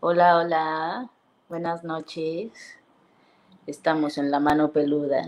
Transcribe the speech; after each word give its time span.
Hola, 0.00 0.36
hola. 0.36 1.08
Buenas 1.48 1.84
noches. 1.84 2.78
Estamos 3.66 4.18
en 4.18 4.30
la 4.30 4.40
mano 4.40 4.72
peluda. 4.72 5.22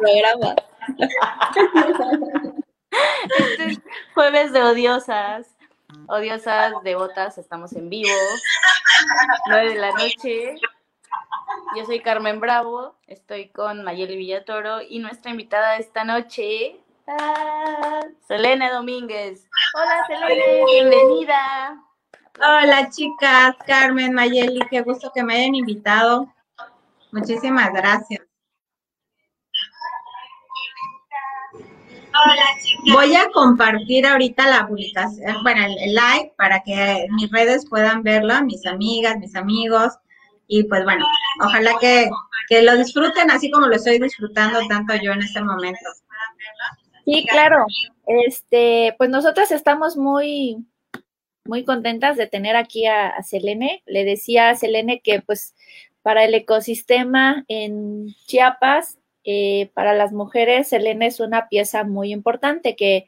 programa. 0.00 0.56
Este 3.38 3.66
es 3.66 3.80
jueves 4.14 4.54
de 4.54 4.62
odiosas. 4.62 5.54
Odiosas, 6.08 6.72
devotas, 6.82 7.36
estamos 7.36 7.74
en 7.74 7.90
vivo. 7.90 8.08
9 9.48 9.74
de 9.74 9.78
la 9.78 9.92
noche. 9.92 10.54
Yo 11.76 11.84
soy 11.84 12.00
Carmen 12.00 12.40
Bravo, 12.40 12.96
estoy 13.06 13.50
con 13.50 13.84
Mayeli 13.84 14.16
Villatoro 14.16 14.80
y 14.80 15.00
nuestra 15.00 15.32
invitada 15.32 15.72
de 15.72 15.80
esta 15.80 16.04
noche 16.04 16.80
Ah, 17.18 18.00
Selene 18.26 18.70
Domínguez. 18.70 19.46
Hola, 19.74 20.06
Selene, 20.06 20.64
bienvenida. 20.64 21.82
Hola, 22.38 22.88
chicas, 22.88 23.54
Carmen, 23.66 24.14
Mayeli, 24.14 24.60
qué 24.70 24.80
gusto 24.80 25.12
que 25.14 25.22
me 25.22 25.34
hayan 25.34 25.54
invitado. 25.54 26.32
Muchísimas 27.10 27.70
gracias. 27.72 28.22
Hola, 31.52 32.44
chicas. 32.62 32.94
Voy 32.94 33.14
a 33.14 33.30
compartir 33.30 34.06
ahorita 34.06 34.46
la 34.46 34.66
publicación, 34.66 35.42
bueno, 35.42 35.66
el, 35.66 35.94
like 35.94 36.32
para 36.38 36.62
que 36.62 37.06
mis 37.10 37.30
redes 37.30 37.68
puedan 37.68 38.02
verlo, 38.02 38.42
mis 38.44 38.64
amigas, 38.66 39.18
mis 39.18 39.36
amigos. 39.36 39.92
Y 40.46 40.64
pues 40.64 40.84
bueno, 40.84 41.04
ojalá 41.40 41.72
que, 41.78 42.08
que 42.48 42.62
lo 42.62 42.76
disfruten 42.76 43.30
así 43.30 43.50
como 43.50 43.66
lo 43.66 43.76
estoy 43.76 43.98
disfrutando 43.98 44.60
tanto 44.68 44.94
yo 44.96 45.12
en 45.12 45.22
este 45.22 45.42
momento. 45.42 45.80
Sí, 47.04 47.26
claro. 47.28 47.64
Este, 48.06 48.94
pues 48.98 49.10
nosotras 49.10 49.50
estamos 49.50 49.96
muy, 49.96 50.64
muy 51.44 51.64
contentas 51.64 52.16
de 52.16 52.26
tener 52.26 52.56
aquí 52.56 52.86
a, 52.86 53.20
Selene. 53.22 53.82
Le 53.86 54.04
decía 54.04 54.50
a 54.50 54.54
Selene 54.54 55.00
que 55.00 55.20
pues 55.20 55.54
para 56.02 56.24
el 56.24 56.34
ecosistema 56.34 57.44
en 57.48 58.14
Chiapas, 58.26 58.98
eh, 59.24 59.70
para 59.74 59.94
las 59.94 60.12
mujeres, 60.12 60.68
Selene 60.68 61.06
es 61.06 61.20
una 61.20 61.48
pieza 61.48 61.84
muy 61.84 62.12
importante 62.12 62.74
que 62.74 63.06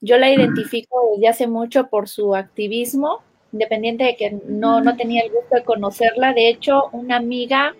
yo 0.00 0.18
la 0.18 0.32
identifico 0.32 1.00
desde 1.14 1.28
hace 1.28 1.46
mucho 1.46 1.86
por 1.88 2.08
su 2.08 2.34
activismo, 2.34 3.22
independiente 3.52 4.02
de 4.02 4.16
que 4.16 4.36
no, 4.46 4.80
no 4.80 4.96
tenía 4.96 5.22
el 5.22 5.30
gusto 5.30 5.54
de 5.54 5.62
conocerla. 5.62 6.32
De 6.32 6.48
hecho, 6.48 6.88
una 6.90 7.16
amiga 7.16 7.76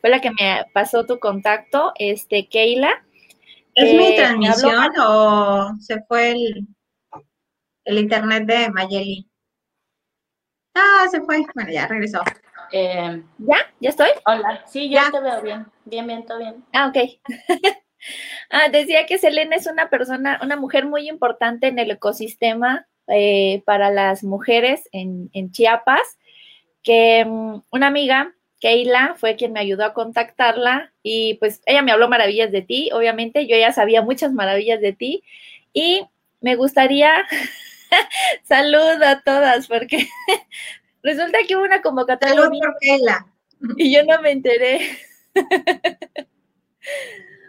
fue 0.00 0.08
la 0.08 0.20
que 0.20 0.30
me 0.30 0.64
pasó 0.72 1.04
tu 1.04 1.18
contacto, 1.18 1.92
este, 1.98 2.46
Keila, 2.46 3.04
¿Es 3.74 3.92
mi 3.92 4.06
eh, 4.06 4.16
transmisión 4.16 4.92
o 5.00 5.72
se 5.80 6.02
fue 6.04 6.30
el, 6.32 6.66
el 7.84 7.98
internet 7.98 8.46
de 8.46 8.70
Mayeli? 8.70 9.28
Ah, 10.74 11.06
se 11.10 11.20
fue. 11.22 11.44
Bueno, 11.54 11.70
ya 11.70 11.86
regresó. 11.86 12.20
Eh, 12.72 13.22
¿Ya? 13.38 13.56
¿Ya 13.80 13.90
estoy? 13.90 14.08
Hola. 14.26 14.64
Sí, 14.66 14.90
ya. 14.90 15.10
te 15.10 15.20
veo 15.20 15.42
bien. 15.42 15.66
Bien, 15.84 16.06
bien, 16.06 16.24
todo 16.24 16.38
bien. 16.38 16.64
Ah, 16.72 16.88
ok. 16.88 16.96
ah, 18.50 18.68
decía 18.68 19.06
que 19.06 19.18
Selena 19.18 19.56
es 19.56 19.66
una 19.66 19.90
persona, 19.90 20.40
una 20.42 20.56
mujer 20.56 20.86
muy 20.86 21.08
importante 21.08 21.68
en 21.68 21.78
el 21.78 21.90
ecosistema 21.90 22.86
eh, 23.08 23.62
para 23.66 23.90
las 23.90 24.24
mujeres 24.24 24.88
en, 24.92 25.30
en 25.32 25.50
Chiapas, 25.50 26.18
que 26.82 27.24
um, 27.26 27.62
una 27.70 27.86
amiga 27.86 28.34
Keila 28.64 29.14
fue 29.18 29.36
quien 29.36 29.52
me 29.52 29.60
ayudó 29.60 29.84
a 29.84 29.92
contactarla 29.92 30.90
y 31.02 31.34
pues 31.34 31.60
ella 31.66 31.82
me 31.82 31.92
habló 31.92 32.08
maravillas 32.08 32.50
de 32.50 32.62
ti, 32.62 32.88
obviamente 32.94 33.46
yo 33.46 33.58
ya 33.58 33.74
sabía 33.74 34.00
muchas 34.00 34.32
maravillas 34.32 34.80
de 34.80 34.94
ti 34.94 35.22
y 35.74 36.06
me 36.40 36.56
gustaría 36.56 37.26
salud 38.42 39.02
a 39.02 39.20
todas 39.20 39.68
porque 39.68 40.08
resulta 41.02 41.40
que 41.46 41.56
hubo 41.56 41.64
una 41.64 41.82
convocatoria 41.82 42.36
salud 42.36 42.58
por 42.58 42.78
Keila. 42.80 43.26
y 43.76 43.94
yo 43.94 44.02
no 44.06 44.22
me 44.22 44.30
enteré. 44.30 44.96
Por 45.34 45.44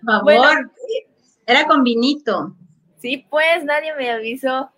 favor, 0.05 0.69
era 1.45 1.65
con 1.65 1.85
vinito. 1.85 2.57
Sí, 2.97 3.25
pues 3.29 3.63
nadie 3.63 3.95
me 3.95 4.11
avisó. 4.11 4.69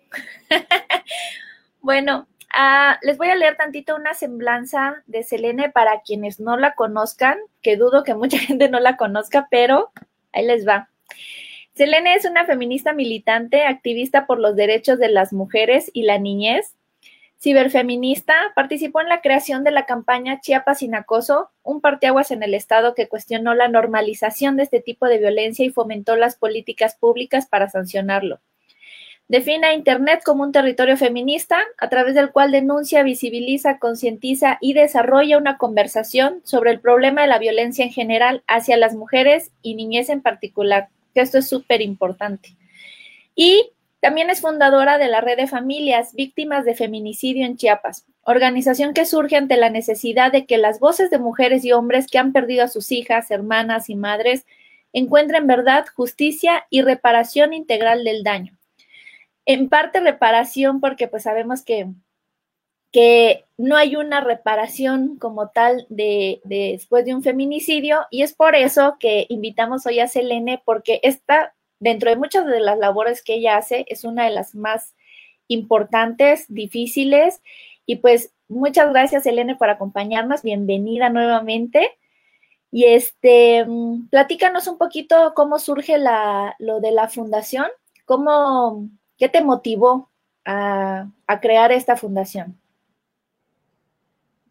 bueno, 1.80 2.28
Ah, 2.50 2.98
les 3.02 3.18
voy 3.18 3.28
a 3.28 3.36
leer 3.36 3.56
tantito 3.56 3.94
una 3.94 4.14
semblanza 4.14 5.02
de 5.06 5.22
Selene 5.22 5.70
para 5.70 6.00
quienes 6.00 6.40
no 6.40 6.56
la 6.56 6.74
conozcan, 6.74 7.38
que 7.62 7.76
dudo 7.76 8.04
que 8.04 8.14
mucha 8.14 8.38
gente 8.38 8.68
no 8.68 8.80
la 8.80 8.96
conozca, 8.96 9.48
pero 9.50 9.92
ahí 10.32 10.46
les 10.46 10.66
va. 10.66 10.88
Selene 11.74 12.14
es 12.14 12.24
una 12.24 12.44
feminista 12.44 12.92
militante, 12.92 13.64
activista 13.64 14.26
por 14.26 14.40
los 14.40 14.56
derechos 14.56 14.98
de 14.98 15.08
las 15.08 15.32
mujeres 15.32 15.90
y 15.92 16.02
la 16.02 16.18
niñez, 16.18 16.74
ciberfeminista, 17.40 18.34
participó 18.56 19.00
en 19.00 19.08
la 19.08 19.20
creación 19.20 19.62
de 19.62 19.70
la 19.70 19.86
campaña 19.86 20.40
Chiapas 20.40 20.78
sin 20.78 20.96
acoso, 20.96 21.50
un 21.62 21.80
parteaguas 21.80 22.32
en 22.32 22.42
el 22.42 22.54
Estado 22.54 22.94
que 22.94 23.08
cuestionó 23.08 23.54
la 23.54 23.68
normalización 23.68 24.56
de 24.56 24.64
este 24.64 24.80
tipo 24.80 25.06
de 25.06 25.18
violencia 25.18 25.64
y 25.64 25.70
fomentó 25.70 26.16
las 26.16 26.34
políticas 26.36 26.96
públicas 26.96 27.46
para 27.46 27.68
sancionarlo. 27.68 28.40
Define 29.30 29.66
a 29.66 29.74
Internet 29.74 30.22
como 30.24 30.42
un 30.42 30.52
territorio 30.52 30.96
feminista 30.96 31.60
a 31.76 31.90
través 31.90 32.14
del 32.14 32.32
cual 32.32 32.50
denuncia, 32.50 33.02
visibiliza, 33.02 33.78
concientiza 33.78 34.56
y 34.62 34.72
desarrolla 34.72 35.36
una 35.36 35.58
conversación 35.58 36.40
sobre 36.44 36.70
el 36.70 36.80
problema 36.80 37.20
de 37.20 37.28
la 37.28 37.38
violencia 37.38 37.84
en 37.84 37.92
general 37.92 38.42
hacia 38.46 38.78
las 38.78 38.94
mujeres 38.94 39.52
y 39.60 39.74
niñez 39.74 40.08
en 40.08 40.22
particular, 40.22 40.88
que 41.12 41.20
esto 41.20 41.36
es 41.36 41.46
súper 41.46 41.82
importante. 41.82 42.56
Y 43.34 43.70
también 44.00 44.30
es 44.30 44.40
fundadora 44.40 44.96
de 44.96 45.08
la 45.08 45.20
Red 45.20 45.36
de 45.36 45.46
Familias 45.46 46.14
Víctimas 46.14 46.64
de 46.64 46.74
Feminicidio 46.74 47.44
en 47.44 47.58
Chiapas, 47.58 48.06
organización 48.22 48.94
que 48.94 49.04
surge 49.04 49.36
ante 49.36 49.58
la 49.58 49.68
necesidad 49.68 50.32
de 50.32 50.46
que 50.46 50.56
las 50.56 50.80
voces 50.80 51.10
de 51.10 51.18
mujeres 51.18 51.66
y 51.66 51.72
hombres 51.72 52.06
que 52.06 52.16
han 52.16 52.32
perdido 52.32 52.64
a 52.64 52.68
sus 52.68 52.90
hijas, 52.92 53.30
hermanas 53.30 53.90
y 53.90 53.94
madres 53.94 54.46
encuentren 54.94 55.46
verdad, 55.46 55.84
justicia 55.94 56.66
y 56.70 56.80
reparación 56.80 57.52
integral 57.52 58.04
del 58.04 58.22
daño 58.22 58.57
en 59.48 59.70
parte 59.70 60.00
reparación 60.00 60.78
porque 60.78 61.08
pues 61.08 61.22
sabemos 61.22 61.62
que, 61.62 61.88
que 62.92 63.46
no 63.56 63.78
hay 63.78 63.96
una 63.96 64.20
reparación 64.20 65.16
como 65.16 65.48
tal 65.48 65.86
de, 65.88 66.42
después 66.44 67.06
de 67.06 67.14
un 67.14 67.22
feminicidio 67.22 68.00
y 68.10 68.22
es 68.22 68.34
por 68.34 68.54
eso 68.54 68.96
que 69.00 69.24
invitamos 69.30 69.86
hoy 69.86 70.00
a 70.00 70.06
Selene 70.06 70.60
porque 70.66 71.00
esta, 71.02 71.54
dentro 71.80 72.10
de 72.10 72.16
muchas 72.16 72.44
de 72.44 72.60
las 72.60 72.76
labores 72.76 73.24
que 73.24 73.36
ella 73.36 73.56
hace, 73.56 73.86
es 73.88 74.04
una 74.04 74.26
de 74.26 74.32
las 74.32 74.54
más 74.54 74.94
importantes, 75.46 76.44
difíciles 76.48 77.40
y 77.86 77.96
pues 77.96 78.34
muchas 78.48 78.90
gracias 78.90 79.22
Selene 79.22 79.56
por 79.56 79.70
acompañarnos, 79.70 80.42
bienvenida 80.42 81.08
nuevamente. 81.08 81.96
Y 82.70 82.84
este, 82.84 83.66
platícanos 84.10 84.66
un 84.66 84.76
poquito 84.76 85.32
cómo 85.34 85.58
surge 85.58 85.96
la, 85.96 86.54
lo 86.58 86.80
de 86.80 86.92
la 86.92 87.08
fundación, 87.08 87.66
cómo, 88.04 88.90
¿Qué 89.18 89.28
te 89.28 89.42
motivó 89.42 90.10
a, 90.44 91.10
crear 91.42 91.72
esta 91.72 91.96
fundación? 91.96 92.56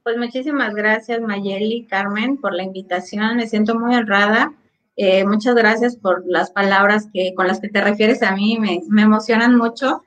Pues 0.04 0.18
muchísimas 0.18 0.76
gracias 0.76 1.22
Mayeli, 1.22 1.88
Carmen, 1.88 2.38
por 2.38 2.54
la 2.54 2.64
invitación. 2.64 3.38
Me 3.38 3.48
siento 3.48 3.80
muy 3.80 3.96
honrada. 3.96 4.54
Eh, 4.98 5.26
muchas 5.26 5.56
gracias 5.56 5.96
por 5.96 6.24
las 6.28 6.52
palabras 6.52 7.08
que 7.14 7.34
con 7.34 7.48
las 7.48 7.60
que 7.60 7.70
te 7.70 7.82
refieres 7.82 8.22
a 8.24 8.36
mí, 8.36 8.58
me, 8.60 9.02
emocionan 9.02 9.56
mucho. 9.56 10.04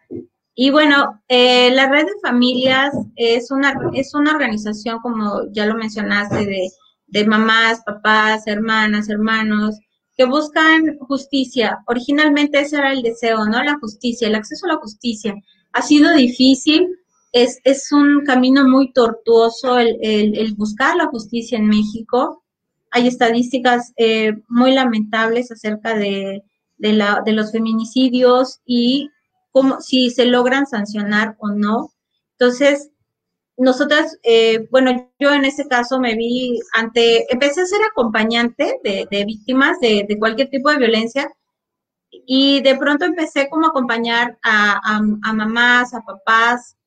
Y 0.55 0.71
bueno, 0.71 1.23
eh, 1.29 1.71
la 1.73 1.89
red 1.89 2.05
de 2.05 2.21
familias 2.23 2.93
es 3.17 3.51
una, 3.51 3.75
es 3.95 4.15
una 4.15 4.33
organización, 4.33 5.01
como 5.01 5.51
ya 5.53 5.65
lo 5.65 5.75
mencionaste, 5.75 6.45
de, 6.45 6.69
de 7.07 7.25
mamás, 7.25 7.83
papás, 7.85 8.47
hermanas, 8.47 9.09
hermanos, 9.09 9.79
que 10.21 10.27
buscan 10.27 10.99
justicia. 10.99 11.79
Originalmente 11.87 12.61
ese 12.61 12.77
era 12.77 12.93
el 12.93 13.01
deseo, 13.01 13.47
¿no? 13.47 13.65
La 13.65 13.79
justicia, 13.81 14.29
el 14.29 14.35
acceso 14.35 14.67
a 14.67 14.75
la 14.75 14.77
justicia. 14.77 15.35
Ha 15.73 15.81
sido 15.81 16.13
difícil, 16.13 16.89
es, 17.33 17.59
es 17.65 17.91
un 17.91 18.23
camino 18.27 18.69
muy 18.69 18.93
tortuoso 18.93 19.79
el, 19.79 19.97
el, 20.03 20.55
buscar 20.57 20.95
la 20.97 21.07
justicia 21.07 21.57
en 21.57 21.69
México. 21.69 22.45
Hay 22.91 23.09
estadísticas 23.09 23.95
eh, 23.97 24.35
muy 24.47 24.75
lamentables 24.75 25.51
acerca 25.51 25.97
de, 25.97 26.43
de, 26.77 26.93
la, 26.93 27.23
de 27.25 27.33
los 27.33 27.51
feminicidios 27.51 28.61
y 28.67 29.09
cómo, 29.53 29.81
si 29.81 30.11
se 30.11 30.27
logran 30.27 30.67
sancionar 30.67 31.35
o 31.39 31.49
no. 31.49 31.95
Entonces, 32.33 32.90
nosotras, 33.61 34.19
eh, 34.23 34.67
bueno, 34.71 35.12
yo 35.19 35.35
en 35.35 35.45
ese 35.45 35.69
caso 35.69 36.01
me 36.01 36.15
vi 36.15 36.59
ante, 36.73 37.31
empecé 37.31 37.61
a 37.61 37.67
ser 37.67 37.81
acompañante 37.85 38.81
de, 38.83 39.25
víctimas 39.27 39.79
de, 39.81 40.17
cualquier 40.19 40.49
tipo 40.49 40.71
de 40.71 40.79
violencia 40.79 41.31
y 42.11 42.62
de 42.62 42.75
pronto 42.77 43.05
empecé 43.05 43.51
como 43.51 43.67
a 43.67 43.69
acompañar 43.69 44.39
a, 44.43 45.03
mamás, 45.35 45.93
a 45.93 46.01
papás, 46.01 46.79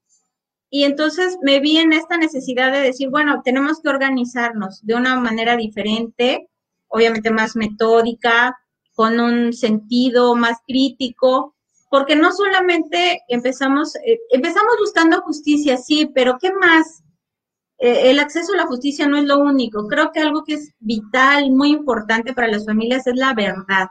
y 0.71 0.85
entonces 0.85 1.37
me 1.43 1.59
vi 1.59 1.77
en 1.77 1.93
esta 1.93 2.17
necesidad 2.17 2.71
de 2.71 2.79
decir, 2.79 3.11
bueno, 3.11 3.43
tenemos 3.43 3.79
que 3.79 3.89
organizarnos 3.89 4.83
de 4.83 4.95
una 4.95 5.19
manera 5.19 5.55
diferente, 5.55 6.49
obviamente 6.87 7.29
más 7.29 7.55
metódica, 7.55 8.57
con 8.95 9.19
un 9.19 9.53
sentido 9.53 10.35
más 10.35 10.57
crítico, 10.65 11.52
porque 11.93 12.15
no 12.15 12.33
solamente 12.33 13.21
empezamos, 13.27 13.95
eh, 13.97 14.19
empezamos 14.31 14.73
buscando 14.79 15.21
justicia, 15.21 15.77
sí, 15.77 16.09
pero 16.11 16.39
¿qué 16.41 16.51
más? 16.51 17.03
Eh, 17.77 18.09
el 18.09 18.17
acceso 18.17 18.51
a 18.53 18.57
la 18.57 18.65
justicia 18.65 19.07
no 19.07 19.15
es 19.15 19.25
lo 19.25 19.37
único. 19.37 19.87
Creo 19.87 20.11
que 20.11 20.19
algo 20.19 20.43
que 20.43 20.55
es 20.55 20.73
vital, 20.79 21.51
muy 21.51 21.69
importante 21.69 22.33
para 22.33 22.47
las 22.47 22.65
familias 22.65 23.05
es 23.05 23.15
la 23.15 23.35
verdad. 23.35 23.89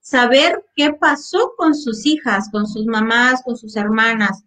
Saber 0.00 0.64
qué 0.74 0.94
pasó 0.94 1.52
con 1.58 1.74
sus 1.74 2.06
hijas, 2.06 2.48
con 2.50 2.66
sus 2.66 2.86
mamás, 2.86 3.42
con 3.42 3.58
sus 3.58 3.76
hermanas. 3.76 4.42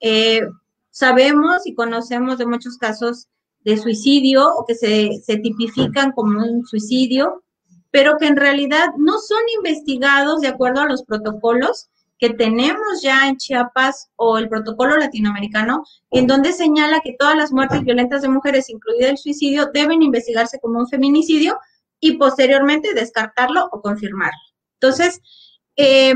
Eh, 0.00 0.40
sabemos 0.90 1.64
y 1.68 1.74
conocemos 1.74 2.38
de 2.38 2.46
muchos 2.46 2.78
casos 2.78 3.28
de 3.60 3.76
suicidio 3.76 4.52
o 4.56 4.66
que 4.66 4.74
se, 4.74 5.22
se 5.24 5.36
tipifican 5.36 6.10
como 6.10 6.42
un 6.42 6.66
suicidio, 6.66 7.44
pero 7.92 8.16
que 8.18 8.26
en 8.26 8.36
realidad 8.36 8.88
no 8.98 9.20
son 9.20 9.38
investigados 9.56 10.40
de 10.40 10.48
acuerdo 10.48 10.80
a 10.80 10.88
los 10.88 11.04
protocolos 11.04 11.90
que 12.24 12.32
tenemos 12.32 13.02
ya 13.02 13.28
en 13.28 13.36
Chiapas 13.36 14.08
o 14.16 14.38
el 14.38 14.48
protocolo 14.48 14.96
latinoamericano, 14.96 15.84
en 16.10 16.26
donde 16.26 16.54
señala 16.54 17.00
que 17.00 17.16
todas 17.18 17.36
las 17.36 17.52
muertes 17.52 17.82
violentas 17.82 18.22
de 18.22 18.30
mujeres, 18.30 18.70
incluido 18.70 19.10
el 19.10 19.18
suicidio, 19.18 19.68
deben 19.74 20.00
investigarse 20.00 20.58
como 20.58 20.78
un 20.78 20.88
feminicidio 20.88 21.58
y 22.00 22.16
posteriormente 22.16 22.94
descartarlo 22.94 23.68
o 23.72 23.82
confirmarlo. 23.82 24.38
Entonces, 24.80 25.20
eh, 25.76 26.14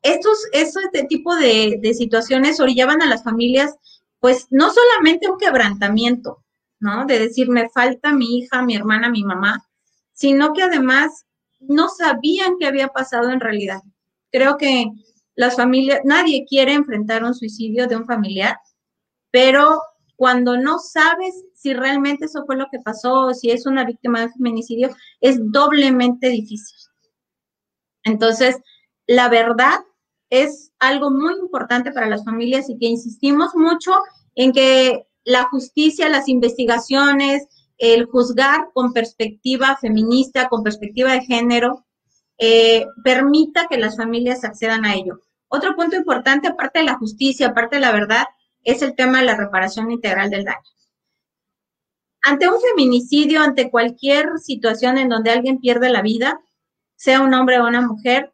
estos, 0.00 0.38
este 0.52 1.04
tipo 1.04 1.36
de, 1.36 1.78
de 1.82 1.92
situaciones 1.92 2.58
orillaban 2.58 3.02
a 3.02 3.06
las 3.06 3.22
familias, 3.22 3.76
pues 4.18 4.46
no 4.48 4.72
solamente 4.72 5.30
un 5.30 5.36
quebrantamiento, 5.36 6.42
¿no? 6.78 7.04
De 7.04 7.18
decir, 7.18 7.50
me 7.50 7.68
falta 7.68 8.14
mi 8.14 8.38
hija, 8.38 8.62
mi 8.62 8.76
hermana, 8.76 9.10
mi 9.10 9.24
mamá, 9.24 9.62
sino 10.14 10.54
que 10.54 10.62
además 10.62 11.26
no 11.58 11.90
sabían 11.90 12.54
qué 12.58 12.66
había 12.66 12.88
pasado 12.88 13.28
en 13.28 13.40
realidad. 13.40 13.82
Creo 14.32 14.56
que 14.56 14.86
las 15.40 15.56
familias, 15.56 16.00
nadie 16.04 16.44
quiere 16.46 16.74
enfrentar 16.74 17.24
un 17.24 17.34
suicidio 17.34 17.86
de 17.86 17.96
un 17.96 18.04
familiar, 18.04 18.58
pero 19.30 19.80
cuando 20.14 20.58
no 20.58 20.78
sabes 20.78 21.34
si 21.54 21.72
realmente 21.72 22.26
eso 22.26 22.44
fue 22.44 22.56
lo 22.56 22.66
que 22.70 22.78
pasó 22.80 23.28
o 23.28 23.32
si 23.32 23.50
es 23.50 23.64
una 23.64 23.86
víctima 23.86 24.20
de 24.20 24.28
feminicidio, 24.28 24.94
es 25.22 25.38
doblemente 25.40 26.28
difícil. 26.28 26.76
Entonces, 28.04 28.58
la 29.06 29.30
verdad 29.30 29.80
es 30.28 30.72
algo 30.78 31.10
muy 31.10 31.32
importante 31.38 31.90
para 31.90 32.06
las 32.06 32.22
familias 32.22 32.68
y 32.68 32.76
que 32.76 32.88
insistimos 32.88 33.54
mucho 33.54 33.92
en 34.34 34.52
que 34.52 35.06
la 35.24 35.44
justicia, 35.44 36.10
las 36.10 36.28
investigaciones, 36.28 37.48
el 37.78 38.04
juzgar 38.04 38.68
con 38.74 38.92
perspectiva 38.92 39.78
feminista, 39.80 40.50
con 40.50 40.62
perspectiva 40.62 41.12
de 41.12 41.22
género, 41.22 41.86
eh, 42.36 42.84
permita 43.02 43.68
que 43.70 43.78
las 43.78 43.96
familias 43.96 44.44
accedan 44.44 44.84
a 44.84 44.94
ello. 44.94 45.20
Otro 45.52 45.74
punto 45.74 45.96
importante, 45.96 46.46
aparte 46.46 46.78
de 46.78 46.84
la 46.84 46.94
justicia, 46.94 47.48
aparte 47.48 47.76
de 47.76 47.80
la 47.80 47.90
verdad, 47.90 48.24
es 48.62 48.82
el 48.82 48.94
tema 48.94 49.18
de 49.18 49.26
la 49.26 49.36
reparación 49.36 49.90
integral 49.90 50.30
del 50.30 50.44
daño. 50.44 50.62
Ante 52.22 52.48
un 52.48 52.60
feminicidio, 52.60 53.42
ante 53.42 53.68
cualquier 53.68 54.38
situación 54.38 54.96
en 54.96 55.08
donde 55.08 55.32
alguien 55.32 55.58
pierde 55.58 55.90
la 55.90 56.02
vida, 56.02 56.40
sea 56.94 57.20
un 57.20 57.34
hombre 57.34 57.58
o 57.58 57.66
una 57.66 57.80
mujer, 57.80 58.32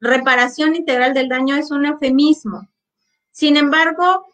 reparación 0.00 0.74
integral 0.74 1.14
del 1.14 1.28
daño 1.28 1.54
es 1.54 1.70
un 1.70 1.86
eufemismo. 1.86 2.68
Sin 3.30 3.56
embargo, 3.56 4.26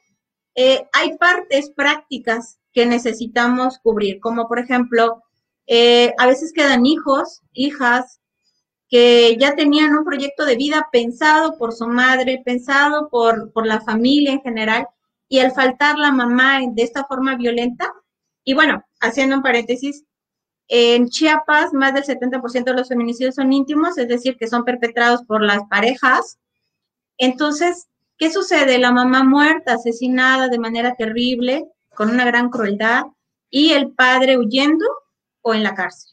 eh, 0.54 0.88
hay 0.94 1.18
partes 1.18 1.70
prácticas 1.70 2.58
que 2.72 2.86
necesitamos 2.86 3.78
cubrir, 3.82 4.20
como 4.20 4.48
por 4.48 4.58
ejemplo, 4.58 5.22
eh, 5.66 6.14
a 6.16 6.26
veces 6.26 6.54
quedan 6.54 6.86
hijos, 6.86 7.42
hijas, 7.52 8.20
que 8.88 9.36
ya 9.38 9.54
tenían 9.54 9.96
un 9.96 10.04
proyecto 10.04 10.44
de 10.44 10.56
vida 10.56 10.88
pensado 10.92 11.58
por 11.58 11.72
su 11.72 11.86
madre, 11.86 12.42
pensado 12.44 13.08
por, 13.08 13.52
por 13.52 13.66
la 13.66 13.80
familia 13.80 14.32
en 14.32 14.42
general, 14.42 14.86
y 15.28 15.40
al 15.40 15.52
faltar 15.52 15.98
la 15.98 16.12
mamá 16.12 16.60
de 16.68 16.82
esta 16.82 17.04
forma 17.04 17.36
violenta, 17.36 17.92
y 18.44 18.54
bueno, 18.54 18.84
haciendo 19.00 19.36
un 19.36 19.42
paréntesis, 19.42 20.04
en 20.68 21.08
Chiapas 21.08 21.72
más 21.72 21.94
del 21.94 22.04
70% 22.04 22.64
de 22.64 22.74
los 22.74 22.88
feminicidios 22.88 23.36
son 23.36 23.52
íntimos, 23.52 23.98
es 23.98 24.08
decir, 24.08 24.36
que 24.36 24.48
son 24.48 24.64
perpetrados 24.64 25.22
por 25.24 25.42
las 25.42 25.62
parejas. 25.68 26.38
Entonces, 27.18 27.88
¿qué 28.18 28.30
sucede? 28.30 28.78
La 28.78 28.92
mamá 28.92 29.24
muerta, 29.24 29.74
asesinada 29.74 30.48
de 30.48 30.58
manera 30.58 30.94
terrible, 30.94 31.66
con 31.94 32.10
una 32.10 32.24
gran 32.24 32.50
crueldad, 32.50 33.04
y 33.50 33.72
el 33.72 33.92
padre 33.92 34.38
huyendo 34.38 34.84
o 35.42 35.54
en 35.54 35.62
la 35.62 35.74
cárcel. 35.74 36.12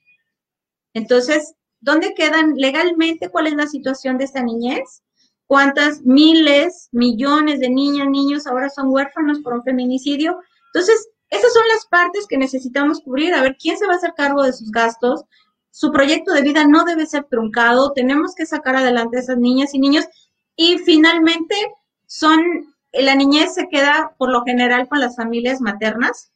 Entonces, 0.94 1.56
¿Dónde 1.84 2.14
quedan 2.14 2.54
legalmente? 2.56 3.28
¿Cuál 3.28 3.48
es 3.48 3.56
la 3.56 3.68
situación 3.68 4.18
de 4.18 4.24
esta 4.24 4.42
niñez? 4.42 5.04
¿Cuántas 5.48 6.02
miles, 6.04 6.88
millones 6.94 7.60
de 7.60 7.70
niñas, 7.70 8.08
niños 8.08 8.48
ahora 8.48 8.70
son 8.70 8.88
huérfanos 8.88 9.42
por 9.42 9.54
un 9.54 9.64
feminicidio? 9.64 10.40
Entonces, 10.74 11.10
esas 11.30 11.52
son 11.52 11.64
las 11.74 11.86
partes 11.88 12.26
que 12.26 12.38
necesitamos 12.38 13.02
cubrir, 13.02 13.34
a 13.34 13.42
ver 13.42 13.58
quién 13.60 13.78
se 13.78 13.86
va 13.86 13.94
a 13.94 13.98
hacer 13.98 14.14
cargo 14.16 14.44
de 14.44 14.54
sus 14.54 14.72
gastos. 14.72 15.26
Su 15.72 15.92
proyecto 15.92 16.32
de 16.32 16.42
vida 16.42 16.66
no 16.66 16.86
debe 16.86 17.06
ser 17.06 17.26
truncado, 17.26 17.92
tenemos 17.92 18.34
que 18.34 18.46
sacar 18.46 18.78
adelante 18.78 19.18
a 19.18 19.20
esas 19.20 19.38
niñas 19.38 19.74
y 19.74 19.80
niños. 19.80 20.06
Y 20.56 20.78
finalmente, 20.78 21.56
son, 22.06 22.40
la 22.94 23.16
niñez 23.16 23.56
se 23.56 23.68
queda 23.68 24.16
por 24.18 24.32
lo 24.32 24.44
general 24.46 24.88
con 24.88 25.02
las 25.02 25.18
familias 25.18 25.60
maternas, 25.60 26.32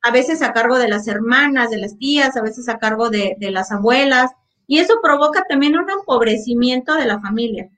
a 0.00 0.10
veces 0.12 0.40
a 0.40 0.54
cargo 0.54 0.78
de 0.78 0.88
las 0.88 1.06
hermanas, 1.08 1.68
de 1.68 1.76
las 1.76 1.98
tías, 1.98 2.38
a 2.38 2.42
veces 2.42 2.70
a 2.70 2.78
cargo 2.78 3.10
de, 3.10 3.36
de 3.38 3.50
las 3.50 3.70
abuelas, 3.70 4.30
y 4.66 4.78
eso 4.78 4.94
provoca 5.02 5.44
también 5.48 5.76
un 5.76 5.88
empobrecimiento 5.88 6.94
de 6.94 7.06
la 7.06 7.20
familia, 7.20 7.70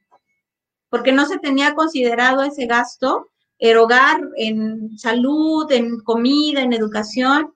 porque 0.89 1.13
no 1.13 1.27
se 1.27 1.39
tenía 1.39 1.75
considerado 1.75 2.43
ese 2.43 2.67
gasto 2.67 3.29
erogar 3.59 4.21
en 4.37 4.99
salud, 4.99 5.71
en 5.71 6.01
comida, 6.01 6.63
en 6.63 6.73
educación. 6.73 7.53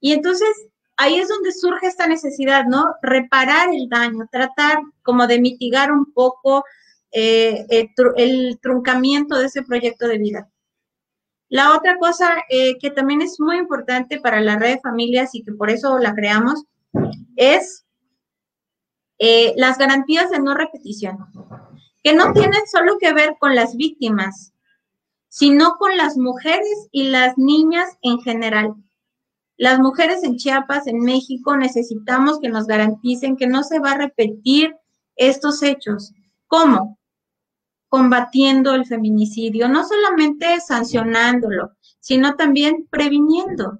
Y 0.00 0.12
entonces 0.12 0.48
ahí 0.96 1.16
es 1.16 1.28
donde 1.28 1.52
surge 1.52 1.86
esta 1.86 2.06
necesidad, 2.06 2.64
¿no? 2.66 2.94
Reparar 3.02 3.68
el 3.72 3.88
daño, 3.88 4.26
tratar 4.30 4.78
como 5.02 5.26
de 5.26 5.40
mitigar 5.40 5.92
un 5.92 6.12
poco 6.12 6.64
eh, 7.12 7.66
el, 8.16 8.58
truncamiento 8.60 9.38
de 9.38 9.46
ese 9.46 9.62
proyecto 9.62 10.08
de 10.08 10.18
vida. 10.18 10.48
La 11.48 11.76
otra 11.76 11.98
cosa 11.98 12.36
eh, 12.48 12.78
que 12.78 12.90
también 12.90 13.20
es 13.20 13.38
muy 13.38 13.58
importante 13.58 14.18
para 14.20 14.40
la 14.40 14.58
red 14.58 14.76
de 14.76 14.80
familias 14.80 15.34
y 15.34 15.42
que 15.42 15.52
por 15.52 15.70
eso 15.70 15.98
la 15.98 16.14
creamos 16.14 16.64
es 17.36 17.81
eh, 19.18 19.54
las 19.56 19.78
garantías 19.78 20.30
de 20.30 20.40
no 20.40 20.54
repetición, 20.54 21.18
que 22.02 22.14
no 22.14 22.32
tienen 22.32 22.66
solo 22.70 22.98
que 22.98 23.12
ver 23.12 23.36
con 23.38 23.54
las 23.54 23.76
víctimas, 23.76 24.52
sino 25.28 25.76
con 25.78 25.96
las 25.96 26.16
mujeres 26.16 26.88
y 26.90 27.04
las 27.04 27.38
niñas 27.38 27.96
en 28.02 28.20
general. 28.20 28.74
Las 29.56 29.78
mujeres 29.78 30.24
en 30.24 30.36
Chiapas, 30.36 30.86
en 30.86 30.98
México, 30.98 31.56
necesitamos 31.56 32.40
que 32.40 32.48
nos 32.48 32.66
garanticen 32.66 33.36
que 33.36 33.46
no 33.46 33.62
se 33.62 33.78
va 33.78 33.92
a 33.92 33.98
repetir 33.98 34.76
estos 35.16 35.62
hechos. 35.62 36.12
¿Cómo? 36.48 36.98
Combatiendo 37.88 38.74
el 38.74 38.86
feminicidio, 38.86 39.68
no 39.68 39.86
solamente 39.86 40.60
sancionándolo, 40.60 41.72
sino 42.00 42.34
también 42.34 42.86
previniendo. 42.90 43.78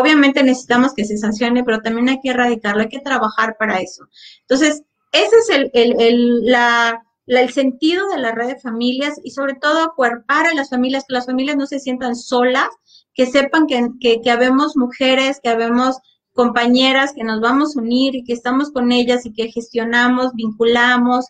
Obviamente 0.00 0.42
necesitamos 0.42 0.94
que 0.94 1.04
se 1.04 1.16
sancione, 1.16 1.64
pero 1.64 1.80
también 1.80 2.08
hay 2.08 2.20
que 2.20 2.30
erradicarlo, 2.30 2.82
hay 2.82 2.88
que 2.88 3.00
trabajar 3.00 3.56
para 3.58 3.80
eso. 3.80 4.06
Entonces, 4.40 4.82
ese 5.12 5.36
es 5.36 5.50
el, 5.50 5.70
el, 5.74 6.46
la, 6.46 7.02
el 7.26 7.50
sentido 7.50 8.08
de 8.08 8.18
la 8.18 8.32
red 8.32 8.48
de 8.48 8.60
familias 8.60 9.20
y 9.22 9.30
sobre 9.30 9.54
todo 9.54 9.82
acuerpar 9.82 10.46
a 10.46 10.54
las 10.54 10.70
familias, 10.70 11.04
que 11.06 11.14
las 11.14 11.26
familias 11.26 11.56
no 11.56 11.66
se 11.66 11.80
sientan 11.80 12.16
solas, 12.16 12.68
que 13.14 13.26
sepan 13.26 13.66
que, 13.66 13.88
que, 14.00 14.20
que 14.20 14.30
habemos 14.30 14.76
mujeres, 14.76 15.40
que 15.42 15.48
habemos 15.48 15.98
compañeras, 16.32 17.12
que 17.14 17.24
nos 17.24 17.40
vamos 17.40 17.76
a 17.76 17.80
unir 17.80 18.14
y 18.14 18.24
que 18.24 18.32
estamos 18.32 18.70
con 18.70 18.92
ellas 18.92 19.26
y 19.26 19.32
que 19.32 19.50
gestionamos, 19.50 20.34
vinculamos, 20.34 21.26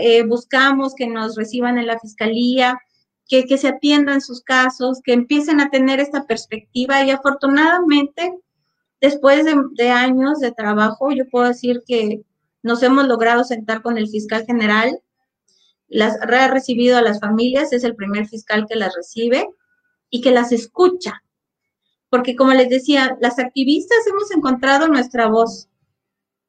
eh, 0.00 0.24
buscamos 0.24 0.94
que 0.94 1.06
nos 1.06 1.36
reciban 1.36 1.78
en 1.78 1.86
la 1.86 1.98
fiscalía, 1.98 2.78
que, 3.28 3.58
se 3.58 3.68
atiendan 3.68 4.20
sus 4.20 4.42
casos, 4.42 5.00
que 5.02 5.12
empiecen 5.12 5.60
a 5.60 5.70
tener 5.70 6.00
esta 6.00 6.26
perspectiva 6.26 7.02
y 7.04 7.10
afortunadamente, 7.10 8.38
después 9.00 9.44
de, 9.44 9.90
años 9.90 10.40
de 10.40 10.52
trabajo, 10.52 11.10
yo 11.10 11.28
puedo 11.28 11.48
decir 11.48 11.82
que 11.86 12.22
nos 12.62 12.82
hemos 12.82 13.06
logrado 13.06 13.44
sentar 13.44 13.82
con 13.82 13.98
el 13.98 14.08
fiscal 14.08 14.44
general 14.46 15.00
las 15.88 16.20
ha 16.20 16.48
recibido 16.48 16.98
a 16.98 17.02
las 17.02 17.20
familias, 17.20 17.72
es 17.72 17.84
el 17.84 17.94
primer 17.94 18.26
fiscal 18.26 18.66
que 18.68 18.76
las 18.76 18.94
recibe 18.94 19.48
y 20.10 20.20
que 20.20 20.32
las 20.32 20.50
escucha. 20.52 21.22
Porque 22.08 22.34
como 22.34 22.52
les 22.54 22.68
decía, 22.68 23.16
las 23.20 23.38
activistas 23.38 24.06
hemos 24.08 24.30
encontrado 24.30 24.88
nuestra 24.88 25.28
voz 25.28 25.68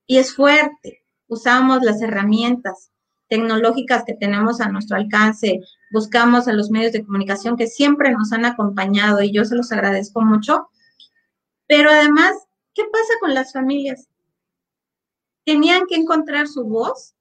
y 0.05 0.17
es 0.17 0.34
fuerte. 0.34 1.03
Usamos 1.27 1.84
las 1.84 2.01
herramientas 2.01 2.91
tecnológicas 3.29 4.03
que 4.05 4.13
tenemos 4.13 4.62
a 4.62 4.69
nuestro 4.69 4.98
alcance, 4.98 5.60
buscamos 5.91 6.48
a 6.48 6.53
los 6.53 6.69
medios 6.69 6.93
de 6.93 7.05
comunicación 7.05 7.57
que 7.57 7.67
siempre 7.67 8.12
nos 8.12 8.31
han 8.31 8.46
acompañado 8.46 9.22
y 9.22 9.31
yo 9.31 9.46
se 9.46 9.55
los 9.55 9.72
agradezco 9.72 10.22
mucho. 10.22 10.69
Pero 11.67 11.89
además, 11.89 12.36
¿qué 12.74 12.84
pasa 12.86 13.13
con 13.19 13.34
las 13.34 13.53
familias? 13.53 14.07
Tenían 15.46 15.86
que 15.88 15.96
encontrar 15.96 16.48
su 16.48 16.63
voz 16.63 17.13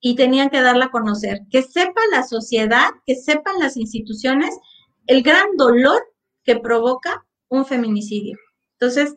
y 0.00 0.16
tenían 0.16 0.50
que 0.50 0.60
darla 0.60 0.86
a 0.86 0.90
conocer, 0.90 1.40
que 1.50 1.62
sepa 1.62 2.00
la 2.12 2.22
sociedad, 2.24 2.90
que 3.06 3.14
sepan 3.14 3.58
las 3.58 3.76
instituciones 3.76 4.54
el 5.06 5.22
gran 5.22 5.56
dolor 5.56 6.02
que 6.44 6.56
provoca 6.56 7.26
un 7.48 7.64
feminicidio. 7.66 8.38
Entonces, 8.78 9.14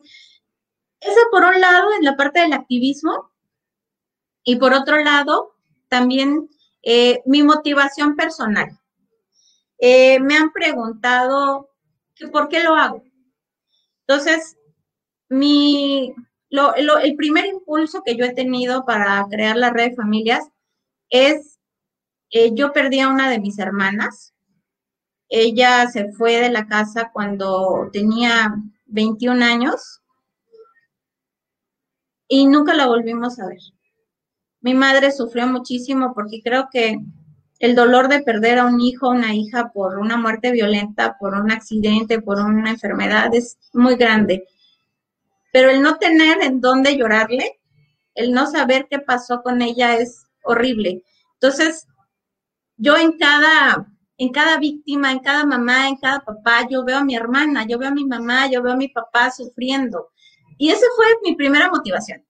eso 1.00 1.20
por 1.30 1.44
un 1.44 1.60
lado 1.60 1.88
en 1.94 2.04
la 2.04 2.16
parte 2.16 2.40
del 2.40 2.52
activismo 2.52 3.30
y 4.44 4.56
por 4.56 4.72
otro 4.72 4.98
lado 4.98 5.54
también 5.88 6.48
eh, 6.82 7.22
mi 7.26 7.42
motivación 7.42 8.16
personal. 8.16 8.78
Eh, 9.78 10.20
me 10.20 10.36
han 10.36 10.52
preguntado 10.52 11.70
que 12.14 12.28
por 12.28 12.48
qué 12.48 12.62
lo 12.62 12.74
hago. 12.74 13.02
Entonces, 14.06 14.56
mi, 15.28 16.14
el 16.50 17.16
primer 17.16 17.46
impulso 17.46 18.02
que 18.04 18.16
yo 18.16 18.24
he 18.24 18.34
tenido 18.34 18.84
para 18.84 19.26
crear 19.30 19.56
la 19.56 19.70
red 19.70 19.90
de 19.90 19.96
familias 19.96 20.48
es, 21.10 21.58
eh, 22.30 22.54
yo 22.54 22.72
perdí 22.72 23.00
a 23.00 23.08
una 23.08 23.30
de 23.30 23.40
mis 23.40 23.58
hermanas. 23.58 24.34
Ella 25.28 25.88
se 25.88 26.10
fue 26.12 26.40
de 26.40 26.50
la 26.50 26.66
casa 26.66 27.10
cuando 27.12 27.90
tenía 27.92 28.54
21 28.86 29.42
años 29.42 30.02
y 32.28 32.46
nunca 32.46 32.74
la 32.74 32.86
volvimos 32.86 33.38
a 33.38 33.46
ver. 33.46 33.58
Mi 34.68 34.74
madre 34.74 35.12
sufrió 35.12 35.46
muchísimo 35.46 36.12
porque 36.12 36.42
creo 36.44 36.68
que 36.70 36.98
el 37.58 37.74
dolor 37.74 38.08
de 38.08 38.20
perder 38.20 38.58
a 38.58 38.66
un 38.66 38.82
hijo 38.82 39.08
una 39.08 39.34
hija 39.34 39.72
por 39.72 39.98
una 39.98 40.18
muerte 40.18 40.52
violenta, 40.52 41.16
por 41.18 41.32
un 41.32 41.50
accidente, 41.50 42.20
por 42.20 42.38
una 42.38 42.68
enfermedad 42.68 43.34
es 43.34 43.56
muy 43.72 43.96
grande. 43.96 44.44
Pero 45.54 45.70
el 45.70 45.80
no 45.80 45.96
tener 45.96 46.42
en 46.42 46.60
dónde 46.60 46.98
llorarle, 46.98 47.58
el 48.14 48.32
no 48.32 48.46
saber 48.46 48.88
qué 48.90 48.98
pasó 48.98 49.40
con 49.42 49.62
ella 49.62 49.96
es 49.96 50.26
horrible. 50.44 51.02
Entonces, 51.40 51.86
yo 52.76 52.98
en 52.98 53.16
cada, 53.16 53.90
en 54.18 54.28
cada 54.28 54.58
víctima, 54.58 55.12
en 55.12 55.20
cada 55.20 55.46
mamá, 55.46 55.88
en 55.88 55.96
cada 55.96 56.20
papá, 56.20 56.68
yo 56.68 56.84
veo 56.84 56.98
a 56.98 57.04
mi 57.04 57.16
hermana, 57.16 57.64
yo 57.66 57.78
veo 57.78 57.88
a 57.88 57.94
mi 57.94 58.04
mamá, 58.04 58.50
yo 58.50 58.62
veo 58.62 58.74
a 58.74 58.76
mi 58.76 58.88
papá 58.88 59.30
sufriendo. 59.30 60.10
Y 60.58 60.68
esa 60.68 60.84
fue 60.94 61.06
mi 61.24 61.34
primera 61.36 61.70
motivación. 61.70 62.27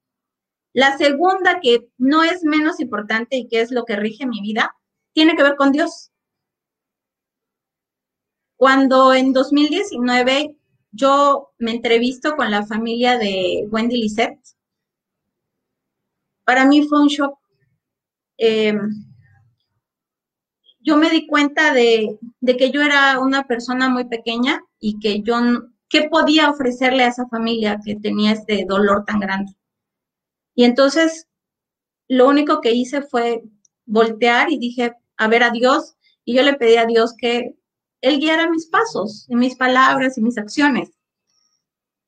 La 0.72 0.96
segunda, 0.96 1.60
que 1.60 1.88
no 1.96 2.22
es 2.22 2.44
menos 2.44 2.80
importante 2.80 3.36
y 3.36 3.48
que 3.48 3.60
es 3.60 3.70
lo 3.70 3.84
que 3.84 3.96
rige 3.96 4.26
mi 4.26 4.40
vida, 4.40 4.76
tiene 5.12 5.34
que 5.34 5.42
ver 5.42 5.56
con 5.56 5.72
Dios. 5.72 6.10
Cuando 8.56 9.14
en 9.14 9.32
2019 9.32 10.56
yo 10.90 11.52
me 11.58 11.72
entrevisto 11.72 12.36
con 12.36 12.50
la 12.50 12.66
familia 12.66 13.18
de 13.18 13.66
Wendy 13.70 13.96
Lisette, 13.96 14.38
para 16.44 16.64
mí 16.64 16.86
fue 16.86 17.00
un 17.02 17.08
shock. 17.08 17.38
Eh, 18.38 18.74
yo 20.80 20.96
me 20.96 21.10
di 21.10 21.26
cuenta 21.26 21.72
de, 21.74 22.18
de, 22.40 22.56
que 22.56 22.70
yo 22.70 22.80
era 22.80 23.20
una 23.20 23.46
persona 23.46 23.88
muy 23.88 24.06
pequeña 24.06 24.62
y 24.80 24.98
que 24.98 25.22
yo, 25.22 25.36
¿qué 25.88 26.08
podía 26.08 26.50
ofrecerle 26.50 27.04
a 27.04 27.08
esa 27.08 27.26
familia 27.28 27.78
que 27.84 27.96
tenía 27.96 28.32
este 28.32 28.64
dolor 28.66 29.04
tan 29.04 29.20
grande? 29.20 29.52
Y 30.58 30.64
entonces 30.64 31.28
lo 32.08 32.26
único 32.26 32.60
que 32.60 32.72
hice 32.72 33.02
fue 33.02 33.44
voltear 33.86 34.50
y 34.50 34.58
dije, 34.58 34.92
a 35.16 35.28
ver 35.28 35.44
a 35.44 35.50
Dios, 35.50 35.94
y 36.24 36.34
yo 36.34 36.42
le 36.42 36.54
pedí 36.54 36.74
a 36.74 36.84
Dios 36.84 37.14
que 37.16 37.56
Él 38.00 38.18
guiara 38.18 38.50
mis 38.50 38.66
pasos, 38.66 39.24
y 39.28 39.36
mis 39.36 39.54
palabras 39.54 40.18
y 40.18 40.20
mis 40.20 40.36
acciones. 40.36 40.90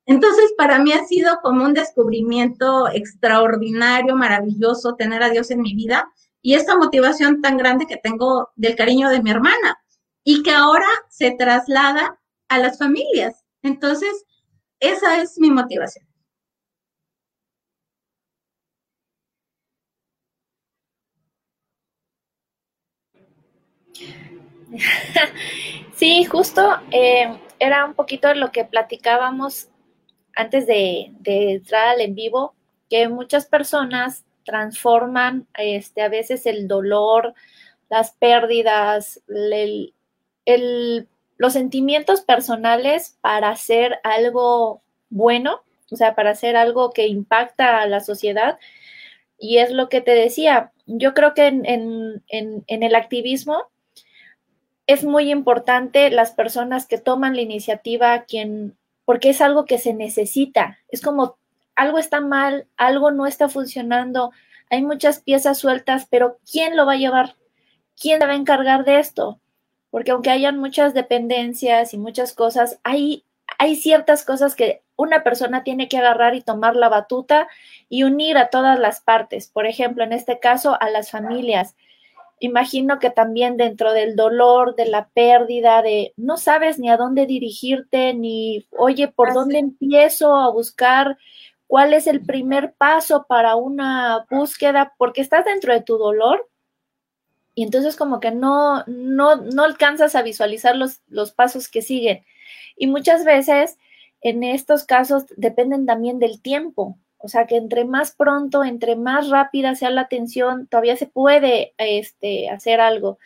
Entonces, 0.05 0.53
para 0.59 0.81
mí 0.81 0.93
ha 0.93 1.05
sido 1.05 1.39
como 1.45 1.65
un 1.65 1.75
descubrimiento 1.75 2.89
extraordinario, 2.89 4.17
maravilloso 4.17 4.97
tener 4.97 5.23
a 5.23 5.31
Dios 5.31 5.53
en 5.53 5.61
mi 5.61 5.77
vida 5.77 6.11
y 6.43 6.55
esta 6.55 6.77
motivación 6.77 7.41
tan 7.43 7.57
grande 7.57 7.87
que 7.87 7.99
tengo 7.99 8.51
del 8.57 8.75
cariño 8.75 9.11
de 9.11 9.23
mi 9.23 9.31
hermana 9.31 9.81
y 10.25 10.43
que 10.43 10.51
ahora 10.51 10.89
se 11.09 11.31
traslada 11.39 12.21
a 12.49 12.59
las 12.59 12.79
familias. 12.79 13.45
Entonces, 13.63 14.25
esa 14.81 15.23
es 15.23 15.39
mi 15.39 15.53
motivación. 15.53 16.10
sí, 25.97 26.25
justo 26.25 26.79
eh, 26.91 27.39
era 27.59 27.85
un 27.85 27.95
poquito 27.95 28.33
lo 28.35 28.53
que 28.53 28.65
platicábamos 28.65 29.69
antes 30.35 30.67
de, 30.67 31.13
entrar 31.25 31.89
al 31.89 32.01
en 32.01 32.15
vivo, 32.15 32.55
que 32.89 33.09
muchas 33.09 33.47
personas 33.47 34.25
transforman 34.45 35.47
este, 35.59 36.03
a 36.03 36.09
veces 36.09 36.47
el 36.47 36.67
dolor, 36.67 37.35
las 37.89 38.13
pérdidas, 38.13 39.23
los 41.37 41.53
sentimientos 41.53 42.23
personales 42.23 43.19
para 43.21 43.51
hacer 43.51 43.99
algo 44.05 44.83
bueno, 45.09 45.63
o 45.91 45.97
sea, 45.97 46.15
para 46.15 46.31
hacer 46.31 46.57
algo 46.57 46.93
que 46.93 47.07
impacta 47.07 47.81
a 47.81 47.87
la 47.87 48.01
sociedad. 48.01 48.59
Y 49.39 49.59
es 49.59 49.71
lo 49.71 49.89
que 49.89 50.01
te 50.01 50.13
decía, 50.13 50.73
yo 50.87 51.15
creo 51.15 51.35
que 51.35 51.47
en 51.47 52.23
el 52.69 52.95
activismo 52.95 53.71
es 54.93 55.05
muy 55.05 55.31
importante 55.31 56.11
las 56.11 56.33
personas 56.33 56.87
que 56.87 56.99
toman 56.99 57.37
la 57.37 57.43
iniciativa, 57.43 58.25
quien, 58.25 58.77
porque 59.05 59.31
es 59.31 59.41
algo 59.41 59.65
que 59.65 59.79
se 59.79 59.95
necesita. 59.95 60.79
Es 60.89 61.01
como 61.01 61.37
algo 61.77 61.99
está 61.99 62.21
mal, 62.21 62.67
algo 62.77 63.13
no 63.13 63.29
está 63.29 63.49
funcionando, 63.49 64.33
hay 64.69 64.83
muchas 64.83 65.21
piezas 65.21 65.59
sueltas, 65.59 66.09
pero 66.11 66.39
¿quién 66.51 66.77
lo 66.77 66.87
va 66.87 66.95
a 66.95 66.97
llevar? 66.97 67.37
¿Quién 67.97 68.19
se 68.19 68.27
va 68.27 68.33
a 68.33 68.37
encargar 68.37 68.85
de 68.85 68.99
esto? 68.99 69.41
Porque 69.91 70.11
aunque 70.11 70.31
hayan 70.31 70.59
muchas 70.59 70.93
dependencias 70.93 71.95
y 71.95 71.99
muchas 71.99 72.35
cosas, 72.35 72.81
hay, 72.83 73.25
hay 73.59 73.77
ciertas 73.77 74.25
cosas 74.25 74.57
que 74.57 74.83
una 74.97 75.23
persona 75.23 75.63
tiene 75.63 75.89
que 75.89 75.99
agarrar 75.99 76.35
y 76.35 76.43
tomar 76.43 76.75
la 76.75 76.89
batuta 76.89 77.47
y 77.89 78.03
unir 78.03 78.37
a 78.39 78.51
todas 78.51 78.77
las 78.77 79.01
partes. 79.01 79.51
Por 79.51 79.67
ejemplo, 79.67 80.03
en 80.03 80.13
este 80.13 80.41
caso, 80.41 80.77
a 80.81 80.91
las 80.91 81.13
familias 81.13 81.77
imagino 82.41 82.99
que 82.99 83.11
también 83.11 83.57
dentro 83.57 83.93
del 83.93 84.17
dolor, 84.17 84.75
de 84.75 84.87
la 84.87 85.09
pérdida, 85.11 85.83
de 85.83 86.15
no 86.17 86.39
sabes 86.39 86.79
ni 86.79 86.91
a 86.91 86.97
dónde 86.97 87.27
dirigirte, 87.27 88.15
ni, 88.15 88.67
oye, 88.71 89.09
¿por 89.09 89.33
dónde 89.35 89.59
empiezo 89.59 90.35
a 90.35 90.51
buscar? 90.51 91.19
¿Cuál 91.67 91.93
es 91.93 92.07
el 92.07 92.23
primer 92.23 92.73
paso 92.73 93.27
para 93.29 93.55
una 93.55 94.27
búsqueda? 94.31 94.95
Porque 94.99 95.21
estás 95.21 95.45
dentro 95.45 95.73
de 95.73 95.83
tu 95.83 95.99
dolor 95.99 96.49
y 97.55 97.63
entonces 97.63 97.95
como 97.95 98.21
que 98.21 98.31
no, 98.31 98.85
no, 98.87 99.37
no 99.37 99.65
alcanzas 99.65 100.15
a 100.15 100.23
visualizar 100.23 100.75
los, 100.77 101.01
los 101.09 101.33
pasos 101.33 101.69
que 101.69 101.83
siguen. 101.83 102.25
Y 102.75 102.87
muchas 102.87 103.25
veces 103.25 103.77
en 104.23 104.45
estos 104.45 104.85
casos 104.85 105.27
dependen 105.37 105.85
también 105.85 106.19
del 106.19 106.41
tiempo. 106.41 106.99
O 107.23 107.29
sea, 107.29 107.47
que 107.47 107.57
entre 107.57 107.85
más 107.85 108.13
pronto, 108.13 108.65
entre 108.65 108.97
más 108.97 109.29
rápida 109.29 109.75
sea 109.75 109.91
la 109.91 110.03
atención, 110.03 110.67
todavía 110.67 110.97
se 110.97 111.07
puede 111.07 111.75
este, 111.77 112.49
hacer 112.49 112.81
algo. 112.81 113.19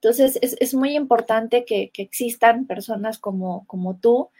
Entonces, 0.00 0.38
es, 0.40 0.74
muy 0.74 0.96
importante 0.96 1.64
que, 1.64 1.90
existan 1.94 2.66
personas 2.66 3.18
como, 3.18 3.66
como 3.66 3.96
tú, 3.98 4.30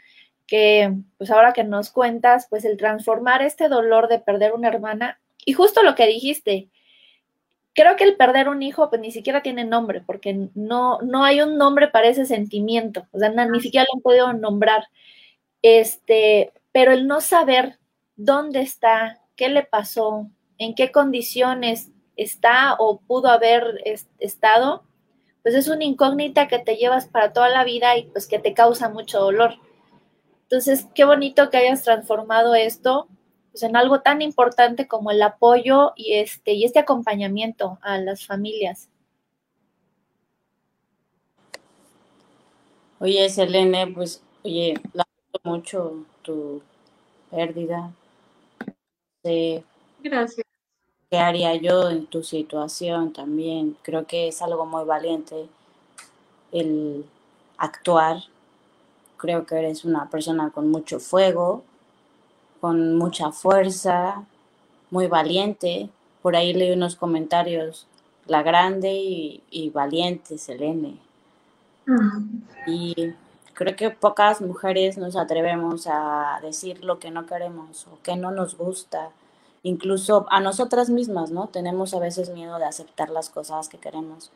que 0.46 0.94
pues 1.18 1.30
ahora 1.30 1.52
que 1.52 1.64
nos 1.64 1.90
cuentas, 1.90 2.46
pues 2.48 2.64
el 2.64 2.76
transformar 2.76 3.42
este 3.42 3.68
dolor 3.68 4.08
de 4.08 4.20
perder 4.20 4.52
una 4.54 4.68
hermana, 4.68 5.20
y 5.44 5.52
justo 5.52 5.82
lo 5.82 5.94
que 5.94 6.06
dijiste, 6.06 6.68
creo 7.74 7.96
que 7.96 8.04
el 8.04 8.16
perder 8.16 8.48
un 8.48 8.62
hijo, 8.62 8.88
pues 8.88 9.00
ni 9.02 9.12
siquiera 9.12 9.42
tiene 9.42 9.64
nombre, 9.64 10.00
porque 10.00 10.48
no, 10.54 11.00
no 11.02 11.24
hay 11.24 11.42
un 11.42 11.58
nombre 11.58 11.88
para 11.88 12.08
ese 12.08 12.24
sentimiento, 12.26 13.06
o 13.12 13.18
sea, 13.18 13.30
ni 13.30 13.60
siquiera 13.60 13.86
lo 13.90 13.98
han 13.98 14.02
podido 14.02 14.32
nombrar. 14.32 14.84
Este, 15.62 16.52
pero 16.72 16.92
el 16.92 17.06
no 17.06 17.20
saber 17.20 17.77
dónde 18.18 18.60
está, 18.60 19.22
qué 19.36 19.48
le 19.48 19.62
pasó, 19.62 20.28
en 20.58 20.74
qué 20.74 20.92
condiciones 20.92 21.90
está 22.16 22.74
o 22.78 23.00
pudo 23.00 23.28
haber 23.28 23.80
estado, 24.18 24.82
pues 25.42 25.54
es 25.54 25.68
una 25.68 25.84
incógnita 25.84 26.48
que 26.48 26.58
te 26.58 26.76
llevas 26.76 27.06
para 27.06 27.32
toda 27.32 27.48
la 27.48 27.64
vida 27.64 27.96
y 27.96 28.02
pues 28.10 28.26
que 28.26 28.38
te 28.38 28.52
causa 28.52 28.90
mucho 28.90 29.20
dolor. 29.20 29.54
Entonces, 30.42 30.86
qué 30.94 31.04
bonito 31.04 31.48
que 31.48 31.58
hayas 31.58 31.84
transformado 31.84 32.54
esto 32.54 33.08
pues, 33.52 33.62
en 33.62 33.76
algo 33.76 34.00
tan 34.00 34.20
importante 34.20 34.88
como 34.88 35.10
el 35.10 35.22
apoyo 35.22 35.92
y 35.94 36.14
este, 36.14 36.52
y 36.52 36.64
este 36.64 36.80
acompañamiento 36.80 37.78
a 37.82 37.98
las 37.98 38.26
familias. 38.26 38.88
Oye, 42.98 43.28
Selene, 43.30 43.86
pues, 43.86 44.22
oye, 44.42 44.74
lamento 44.92 45.40
mucho 45.44 46.04
tu 46.22 46.62
pérdida, 47.30 47.92
sé 49.28 49.64
Gracias. 50.02 50.46
qué 51.10 51.18
haría 51.18 51.54
yo 51.56 51.90
en 51.90 52.06
tu 52.06 52.22
situación 52.22 53.12
también. 53.12 53.76
Creo 53.82 54.06
que 54.06 54.28
es 54.28 54.42
algo 54.42 54.66
muy 54.66 54.84
valiente 54.84 55.48
el 56.52 57.04
actuar. 57.56 58.22
Creo 59.16 59.46
que 59.46 59.56
eres 59.56 59.84
una 59.84 60.08
persona 60.08 60.50
con 60.50 60.70
mucho 60.70 61.00
fuego, 61.00 61.64
con 62.60 62.96
mucha 62.96 63.32
fuerza, 63.32 64.24
muy 64.90 65.06
valiente. 65.08 65.90
Por 66.22 66.36
ahí 66.36 66.52
leí 66.52 66.72
unos 66.72 66.96
comentarios, 66.96 67.86
la 68.26 68.42
grande 68.42 68.92
y, 68.94 69.42
y 69.50 69.70
valiente, 69.70 70.38
Selene. 70.38 70.98
Mm, 71.86 72.42
Y 72.66 73.14
creo 73.58 73.74
que 73.74 73.90
pocas 73.90 74.40
mujeres 74.40 74.98
nos 74.98 75.16
atrevemos 75.16 75.88
a 75.88 76.38
decir 76.42 76.84
lo 76.84 77.00
que 77.00 77.10
no 77.10 77.26
queremos 77.26 77.88
o 77.88 77.98
que 78.04 78.14
no 78.14 78.30
nos 78.30 78.56
gusta, 78.56 79.10
incluso 79.64 80.26
a 80.30 80.38
nosotras 80.38 80.90
mismas, 80.90 81.32
¿no? 81.32 81.48
Tenemos 81.48 81.92
a 81.92 81.98
veces 81.98 82.30
miedo 82.30 82.56
de 82.60 82.66
aceptar 82.66 83.10
las 83.10 83.30
cosas 83.30 83.68
que 83.68 83.78
queremos 83.78 84.30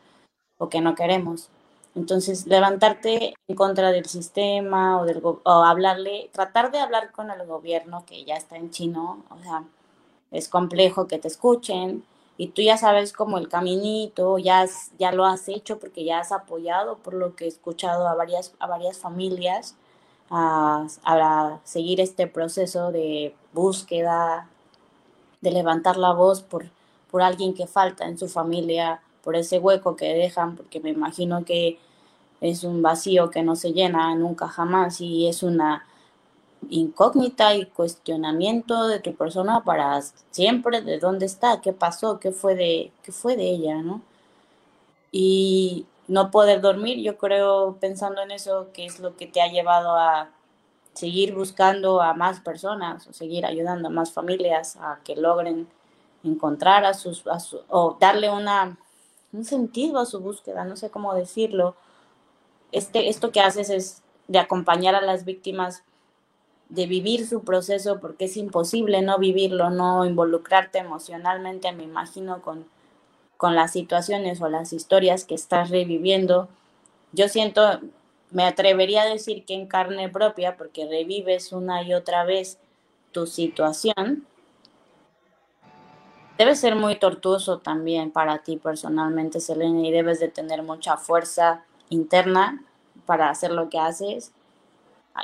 o 0.59 0.69
que 0.69 0.81
no 0.81 0.97
queremos. 0.97 1.51
Entonces, 1.95 2.49
levantarte 2.49 3.35
en 3.47 3.55
contra 3.55 3.93
del 3.93 4.07
sistema 4.07 5.01
o, 5.01 5.05
del, 5.05 5.23
o 5.23 5.41
hablarle, 5.45 6.29
tratar 6.33 6.73
de 6.73 6.81
hablar 6.81 7.13
con 7.13 7.31
el 7.31 7.47
gobierno 7.47 8.05
que 8.05 8.25
ya 8.25 8.35
está 8.35 8.57
en 8.57 8.73
chino, 8.73 9.23
o 9.31 9.41
sea, 9.41 9.63
es 10.33 10.49
complejo 10.49 11.07
que 11.07 11.21
te 11.21 11.29
escuchen 11.29 12.03
y 12.43 12.49
tú 12.49 12.63
ya 12.63 12.77
sabes 12.77 13.13
como 13.13 13.39
el 13.39 13.49
caminito, 13.49 14.39
ya, 14.39 14.63
has- 14.63 14.91
ya 14.99 15.13
lo 15.13 15.25
has 15.27 15.49
hecho 15.49 15.79
porque 15.79 16.05
ya 16.05 16.21
has 16.21 16.33
apoyado, 16.33 16.99
por 16.99 17.15
lo 17.15 17.37
que 17.37 17.45
he 17.47 17.49
escuchado 17.49 18.09
a 18.09 18.15
varias, 18.15 18.55
a 18.59 18.67
varias 18.67 18.99
familias 18.99 19.77
a, 20.31 20.87
a 21.05 21.61
seguir 21.65 22.01
este 22.01 22.27
proceso 22.27 22.93
de 22.93 23.35
búsqueda, 23.53 24.49
de 25.41 25.51
levantar 25.51 25.97
la 25.97 26.13
voz 26.13 26.43
por, 26.43 26.67
por 27.11 27.23
alguien 27.23 27.55
que 27.55 27.67
falta 27.67 28.07
en 28.07 28.19
su 28.19 28.29
familia, 28.29 29.03
por 29.25 29.37
ese 29.37 29.59
hueco 29.59 29.97
que 29.97 30.15
dejan, 30.15 30.57
porque 30.57 30.81
me 30.81 30.91
imagino 30.91 31.45
que 31.45 31.79
es 32.41 32.65
un 32.65 32.83
vacío 32.83 33.31
que 33.31 33.43
no 33.43 33.57
se 33.57 33.73
llena 33.73 34.15
nunca 34.17 34.49
jamás 34.49 35.01
y 35.01 35.29
es 35.29 35.43
una 35.43 35.87
incógnita 36.71 37.55
y 37.55 37.67
cuestionamiento 37.67 38.87
de 38.87 39.01
tu 39.01 39.15
persona 39.15 39.65
para 39.65 40.01
siempre 40.31 40.81
de 40.81 40.99
dónde 40.99 41.27
está, 41.27 41.61
qué 41.61 41.73
pasó, 41.73 42.19
qué 42.21 42.33
fue 42.33 42.55
de, 42.55 42.93
qué 43.03 43.13
fue 43.13 43.37
de 43.37 43.51
ella, 43.51 43.83
¿no? 43.83 44.03
Y 45.11 45.87
no 46.09 46.31
poder 46.31 46.61
dormir, 46.61 46.99
yo 46.99 47.19
creo, 47.19 47.77
pensando 47.81 48.23
en 48.23 48.31
eso, 48.31 48.69
que 48.73 48.87
es 48.87 49.01
lo 49.01 49.17
que 49.17 49.27
te 49.27 49.41
ha 49.41 49.49
llevado 49.49 49.97
a 49.97 50.31
seguir 50.95 51.35
buscando 51.35 52.03
a 52.03 52.15
más 52.15 52.41
personas 52.41 53.07
o 53.07 53.13
seguir 53.13 53.47
ayudando 53.47 53.89
a 53.89 53.91
más 53.91 54.13
familias 54.13 54.77
a 54.77 55.01
que 55.05 55.17
logren 55.17 55.69
encontrar 56.23 56.85
a 56.85 56.95
sus, 56.95 57.27
a 57.27 57.41
su, 57.41 57.61
o 57.69 57.97
darle 57.99 58.31
una, 58.31 58.79
un 59.33 59.45
sentido 59.45 59.99
a 59.99 60.07
su 60.07 60.21
búsqueda, 60.21 60.65
no 60.65 60.77
sé 60.77 60.91
cómo 60.91 61.15
decirlo. 61.15 61.75
Este, 62.71 63.09
esto 63.09 63.33
que 63.33 63.41
haces 63.41 63.71
es 63.71 64.03
de 64.29 64.39
acompañar 64.39 64.95
a 64.95 65.03
las 65.03 65.25
víctimas 65.25 65.83
de 66.73 66.87
vivir 66.87 67.27
su 67.27 67.43
proceso 67.45 68.01
porque 68.01 68.25
es 68.25 68.37
imposible 68.39 69.03
no 69.03 69.19
vivirlo, 69.19 69.69
no 69.69 70.07
involucrarte 70.07 70.79
emocionalmente, 70.79 71.71
me 71.73 71.83
imagino, 71.83 72.41
con, 72.41 72.65
con 73.37 73.55
las 73.55 73.73
situaciones 73.73 74.41
o 74.41 74.49
las 74.49 74.73
historias 74.73 75.27
que 75.27 75.35
estás 75.35 75.69
reviviendo. 75.69 76.49
Yo 77.13 77.29
siento, 77.29 77.81
me 78.31 78.45
atrevería 78.45 79.03
a 79.03 79.07
decir 79.07 79.45
que 79.45 79.53
en 79.53 79.67
carne 79.67 80.09
propia, 80.09 80.57
porque 80.57 80.87
revives 80.87 81.53
una 81.53 81.83
y 81.83 81.93
otra 81.93 82.25
vez 82.25 82.59
tu 83.13 83.27
situación, 83.27 84.27
debe 86.39 86.57
ser 86.57 86.75
muy 86.75 86.97
tortuoso 86.97 87.59
también 87.59 88.13
para 88.13 88.39
ti 88.39 88.57
personalmente, 88.57 89.41
Selena, 89.41 89.87
y 89.87 89.93
debes 89.93 90.21
de 90.21 90.29
tener 90.29 90.63
mucha 90.63 90.97
fuerza 90.97 91.67
interna 91.91 92.65
para 93.05 93.29
hacer 93.29 93.51
lo 93.51 93.69
que 93.69 93.79
haces. 93.79 94.33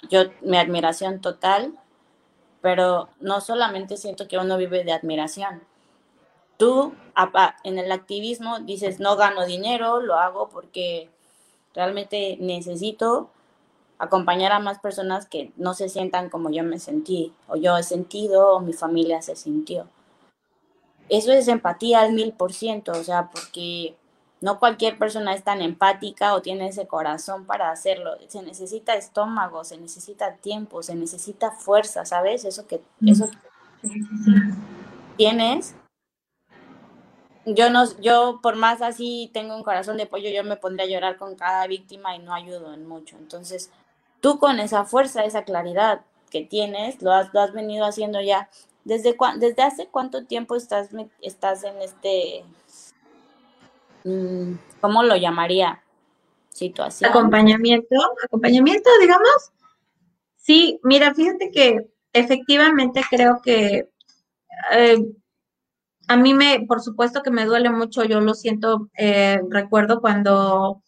Yo, 0.09 0.25
mi 0.43 0.57
admiración 0.59 1.21
total, 1.21 1.79
pero 2.61 3.09
no 3.21 3.41
solamente 3.41 3.97
siento 3.97 4.29
que 4.29 4.39
uno 4.39 4.57
vive 4.57 4.85
de 4.85 4.93
admiración. 4.93 5.63
Tú 6.57 6.93
en 7.65 7.79
el 7.79 7.93
activismo 7.93 8.59
dices, 8.61 9.01
no 9.01 9.17
gano 9.17 9.47
dinero, 9.47 10.01
lo 10.01 10.17
hago 10.17 10.49
porque 10.49 11.09
realmente 11.75 12.37
necesito 12.41 13.31
acompañar 13.99 14.53
a 14.53 14.61
más 14.61 14.79
personas 14.79 15.27
que 15.27 15.53
no 15.57 15.75
se 15.75 15.89
sientan 15.89 16.31
como 16.31 16.51
yo 16.51 16.63
me 16.65 16.79
sentí, 16.79 17.33
o 17.49 17.57
yo 17.57 17.77
he 17.77 17.83
sentido, 17.83 18.55
o 18.55 18.61
mi 18.61 18.73
familia 18.73 19.23
se 19.23 19.37
sintió. 19.37 19.89
Eso 21.09 21.33
es 21.33 21.49
empatía 21.49 22.01
al 22.01 22.13
mil 22.13 22.33
por 22.33 22.53
ciento, 22.53 22.93
o 22.93 23.03
sea, 23.03 23.31
porque 23.31 23.97
no 24.41 24.59
cualquier 24.59 24.99
persona 24.99 25.35
es 25.35 25.43
tan 25.45 25.61
empática 25.63 26.35
o 26.35 26.43
tiene 26.43 26.69
ese 26.69 26.87
corazón 26.87 27.45
para 27.47 27.71
hacerlo. 27.71 28.13
Se 28.29 28.43
necesita 28.43 28.95
estómago, 28.95 29.65
se 29.65 29.79
necesita 29.79 30.37
tiempo, 30.37 30.83
se 30.83 30.95
necesita 30.95 31.51
fuerza, 31.51 32.05
¿sabes? 32.05 32.45
Eso 32.45 32.67
que, 32.67 32.81
eso 33.07 33.31
que 33.31 33.37
tienes. 35.17 35.75
Yo 37.47 37.71
no, 37.71 37.85
yo 38.01 38.41
por 38.43 38.57
más 38.57 38.83
así 38.83 39.31
tengo 39.33 39.57
un 39.57 39.63
corazón 39.63 39.97
de 39.97 40.07
pollo, 40.07 40.29
yo 40.29 40.45
me 40.45 40.57
pondría 40.57 40.85
a 40.85 40.89
llorar 40.91 41.17
con 41.17 41.35
cada 41.35 41.67
víctima 41.67 42.15
y 42.15 42.19
no 42.19 42.35
ayudo 42.35 42.75
en 42.75 42.87
mucho. 42.87 43.17
Entonces, 43.17 43.71
tú 44.21 44.39
con 44.39 44.61
esa 44.61 44.85
fuerza, 44.85 45.25
esa 45.25 45.45
claridad 45.45 46.03
que 46.31 46.43
tienes, 46.45 47.01
lo 47.01 47.13
has, 47.13 47.33
lo 47.33 47.41
has 47.41 47.53
venido 47.53 47.87
haciendo 47.87 48.21
ya. 48.21 48.51
¿Desde, 48.85 49.17
cuan- 49.17 49.41
desde 49.41 49.63
hace 49.63 49.87
cuánto 49.87 50.25
tiempo 50.27 50.57
estás, 50.57 50.91
estás 51.23 51.65
en 51.65 51.81
este, 51.81 52.45
mm, 52.45 52.55
¿cómo 54.81 55.03
lo 55.03 55.17
llamaría? 55.17 55.83
Situación. 56.51 57.11
Acompañamiento, 57.11 57.97
acompañamiento, 58.25 58.91
digamos. 59.01 59.53
Sí, 60.37 60.81
mira, 60.83 61.15
fíjate 61.15 61.51
que 61.51 61.91
efectivamente 62.13 63.03
creo 63.09 63.41
que 63.43 63.91
eh, 64.73 64.99
a 66.09 66.17
mí 66.17 66.35
me, 66.35 66.65
por 66.67 66.81
supuesto 66.81 67.23
que 67.23 67.31
me 67.31 67.45
duele 67.45 67.71
mucho, 67.71 68.03
yo 68.05 68.21
lo 68.21 68.35
siento, 68.35 68.91
eh, 68.97 69.41
recuerdo 69.51 70.01
cuando 70.01 70.83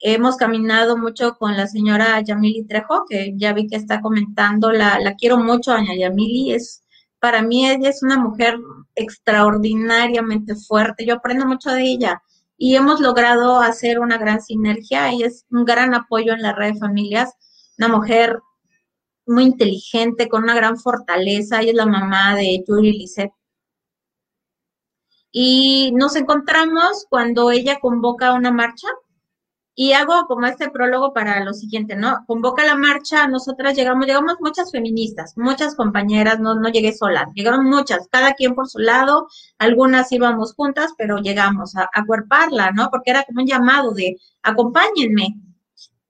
hemos 0.00 0.36
caminado 0.36 0.96
mucho 0.96 1.36
con 1.36 1.56
la 1.56 1.66
señora 1.66 2.20
Yamili 2.22 2.64
Trejo, 2.64 3.04
que 3.08 3.34
ya 3.36 3.52
vi 3.52 3.66
que 3.66 3.76
está 3.76 4.00
comentando, 4.00 4.72
la, 4.72 4.98
la 4.98 5.14
quiero 5.14 5.38
mucho, 5.38 5.72
doña 5.72 5.94
Yamili, 5.94 6.52
es, 6.52 6.82
para 7.20 7.42
mí 7.42 7.68
ella 7.68 7.90
es 7.90 8.02
una 8.02 8.18
mujer 8.18 8.58
extraordinariamente 8.94 10.54
fuerte, 10.54 11.06
yo 11.06 11.14
aprendo 11.14 11.46
mucho 11.46 11.70
de 11.70 11.82
ella 11.82 12.22
y 12.58 12.76
hemos 12.76 13.00
logrado 13.00 13.60
hacer 13.60 13.98
una 13.98 14.18
gran 14.18 14.40
sinergia, 14.40 15.10
ella 15.10 15.26
es 15.26 15.44
un 15.50 15.64
gran 15.64 15.94
apoyo 15.94 16.32
en 16.32 16.42
la 16.42 16.52
red 16.52 16.74
de 16.74 16.78
familias, 16.78 17.34
una 17.78 17.88
mujer 17.88 18.40
muy 19.26 19.44
inteligente, 19.44 20.28
con 20.28 20.44
una 20.44 20.54
gran 20.54 20.78
fortaleza, 20.78 21.60
ella 21.60 21.70
es 21.70 21.76
la 21.76 21.86
mamá 21.86 22.34
de 22.36 22.64
Yuri 22.66 22.92
Lisset. 22.92 23.32
Y 25.30 25.92
nos 25.94 26.16
encontramos 26.16 27.06
cuando 27.10 27.50
ella 27.50 27.78
convoca 27.80 28.32
una 28.32 28.50
marcha 28.50 28.88
y 29.78 29.92
hago 29.92 30.26
como 30.26 30.46
este 30.46 30.70
prólogo 30.70 31.12
para 31.12 31.44
lo 31.44 31.52
siguiente, 31.52 31.96
¿no? 31.96 32.24
Convoca 32.26 32.64
la 32.64 32.76
marcha, 32.76 33.28
nosotras 33.28 33.76
llegamos, 33.76 34.06
llegamos 34.06 34.36
muchas 34.40 34.72
feministas, 34.72 35.34
muchas 35.36 35.76
compañeras, 35.76 36.40
no, 36.40 36.54
no 36.54 36.70
llegué 36.70 36.94
sola, 36.94 37.30
llegaron 37.34 37.66
muchas, 37.66 38.08
cada 38.10 38.32
quien 38.32 38.54
por 38.54 38.68
su 38.70 38.78
lado, 38.78 39.28
algunas 39.58 40.10
íbamos 40.12 40.54
juntas, 40.54 40.94
pero 40.96 41.18
llegamos 41.18 41.76
a, 41.76 41.90
a 41.92 42.06
cuerparla, 42.06 42.70
¿no? 42.70 42.88
Porque 42.90 43.10
era 43.10 43.24
como 43.24 43.42
un 43.42 43.46
llamado 43.46 43.92
de 43.92 44.16
acompáñenme. 44.42 45.36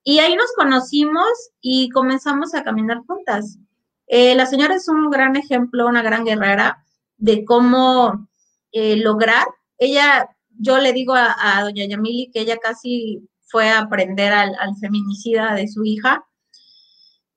Y 0.04 0.20
ahí 0.20 0.36
nos 0.36 0.52
conocimos 0.52 1.26
y 1.60 1.88
comenzamos 1.88 2.54
a 2.54 2.62
caminar 2.62 2.98
juntas. 3.04 3.58
Eh, 4.06 4.36
la 4.36 4.46
señora 4.46 4.76
es 4.76 4.88
un 4.88 5.10
gran 5.10 5.34
ejemplo, 5.34 5.88
una 5.88 6.02
gran 6.02 6.24
guerrera 6.24 6.84
de 7.16 7.44
cómo 7.44 8.28
eh, 8.70 8.94
lograr. 8.94 9.48
Ella, 9.76 10.28
yo 10.56 10.78
le 10.78 10.92
digo 10.92 11.14
a, 11.14 11.34
a 11.58 11.64
doña 11.64 11.84
Yamili 11.84 12.30
que 12.32 12.42
ella 12.42 12.58
casi 12.58 13.28
fue 13.46 13.70
a 13.70 13.80
aprender 13.80 14.32
al, 14.32 14.56
feminicida 14.80 15.54
de 15.54 15.68
su 15.68 15.84
hija. 15.84 16.24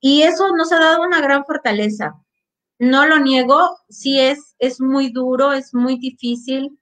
Y 0.01 0.23
eso 0.23 0.49
nos 0.55 0.71
ha 0.71 0.79
dado 0.79 1.03
una 1.03 1.21
gran 1.21 1.45
fortaleza. 1.45 2.15
No 2.79 3.05
lo 3.05 3.19
niego, 3.19 3.77
sí 3.89 4.19
es, 4.19 4.55
es 4.59 4.79
muy 4.79 5.11
duro, 5.11 5.53
es 5.53 5.73
muy 5.73 5.97
difícil. 5.97 6.79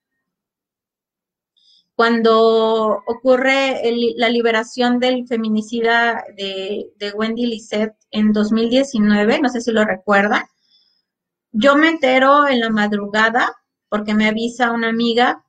Cuando 1.95 3.01
ocurre 3.07 3.81
la 4.17 4.29
liberación 4.29 4.99
del 4.99 5.27
feminicida 5.27 6.23
de, 6.35 6.91
de 6.97 7.11
Wendy 7.11 7.47
Lisset 7.47 7.95
en 8.11 8.31
2019, 8.33 9.41
no 9.41 9.49
sé 9.49 9.61
si 9.61 9.71
lo 9.71 9.83
recuerda, 9.83 10.47
yo 11.51 11.75
me 11.75 11.89
entero 11.89 12.47
en 12.47 12.59
la 12.59 12.69
madrugada 12.69 13.51
porque 13.89 14.13
me 14.13 14.27
avisa 14.27 14.71
una 14.71 14.89
amiga 14.89 15.43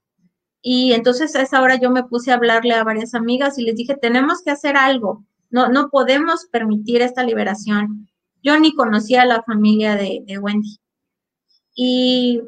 y 0.70 0.92
entonces 0.92 1.34
a 1.34 1.40
esa 1.40 1.62
hora 1.62 1.76
yo 1.76 1.90
me 1.90 2.04
puse 2.04 2.30
a 2.30 2.34
hablarle 2.34 2.74
a 2.74 2.84
varias 2.84 3.14
amigas 3.14 3.56
y 3.56 3.64
les 3.64 3.74
dije, 3.74 3.96
tenemos 3.96 4.42
que 4.42 4.50
hacer 4.50 4.76
algo. 4.76 5.24
no, 5.48 5.68
no 5.70 5.88
podemos 5.88 6.44
permitir 6.52 7.00
esta 7.00 7.22
liberación. 7.22 8.06
Yo 8.42 8.58
ni 8.60 8.74
conocía 8.74 9.22
a 9.22 9.24
la 9.24 9.42
familia 9.44 9.96
de, 9.96 10.22
de 10.26 10.38
Wendy. 10.38 10.78
Y 11.74 12.42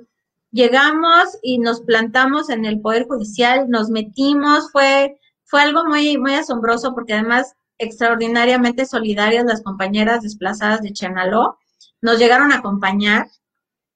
llegamos 0.51 1.39
y 1.43 1.61
nos 1.61 1.81
plantamos 1.81 2.51
en 2.51 2.67
el 2.67 2.83
Poder 2.83 3.07
Judicial, 3.07 3.71
nos 3.71 3.89
metimos, 3.89 4.71
fue, 4.71 5.19
fue 5.45 5.63
algo 5.63 5.87
muy, 5.87 6.19
muy 6.19 6.35
asombroso 6.35 6.95
porque 6.95 7.15
además 7.15 7.55
extraordinariamente 7.79 8.85
solidarias 8.85 9.47
las 9.47 9.63
compañeras 9.63 10.21
desplazadas 10.21 10.83
de 10.83 10.93
Chenaló, 10.93 11.57
nos 12.03 12.19
llegaron 12.19 12.53
a 12.53 12.57
acompañar. 12.57 13.29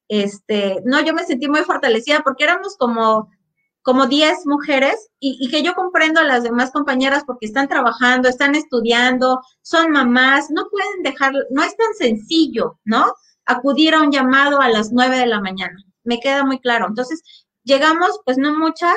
Este, 0.08 0.80
no, 0.86 1.04
yo 1.04 1.12
me 1.12 1.24
sentí 1.24 1.46
muy 1.46 1.60
fortalecida 1.60 2.22
porque 2.22 2.44
éramos 2.44 2.78
como 2.78 3.28
como 3.84 4.06
10 4.06 4.46
mujeres 4.46 5.10
y, 5.20 5.36
y, 5.38 5.50
que 5.50 5.62
yo 5.62 5.74
comprendo 5.74 6.18
a 6.18 6.24
las 6.24 6.42
demás 6.42 6.70
compañeras 6.70 7.22
porque 7.26 7.44
están 7.44 7.68
trabajando, 7.68 8.30
están 8.30 8.54
estudiando, 8.54 9.42
son 9.60 9.90
mamás, 9.90 10.50
no 10.50 10.68
pueden 10.70 11.02
dejar, 11.02 11.34
no 11.50 11.62
es 11.62 11.76
tan 11.76 11.92
sencillo, 11.98 12.80
¿no? 12.84 13.12
Acudir 13.44 13.94
a 13.94 14.00
un 14.00 14.10
llamado 14.10 14.62
a 14.62 14.70
las 14.70 14.90
9 14.90 15.18
de 15.18 15.26
la 15.26 15.42
mañana, 15.42 15.76
me 16.02 16.18
queda 16.18 16.46
muy 16.46 16.60
claro. 16.60 16.86
Entonces, 16.88 17.22
llegamos, 17.62 18.20
pues 18.24 18.38
no 18.38 18.58
muchas, 18.58 18.96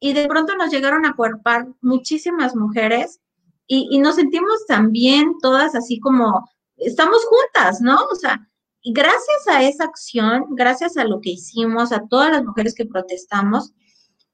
y 0.00 0.14
de 0.14 0.26
pronto 0.26 0.56
nos 0.56 0.70
llegaron 0.70 1.04
a 1.04 1.14
cuerpar 1.14 1.68
muchísimas 1.82 2.56
mujeres 2.56 3.20
y, 3.66 3.86
y 3.90 3.98
nos 3.98 4.14
sentimos 4.14 4.64
también 4.66 5.34
todas 5.42 5.74
así 5.74 6.00
como, 6.00 6.48
estamos 6.78 7.22
juntas, 7.26 7.82
¿no? 7.82 8.06
O 8.10 8.14
sea, 8.14 8.48
y 8.80 8.94
gracias 8.94 9.46
a 9.46 9.62
esa 9.62 9.84
acción, 9.84 10.46
gracias 10.52 10.96
a 10.96 11.04
lo 11.04 11.20
que 11.20 11.30
hicimos, 11.30 11.92
a 11.92 12.08
todas 12.08 12.30
las 12.32 12.44
mujeres 12.44 12.74
que 12.74 12.86
protestamos, 12.86 13.74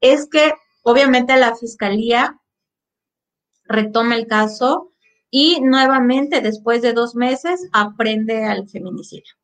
es 0.01 0.29
que 0.29 0.53
obviamente 0.83 1.37
la 1.37 1.57
fiscalía 1.57 2.39
retoma 3.65 4.17
el 4.17 4.27
caso 4.27 4.93
y 5.31 5.61
nuevamente 5.61 6.41
después 6.41 6.83
de 6.83 6.93
dos 6.93 7.15
meses 7.15 7.69
aprende 7.73 8.45
al 8.47 8.69
feminicidio. 8.69 9.35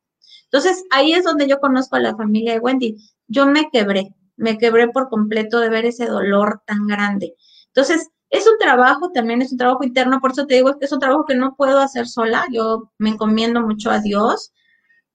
Entonces 0.45 0.83
ahí 0.89 1.13
es 1.13 1.23
donde 1.23 1.47
yo 1.47 1.59
conozco 1.59 1.95
a 1.95 1.99
la 1.99 2.15
familia 2.15 2.53
de 2.53 2.59
Wendy. 2.59 2.97
Yo 3.27 3.45
me 3.45 3.69
quebré, 3.71 4.15
me 4.35 4.57
quebré 4.57 4.87
por 4.89 5.09
completo 5.09 5.59
de 5.59 5.69
ver 5.69 5.85
ese 5.85 6.05
dolor 6.05 6.61
tan 6.65 6.87
grande. 6.87 7.35
Entonces 7.67 8.09
es 8.29 8.47
un 8.47 8.57
trabajo, 8.57 9.11
también 9.11 9.41
es 9.41 9.51
un 9.51 9.57
trabajo 9.57 9.83
interno, 9.83 10.19
por 10.19 10.31
eso 10.31 10.45
te 10.45 10.55
digo 10.55 10.77
que 10.77 10.85
es 10.85 10.91
un 10.91 10.99
trabajo 10.99 11.25
que 11.25 11.35
no 11.35 11.55
puedo 11.55 11.79
hacer 11.79 12.07
sola, 12.07 12.45
yo 12.51 12.91
me 12.97 13.09
encomiendo 13.09 13.61
mucho 13.61 13.91
a 13.91 13.99
Dios 13.99 14.51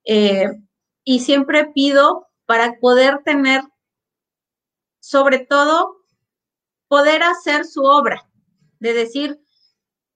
eh, 0.05 0.47
y 1.03 1.19
siempre 1.19 1.67
pido 1.73 2.27
para 2.45 2.79
poder 2.79 3.21
tener 3.23 3.63
sobre 5.01 5.39
todo, 5.39 5.97
poder 6.87 7.23
hacer 7.23 7.65
su 7.65 7.83
obra, 7.83 8.29
de 8.79 8.93
decir, 8.93 9.41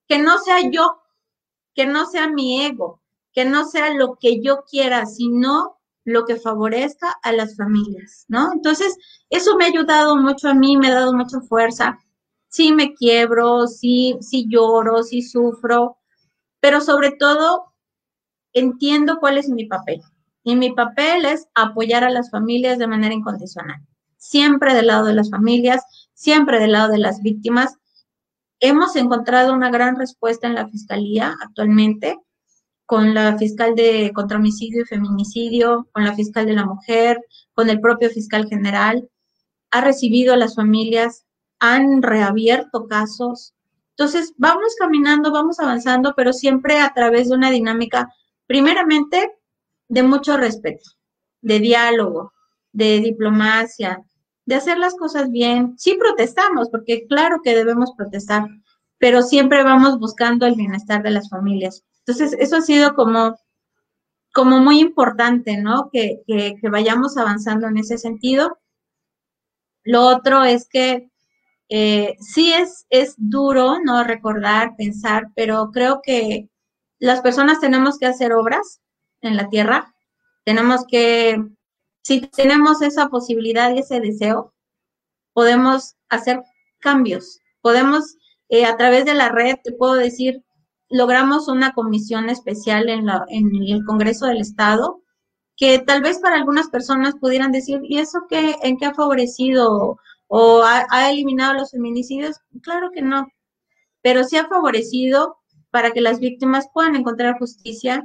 que 0.08 0.20
no 0.20 0.38
sea 0.38 0.62
yo, 0.70 1.02
que 1.74 1.86
no 1.86 2.06
sea 2.06 2.30
mi 2.30 2.66
ego, 2.66 3.02
que 3.34 3.46
no 3.46 3.66
sea 3.66 3.94
lo 3.94 4.16
que 4.16 4.42
yo 4.42 4.64
quiera, 4.70 5.06
sino 5.08 5.80
lo 6.06 6.26
que 6.26 6.36
favorezca 6.36 7.16
a 7.24 7.32
las 7.32 7.58
familias, 7.58 8.26
¿no? 8.28 8.54
Entonces, 8.54 8.96
eso 9.30 9.58
me 9.58 9.66
ha 9.66 9.70
ayudado 9.70 10.16
mucho 10.16 10.50
a 10.50 10.54
mí, 10.54 10.78
me 10.78 10.90
ha 10.90 10.94
dado 10.96 11.14
mucha 11.14 11.42
fuerza. 11.42 11.98
Sí 12.48 12.72
me 12.72 12.94
quiebro, 12.94 13.68
sí, 13.68 14.16
sí 14.22 14.46
lloro, 14.48 15.02
sí 15.02 15.24
sufro, 15.24 15.98
pero 16.60 16.80
sobre 16.80 17.12
todo 17.12 17.74
entiendo 18.54 19.18
cuál 19.20 19.40
es 19.40 19.50
mi 19.50 19.66
papel. 19.66 20.02
Y 20.44 20.56
mi 20.56 20.74
papel 20.74 21.26
es 21.26 21.48
apoyar 21.56 22.04
a 22.04 22.12
las 22.12 22.30
familias 22.30 22.78
de 22.78 22.88
manera 22.88 23.16
incondicional 23.16 23.82
siempre 24.18 24.74
del 24.74 24.88
lado 24.88 25.06
de 25.06 25.14
las 25.14 25.30
familias, 25.30 25.84
siempre 26.14 26.60
del 26.60 26.74
lado 26.74 26.92
de 26.92 26.98
las 26.98 27.22
víctimas. 27.22 27.78
Hemos 28.60 28.96
encontrado 28.96 29.54
una 29.54 29.70
gran 29.70 29.96
respuesta 29.96 30.48
en 30.48 30.56
la 30.56 30.68
Fiscalía 30.68 31.36
actualmente, 31.42 32.18
con 32.86 33.14
la 33.14 33.38
fiscal 33.38 33.76
de 33.76 34.12
contra 34.14 34.38
homicidio 34.38 34.84
y 34.84 34.86
feminicidio, 34.86 35.88
con 35.92 36.06
la 36.06 36.14
fiscal 36.14 36.46
de 36.46 36.54
la 36.54 36.66
mujer, 36.66 37.20
con 37.54 37.70
el 37.70 37.80
propio 37.80 38.10
fiscal 38.10 38.48
general. 38.48 39.10
Ha 39.72 39.82
recibido 39.82 40.34
a 40.34 40.38
las 40.38 40.56
familias, 40.56 41.26
han 41.60 42.02
reabierto 42.02 42.88
casos. 42.88 43.54
Entonces, 43.92 44.34
vamos 44.38 44.76
caminando, 44.78 45.32
vamos 45.32 45.60
avanzando, 45.60 46.14
pero 46.16 46.34
siempre 46.34 46.80
a 46.80 46.94
través 46.94 47.30
de 47.30 47.36
una 47.36 47.50
dinámica, 47.50 48.10
primeramente, 48.46 49.32
de 49.88 50.04
mucho 50.04 50.38
respeto, 50.38 50.92
de 51.42 51.60
diálogo, 51.60 52.34
de 52.76 53.00
diplomacia, 53.00 54.04
de 54.46 54.56
hacer 54.56 54.78
las 54.78 54.96
cosas 54.96 55.32
bien. 55.32 55.76
Sí 55.78 55.96
protestamos, 55.98 56.70
porque 56.70 57.08
claro 57.08 57.40
que 57.44 57.56
debemos 57.56 57.94
protestar, 57.98 58.48
pero 58.98 59.22
siempre 59.22 59.64
vamos 59.64 59.98
buscando 59.98 60.46
el 60.46 60.56
bienestar 60.56 61.02
de 61.02 61.12
las 61.12 61.30
familias. 61.30 61.84
Entonces, 62.00 62.36
eso 62.40 62.58
ha 62.58 62.62
sido 62.62 62.94
como, 62.94 63.38
como 64.34 64.60
muy 64.60 64.80
importante, 64.80 65.58
¿no? 65.58 65.90
Que, 65.92 66.22
que, 66.28 66.70
vayamos 66.70 67.18
avanzando 67.18 67.68
en 67.68 67.78
ese 67.78 67.98
sentido. 67.98 68.60
Lo 69.84 70.02
otro 70.02 70.44
es 70.44 70.68
que 70.68 71.10
eh, 71.70 72.16
sí 72.20 72.54
es, 72.54 72.86
es 72.90 73.16
duro, 73.18 73.78
¿no? 73.84 74.04
Recordar, 74.04 74.76
pensar, 74.76 75.28
pero 75.36 75.72
creo 75.72 76.02
que 76.04 76.50
las 77.00 77.22
personas 77.22 77.60
tenemos 77.60 77.98
que 77.98 78.06
hacer 78.06 78.34
obras 78.34 78.82
en 79.22 79.38
la 79.38 79.48
tierra, 79.50 79.94
tenemos 80.44 80.86
que 80.88 81.42
si 82.06 82.22
tenemos 82.22 82.84
esa 82.84 83.10
posibilidad 83.10 83.74
y 83.74 83.80
ese 83.80 84.00
deseo, 84.00 84.54
podemos 85.34 85.96
hacer 86.08 86.40
cambios. 86.78 87.40
Podemos, 87.62 88.18
eh, 88.48 88.66
a 88.66 88.78
través 88.78 89.06
de 89.06 89.16
la 89.16 89.30
red, 89.30 89.56
te 89.64 89.72
puedo 89.72 89.96
decir, 89.96 90.44
logramos 90.88 91.48
una 91.48 91.74
comisión 91.74 92.30
especial 92.30 92.90
en, 92.90 93.08
la, 93.08 93.26
en 93.30 93.50
el 93.56 93.84
Congreso 93.86 94.28
del 94.28 94.40
Estado, 94.40 95.02
que 95.58 95.80
tal 95.80 96.04
vez 96.04 96.20
para 96.20 96.36
algunas 96.36 96.70
personas 96.70 97.16
pudieran 97.16 97.52
decir, 97.52 97.80
¿y 97.82 97.98
eso 97.98 98.20
qué, 98.30 98.56
en 98.62 98.78
qué 98.78 98.86
ha 98.86 98.94
favorecido 98.94 99.98
o 100.28 100.62
ha, 100.62 100.86
ha 100.92 101.10
eliminado 101.10 101.56
los 101.56 101.72
feminicidios? 101.72 102.38
Claro 102.62 102.92
que 102.94 103.02
no, 103.02 103.28
pero 104.04 104.24
sí 104.24 104.38
ha 104.38 104.46
favorecido 104.46 105.38
para 105.72 105.90
que 105.90 106.02
las 106.02 106.20
víctimas 106.20 106.68
puedan 106.72 106.96
encontrar 106.96 107.40
justicia, 107.40 108.04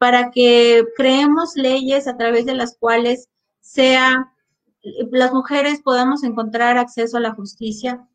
para 0.00 0.30
que 0.30 0.82
creemos 0.96 1.56
leyes 1.56 2.08
a 2.08 2.16
través 2.16 2.46
de 2.46 2.54
las 2.54 2.74
cuales 2.78 3.28
sea 3.60 4.32
las 4.82 5.30
mujeres 5.30 5.82
podamos 5.82 6.24
encontrar 6.24 6.78
acceso 6.78 7.18
a 7.18 7.20
la 7.20 7.34
justicia, 7.34 8.08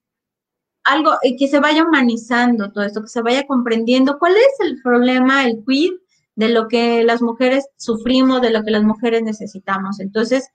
algo 0.84 1.12
que 1.38 1.48
se 1.48 1.60
vaya 1.60 1.84
humanizando 1.84 2.72
todo 2.72 2.86
esto, 2.86 3.04
que 3.04 3.08
se 3.08 3.22
vaya 3.22 3.46
comprendiendo 3.46 4.18
cuál 4.18 4.36
es 4.36 4.60
el 4.62 4.82
problema, 4.82 5.46
el 5.46 5.64
quid 5.64 5.92
de 6.34 6.50
lo 6.50 6.68
que 6.68 7.04
las 7.04 7.22
mujeres 7.22 7.68
sufrimos, 7.78 8.42
de 8.42 8.50
lo 8.50 8.64
que 8.64 8.72
las 8.72 8.84
mujeres 8.84 9.22
necesitamos. 9.22 10.00
Entonces, 10.00 10.50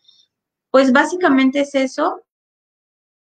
pues 0.72 0.90
básicamente 0.90 1.60
es 1.60 1.76
eso, 1.76 2.24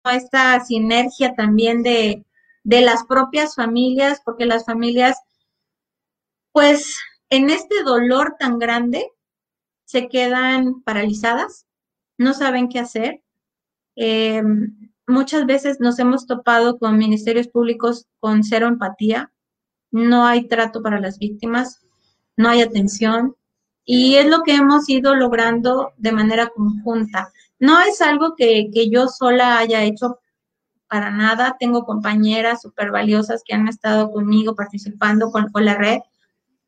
esta 0.04 0.61
sinergia 0.61 1.35
también 1.35 1.82
de, 1.82 2.26
de 2.62 2.82
las 2.82 3.06
propias 3.06 3.54
familias, 3.54 4.20
porque 4.22 4.44
las 4.44 4.66
familias, 4.66 5.18
pues 6.52 6.94
en 7.30 7.50
este 7.50 7.82
dolor 7.82 8.36
tan 8.38 8.58
grande 8.58 9.10
se 9.84 10.08
quedan 10.08 10.82
paralizadas, 10.82 11.66
no 12.18 12.34
saben 12.34 12.68
qué 12.68 12.78
hacer. 12.78 13.22
Eh, 13.96 14.42
muchas 15.06 15.46
veces 15.46 15.80
nos 15.80 15.98
hemos 15.98 16.26
topado 16.26 16.78
con 16.78 16.98
ministerios 16.98 17.48
públicos 17.48 18.06
con 18.20 18.44
cero 18.44 18.68
empatía, 18.68 19.32
no 19.90 20.26
hay 20.26 20.48
trato 20.48 20.82
para 20.82 21.00
las 21.00 21.18
víctimas, 21.18 21.86
no 22.36 22.48
hay 22.48 22.60
atención 22.62 23.36
y 23.84 24.16
es 24.16 24.26
lo 24.26 24.42
que 24.42 24.54
hemos 24.54 24.88
ido 24.88 25.14
logrando 25.14 25.92
de 25.96 26.12
manera 26.12 26.48
conjunta. 26.48 27.32
No 27.58 27.80
es 27.80 28.02
algo 28.02 28.34
que, 28.36 28.68
que 28.72 28.90
yo 28.90 29.08
sola 29.08 29.58
haya 29.58 29.84
hecho 29.84 30.18
para 30.88 31.10
nada, 31.10 31.56
tengo 31.58 31.84
compañeras 31.84 32.62
súper 32.62 32.90
valiosas 32.90 33.42
que 33.44 33.54
han 33.54 33.68
estado 33.68 34.10
conmigo 34.10 34.54
participando 34.54 35.30
con, 35.30 35.50
con 35.50 35.64
la 35.64 35.74
red 35.74 36.00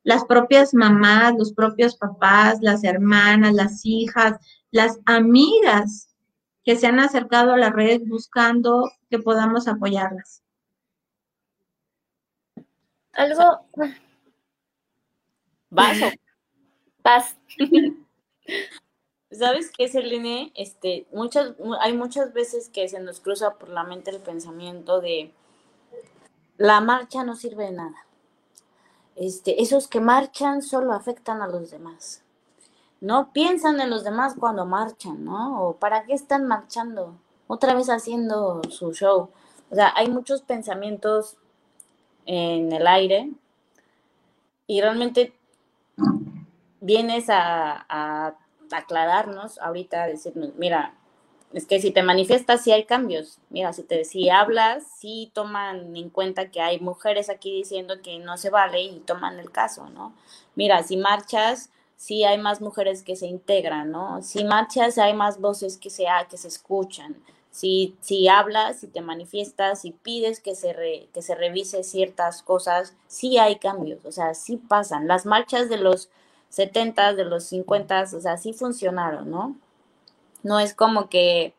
las 0.08 0.24
propias 0.24 0.72
mamás, 0.72 1.34
los 1.36 1.52
propios 1.52 1.94
papás, 1.94 2.60
las 2.62 2.82
hermanas, 2.82 3.52
las 3.52 3.84
hijas, 3.84 4.40
las 4.70 4.98
amigas 5.04 6.16
que 6.64 6.76
se 6.76 6.86
han 6.86 6.98
acercado 6.98 7.52
a 7.52 7.58
la 7.58 7.68
red 7.68 8.00
buscando 8.06 8.90
que 9.10 9.18
podamos 9.18 9.68
apoyarlas. 9.68 10.42
Algo. 13.12 13.66
Vaso. 15.68 16.06
Paz. 17.02 17.36
¿Sabes 19.30 19.70
qué, 19.76 19.88
Selene? 19.88 20.52
Este, 20.54 21.06
muchas, 21.12 21.52
hay 21.82 21.92
muchas 21.92 22.32
veces 22.32 22.70
que 22.70 22.88
se 22.88 22.98
nos 23.00 23.20
cruza 23.20 23.58
por 23.58 23.68
la 23.68 23.84
mente 23.84 24.10
el 24.10 24.22
pensamiento 24.22 25.02
de 25.02 25.34
la 26.56 26.80
marcha 26.80 27.24
no 27.24 27.36
sirve 27.36 27.66
de 27.66 27.72
nada 27.72 28.07
este, 29.18 29.62
esos 29.62 29.88
que 29.88 30.00
marchan 30.00 30.62
solo 30.62 30.92
afectan 30.92 31.42
a 31.42 31.48
los 31.48 31.70
demás. 31.70 32.22
No 33.00 33.32
piensan 33.32 33.80
en 33.80 33.90
los 33.90 34.04
demás 34.04 34.34
cuando 34.38 34.64
marchan, 34.64 35.24
¿no? 35.24 35.62
O 35.62 35.76
para 35.76 36.04
qué 36.04 36.14
están 36.14 36.46
marchando, 36.46 37.14
otra 37.46 37.74
vez 37.74 37.88
haciendo 37.88 38.60
su 38.70 38.92
show. 38.92 39.30
O 39.70 39.74
sea, 39.74 39.92
hay 39.96 40.08
muchos 40.08 40.42
pensamientos 40.42 41.36
en 42.26 42.72
el 42.72 42.86
aire 42.86 43.32
y 44.66 44.80
realmente 44.80 45.34
vienes 46.80 47.28
a, 47.28 47.86
a 47.88 48.34
aclararnos 48.70 49.58
ahorita, 49.58 50.04
a 50.04 50.06
decirnos, 50.06 50.54
mira, 50.56 50.94
es 51.52 51.66
que 51.66 51.80
si 51.80 51.90
te 51.90 52.02
manifiestas 52.02 52.62
sí 52.62 52.72
hay 52.72 52.84
cambios. 52.84 53.38
Mira, 53.50 53.72
si 53.72 53.82
te 53.82 54.04
si 54.04 54.28
hablas, 54.28 54.84
sí 54.98 55.30
toman 55.32 55.96
en 55.96 56.10
cuenta 56.10 56.50
que 56.50 56.60
hay 56.60 56.78
mujeres 56.80 57.30
aquí 57.30 57.52
diciendo 57.52 58.02
que 58.02 58.18
no 58.18 58.36
se 58.36 58.50
vale 58.50 58.82
y 58.82 59.00
toman 59.00 59.38
el 59.38 59.50
caso, 59.50 59.88
¿no? 59.88 60.14
Mira, 60.54 60.82
si 60.82 60.96
marchas, 60.96 61.70
sí 61.96 62.24
hay 62.24 62.38
más 62.38 62.60
mujeres 62.60 63.02
que 63.02 63.16
se 63.16 63.26
integran, 63.26 63.90
¿no? 63.90 64.22
Si 64.22 64.44
marchas, 64.44 64.98
hay 64.98 65.14
más 65.14 65.40
voces 65.40 65.78
que 65.78 65.90
se, 65.90 66.04
que 66.30 66.36
se 66.36 66.48
escuchan. 66.48 67.16
Si, 67.50 67.96
si 68.00 68.28
hablas, 68.28 68.80
si 68.80 68.86
te 68.88 69.00
manifiestas, 69.00 69.80
si 69.80 69.92
pides 69.92 70.40
que 70.40 70.54
se, 70.54 71.08
que 71.14 71.22
se 71.22 71.34
revise 71.34 71.82
ciertas 71.82 72.42
cosas, 72.42 72.94
sí 73.06 73.38
hay 73.38 73.56
cambios, 73.56 74.04
o 74.04 74.12
sea, 74.12 74.34
sí 74.34 74.58
pasan. 74.58 75.08
Las 75.08 75.24
marchas 75.26 75.68
de 75.70 75.78
los 75.78 76.10
70, 76.50 77.14
de 77.14 77.24
los 77.24 77.44
50, 77.44 78.02
o 78.14 78.20
sea, 78.20 78.36
sí 78.36 78.52
funcionaron, 78.52 79.30
¿no? 79.30 79.56
No 80.48 80.60
es 80.60 80.72
como 80.72 81.10
que 81.10 81.52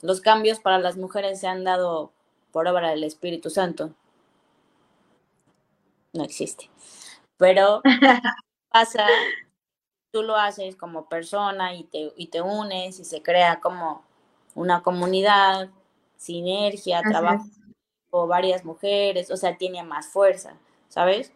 los 0.00 0.20
cambios 0.20 0.60
para 0.60 0.78
las 0.78 0.96
mujeres 0.96 1.40
se 1.40 1.48
han 1.48 1.64
dado 1.64 2.12
por 2.52 2.68
obra 2.68 2.90
del 2.90 3.02
Espíritu 3.02 3.50
Santo. 3.50 3.90
No 6.12 6.22
existe. 6.22 6.70
Pero 7.36 7.82
pasa, 8.70 9.04
tú 10.12 10.22
lo 10.22 10.36
haces 10.36 10.76
como 10.76 11.08
persona 11.08 11.74
y 11.74 11.82
te, 11.82 12.12
y 12.16 12.28
te 12.28 12.42
unes 12.42 13.00
y 13.00 13.04
se 13.04 13.22
crea 13.22 13.58
como 13.58 14.04
una 14.54 14.84
comunidad, 14.84 15.68
sinergia, 16.16 17.02
trabajo 17.02 17.44
o 18.10 18.28
varias 18.28 18.64
mujeres, 18.64 19.32
o 19.32 19.36
sea, 19.36 19.58
tiene 19.58 19.82
más 19.82 20.06
fuerza, 20.06 20.54
¿sabes? 20.88 21.32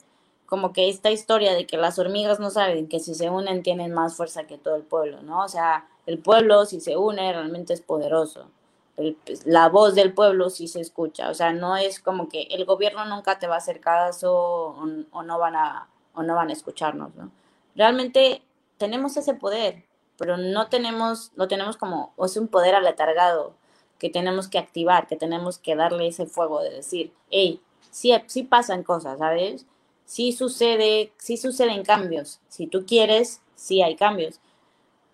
Como 0.47 0.73
que 0.73 0.89
esta 0.89 1.11
historia 1.11 1.53
de 1.53 1.67
que 1.67 1.79
las 1.79 1.99
hormigas 1.99 2.39
no 2.39 2.51
saben 2.51 2.89
que 2.89 3.01
si 3.01 3.17
se 3.17 3.29
unen 3.29 3.65
tienen 3.65 3.93
más 3.93 4.15
fuerza 4.15 4.47
que 4.47 4.57
todo 4.57 4.77
el 4.77 4.85
pueblo, 4.85 5.21
¿no? 5.23 5.43
O 5.43 5.49
sea, 5.49 5.89
el 6.11 6.19
pueblo 6.19 6.67
si 6.67 6.81
se 6.81 6.97
une 6.97 7.33
realmente 7.33 7.73
es 7.73 7.81
poderoso. 7.81 8.51
Pues, 8.97 9.47
la 9.47 9.69
voz 9.69 9.95
del 9.95 10.13
pueblo 10.13 10.51
sí 10.51 10.67
se 10.67 10.81
escucha, 10.81 11.31
o 11.31 11.35
sea, 11.35 11.53
no 11.53 11.77
es 11.77 12.01
como 12.01 12.29
que 12.29 12.43
el 12.51 12.65
gobierno 12.65 13.05
nunca 13.05 13.39
te 13.39 13.47
va 13.47 13.55
a 13.55 13.59
hacer 13.59 13.81
caso 13.81 14.77
o, 15.13 15.23
no 15.23 15.39
van 15.39 15.55
a 15.55 15.89
o 16.15 16.25
no 16.25 16.35
van 16.35 16.51
a 16.51 16.53
escucharnos, 16.53 17.15
¿no? 17.15 17.31
Realmente 17.77 18.43
tenemos 18.77 19.17
ese 19.17 19.35
poder, 19.35 19.85
pero 20.19 20.37
no 20.37 20.69
tenemos, 20.69 21.31
lo 21.37 21.47
tenemos 21.47 21.77
como, 21.77 22.13
es 22.25 22.37
un 22.37 22.49
poder 22.49 22.75
aletargado 22.75 23.55
que 24.01 24.11
tenemos 24.11 24.49
que 24.49 24.59
activar, 24.59 25.07
que 25.07 25.17
tenemos 25.17 25.59
que 25.59 25.77
darle 25.77 26.09
ese 26.09 26.27
fuego 26.27 26.61
de 26.61 26.71
decir, 26.71 27.13
hey, 27.31 27.63
sí, 27.93 28.13
sí 28.27 28.43
pasan 28.43 28.83
cosas, 28.83 29.21
¿sabes? 29.21 29.65
Sí 30.05 30.33
sucede, 30.33 31.13
sí 31.19 31.37
suceden 31.37 31.85
cambios. 31.85 32.41
Si 32.49 32.67
tú 32.67 32.85
quieres, 32.85 33.41
sí 33.55 33.81
hay 33.81 33.95
cambios 33.95 34.41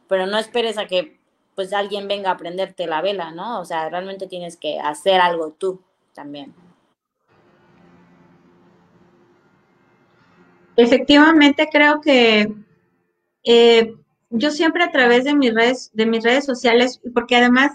pero 0.09 0.27
no 0.27 0.39
esperes 0.39 0.79
a 0.79 0.87
que 0.87 1.19
pues 1.55 1.73
alguien 1.73 2.07
venga 2.07 2.31
a 2.31 2.37
prenderte 2.37 2.87
la 2.87 3.01
vela, 3.01 3.31
¿no? 3.33 3.61
O 3.61 3.65
sea, 3.65 3.89
realmente 3.89 4.27
tienes 4.27 4.57
que 4.57 4.79
hacer 4.79 5.21
algo 5.21 5.53
tú 5.53 5.81
también. 6.15 6.55
Efectivamente, 10.77 11.69
creo 11.73 12.03
que 12.03 12.53
eh, 13.45 13.95
yo 14.29 14.51
siempre 14.51 14.85
a 14.85 14.93
través 14.93 15.25
de 15.25 15.35
mis 15.35 15.55
redes, 15.55 15.91
de 15.95 16.05
mis 16.05 16.23
redes 16.23 16.45
sociales, 16.45 17.01
porque 17.15 17.37
además 17.37 17.73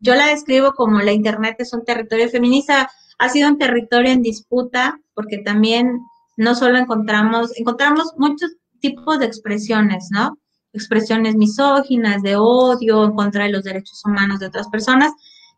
yo 0.00 0.14
la 0.16 0.26
describo 0.26 0.72
como 0.72 0.98
la 0.98 1.12
internet 1.12 1.56
es 1.58 1.72
un 1.72 1.84
territorio 1.84 2.28
feminista, 2.28 2.90
ha 3.18 3.28
sido 3.28 3.48
un 3.48 3.58
territorio 3.58 4.10
en 4.10 4.22
disputa, 4.22 4.98
porque 5.14 5.38
también 5.38 6.00
no 6.36 6.54
solo 6.54 6.78
encontramos, 6.78 7.56
encontramos 7.56 8.14
muchos 8.16 8.56
tipos 8.80 9.18
de 9.18 9.26
expresiones, 9.26 10.08
¿no? 10.10 10.38
Expresiones 10.72 11.36
misóginas, 11.36 12.22
de 12.22 12.36
odio 12.36 13.04
en 13.04 13.14
contra 13.14 13.44
de 13.44 13.52
los 13.52 13.64
derechos 13.64 14.02
humanos 14.04 14.40
de 14.40 14.46
otras 14.46 14.68
personas. 14.68 15.12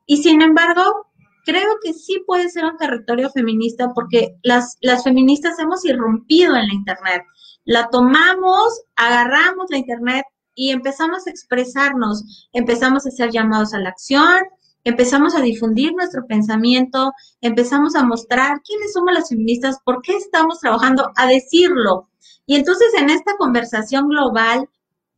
Y 0.06 0.18
sin 0.18 0.42
embargo, 0.42 1.06
creo 1.44 1.76
que 1.82 1.92
sí 1.92 2.22
puede 2.26 2.48
ser 2.48 2.64
un 2.64 2.76
territorio 2.76 3.30
feminista 3.30 3.92
porque 3.94 4.36
las, 4.42 4.76
las 4.80 5.04
feministas 5.04 5.58
hemos 5.58 5.84
irrumpido 5.84 6.56
en 6.56 6.66
la 6.66 6.74
Internet. 6.74 7.22
La 7.64 7.88
tomamos, 7.90 8.82
agarramos 8.96 9.66
la 9.70 9.78
Internet 9.78 10.24
y 10.54 10.70
empezamos 10.70 11.26
a 11.26 11.30
expresarnos, 11.30 12.48
empezamos 12.52 13.06
a 13.06 13.08
hacer 13.08 13.30
llamados 13.30 13.72
a 13.72 13.78
la 13.78 13.90
acción, 13.90 14.40
empezamos 14.84 15.34
a 15.34 15.40
difundir 15.40 15.92
nuestro 15.94 16.26
pensamiento, 16.26 17.12
empezamos 17.40 17.94
a 17.94 18.04
mostrar 18.04 18.60
quiénes 18.62 18.92
somos 18.92 19.14
las 19.14 19.28
feministas, 19.28 19.78
por 19.84 20.02
qué 20.02 20.16
estamos 20.16 20.60
trabajando, 20.60 21.10
a 21.16 21.26
decirlo. 21.26 22.08
Y 22.46 22.56
entonces 22.56 22.88
en 22.98 23.10
esta 23.10 23.36
conversación 23.36 24.08
global 24.08 24.68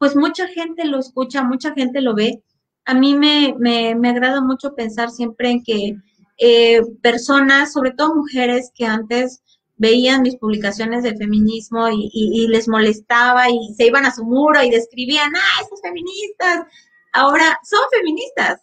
pues 0.04 0.16
mucha 0.16 0.46
gente 0.48 0.84
lo 0.84 0.98
escucha, 0.98 1.42
mucha 1.42 1.72
gente 1.72 2.02
lo 2.02 2.14
ve. 2.14 2.42
A 2.84 2.92
mí 2.92 3.14
me, 3.14 3.54
me, 3.58 4.10
agrada 4.10 4.42
mucho 4.42 4.74
pensar 4.74 5.10
siempre 5.10 5.48
en 5.48 5.64
que 5.64 5.96
eh, 6.36 6.82
personas, 7.00 7.72
sobre 7.72 7.92
todo 7.92 8.14
mujeres 8.14 8.70
que 8.74 8.84
antes 8.84 9.42
veían 9.78 10.20
mis 10.20 10.36
publicaciones 10.36 11.04
de 11.04 11.16
feminismo 11.16 11.88
y, 11.88 12.46
les 12.48 12.68
molestaba 12.68 13.48
y 13.48 13.72
se 13.78 13.86
iban 13.86 14.04
a 14.04 14.14
su 14.14 14.26
muro 14.26 14.62
y 14.62 14.68
describían, 14.68 15.32
ah, 15.34 15.62
esas 15.62 15.80
feministas, 15.80 16.66
ahora 17.14 17.58
son 17.62 17.80
feministas, 17.90 18.60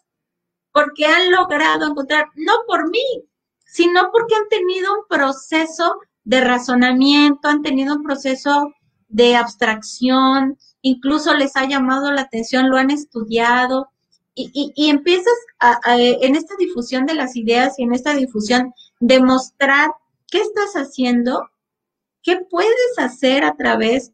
porque 0.70 1.06
han 1.06 1.32
logrado 1.32 1.88
encontrar, 1.88 2.26
no 2.36 2.52
por 2.68 2.88
mí, 2.88 3.04
sino 3.66 4.12
porque 4.12 4.36
han 4.36 4.48
tenido 4.48 4.94
un 4.94 5.08
proceso 5.08 5.98
de 6.22 6.40
razonamiento, 6.40 7.48
han 7.48 7.62
tenido 7.62 7.96
un 7.96 8.04
proceso 8.04 8.72
de 9.08 9.34
abstracción, 9.34 10.56
incluso 10.82 11.34
les 11.34 11.56
ha 11.56 11.66
llamado 11.66 12.12
la 12.12 12.22
atención, 12.22 12.70
lo 12.70 12.76
han 12.76 12.90
estudiado 12.90 13.90
y, 14.34 14.72
y, 14.74 14.88
empiezas 14.88 15.34
en 15.86 16.36
esta 16.36 16.54
difusión 16.56 17.04
de 17.04 17.14
las 17.14 17.36
ideas 17.36 17.78
y 17.78 17.82
en 17.82 17.92
esta 17.92 18.14
difusión 18.14 18.72
demostrar 18.98 19.90
qué 20.30 20.38
estás 20.38 20.72
haciendo, 20.74 21.50
qué 22.22 22.38
puedes 22.48 22.98
hacer 22.98 23.44
a 23.44 23.54
través 23.56 24.12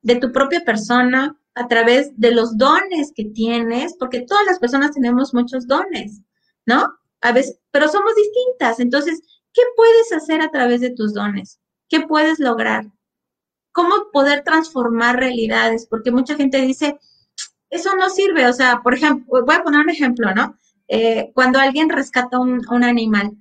de 0.00 0.16
tu 0.16 0.32
propia 0.32 0.64
persona, 0.64 1.38
a 1.54 1.68
través 1.68 2.18
de 2.18 2.30
los 2.30 2.56
dones 2.56 3.12
que 3.14 3.26
tienes, 3.26 3.94
porque 3.98 4.22
todas 4.22 4.46
las 4.46 4.58
personas 4.58 4.92
tenemos 4.92 5.34
muchos 5.34 5.66
dones, 5.66 6.22
¿no? 6.64 6.94
A 7.20 7.32
veces, 7.32 7.58
pero 7.70 7.88
somos 7.88 8.12
distintas. 8.14 8.80
Entonces, 8.80 9.20
¿qué 9.52 9.62
puedes 9.76 10.12
hacer 10.12 10.40
a 10.40 10.50
través 10.50 10.80
de 10.80 10.90
tus 10.90 11.14
dones? 11.14 11.60
¿Qué 11.88 12.00
puedes 12.00 12.38
lograr? 12.38 12.86
Cómo 13.78 14.10
poder 14.12 14.42
transformar 14.42 15.20
realidades, 15.20 15.86
porque 15.86 16.10
mucha 16.10 16.34
gente 16.34 16.60
dice, 16.60 16.98
eso 17.70 17.94
no 17.94 18.10
sirve, 18.10 18.48
o 18.48 18.52
sea, 18.52 18.80
por 18.82 18.92
ejemplo, 18.92 19.44
voy 19.46 19.54
a 19.54 19.62
poner 19.62 19.82
un 19.82 19.90
ejemplo, 19.90 20.34
¿no? 20.34 20.58
Eh, 20.88 21.30
cuando 21.32 21.60
alguien 21.60 21.88
rescata 21.88 22.40
un, 22.40 22.82
animal, 22.82 23.36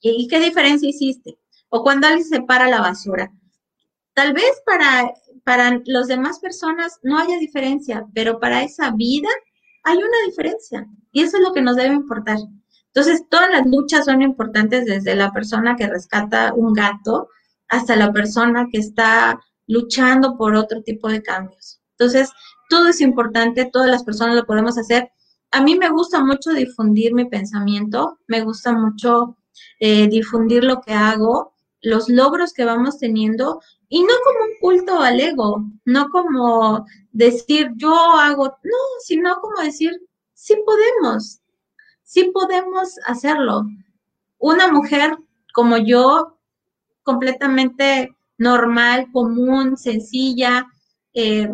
¿y 0.00 0.26
qué 0.26 0.40
diferencia 0.40 0.88
hiciste? 0.88 1.38
O 1.68 1.84
cuando 1.84 2.08
alguien 2.08 2.26
separa 2.26 2.66
la 2.66 2.80
basura. 2.80 3.30
Tal 4.14 4.32
vez 4.32 4.60
para, 4.66 5.12
para 5.44 5.80
las 5.84 6.08
demás 6.08 6.40
personas 6.40 6.98
no 7.04 7.20
haya 7.20 7.38
diferencia, 7.38 8.04
pero 8.12 8.40
para 8.40 8.64
esa 8.64 8.90
vida 8.90 9.28
hay 9.84 9.96
una 9.96 10.26
diferencia. 10.26 10.88
Y 11.12 11.22
eso 11.22 11.36
es 11.36 11.44
lo 11.44 11.52
que 11.52 11.62
nos 11.62 11.76
debe 11.76 11.94
importar. 11.94 12.38
Entonces, 12.86 13.22
todas 13.30 13.48
las 13.52 13.64
luchas 13.64 14.06
son 14.06 14.22
importantes 14.22 14.86
desde 14.86 15.14
la 15.14 15.30
persona 15.30 15.76
que 15.76 15.86
rescata 15.86 16.52
un 16.52 16.72
gato 16.72 17.28
hasta 17.68 17.96
la 17.96 18.12
persona 18.12 18.66
que 18.70 18.78
está 18.78 19.40
luchando 19.66 20.36
por 20.36 20.54
otro 20.54 20.82
tipo 20.82 21.08
de 21.08 21.22
cambios. 21.22 21.80
Entonces, 21.92 22.30
todo 22.68 22.88
es 22.88 23.00
importante, 23.00 23.68
todas 23.72 23.90
las 23.90 24.04
personas 24.04 24.36
lo 24.36 24.46
podemos 24.46 24.78
hacer. 24.78 25.10
A 25.50 25.62
mí 25.62 25.76
me 25.76 25.88
gusta 25.88 26.24
mucho 26.24 26.50
difundir 26.52 27.14
mi 27.14 27.24
pensamiento, 27.26 28.18
me 28.26 28.42
gusta 28.42 28.72
mucho 28.72 29.36
eh, 29.80 30.08
difundir 30.08 30.64
lo 30.64 30.80
que 30.80 30.92
hago, 30.92 31.54
los 31.80 32.08
logros 32.08 32.52
que 32.52 32.64
vamos 32.64 32.98
teniendo 32.98 33.60
y 33.88 34.02
no 34.02 34.12
como 34.24 34.44
un 34.44 34.50
culto 34.60 35.00
al 35.00 35.20
ego, 35.20 35.64
no 35.84 36.10
como 36.10 36.84
decir 37.12 37.70
yo 37.76 37.94
hago, 37.94 38.46
no, 38.46 38.78
sino 39.04 39.40
como 39.40 39.62
decir 39.62 39.92
sí 40.34 40.56
podemos, 40.64 41.40
sí 42.02 42.30
podemos 42.34 42.96
hacerlo. 43.06 43.64
Una 44.38 44.70
mujer 44.70 45.16
como 45.54 45.78
yo 45.78 46.37
completamente 47.08 48.14
normal, 48.36 49.06
común, 49.14 49.78
sencilla, 49.78 50.66
eh, 51.14 51.48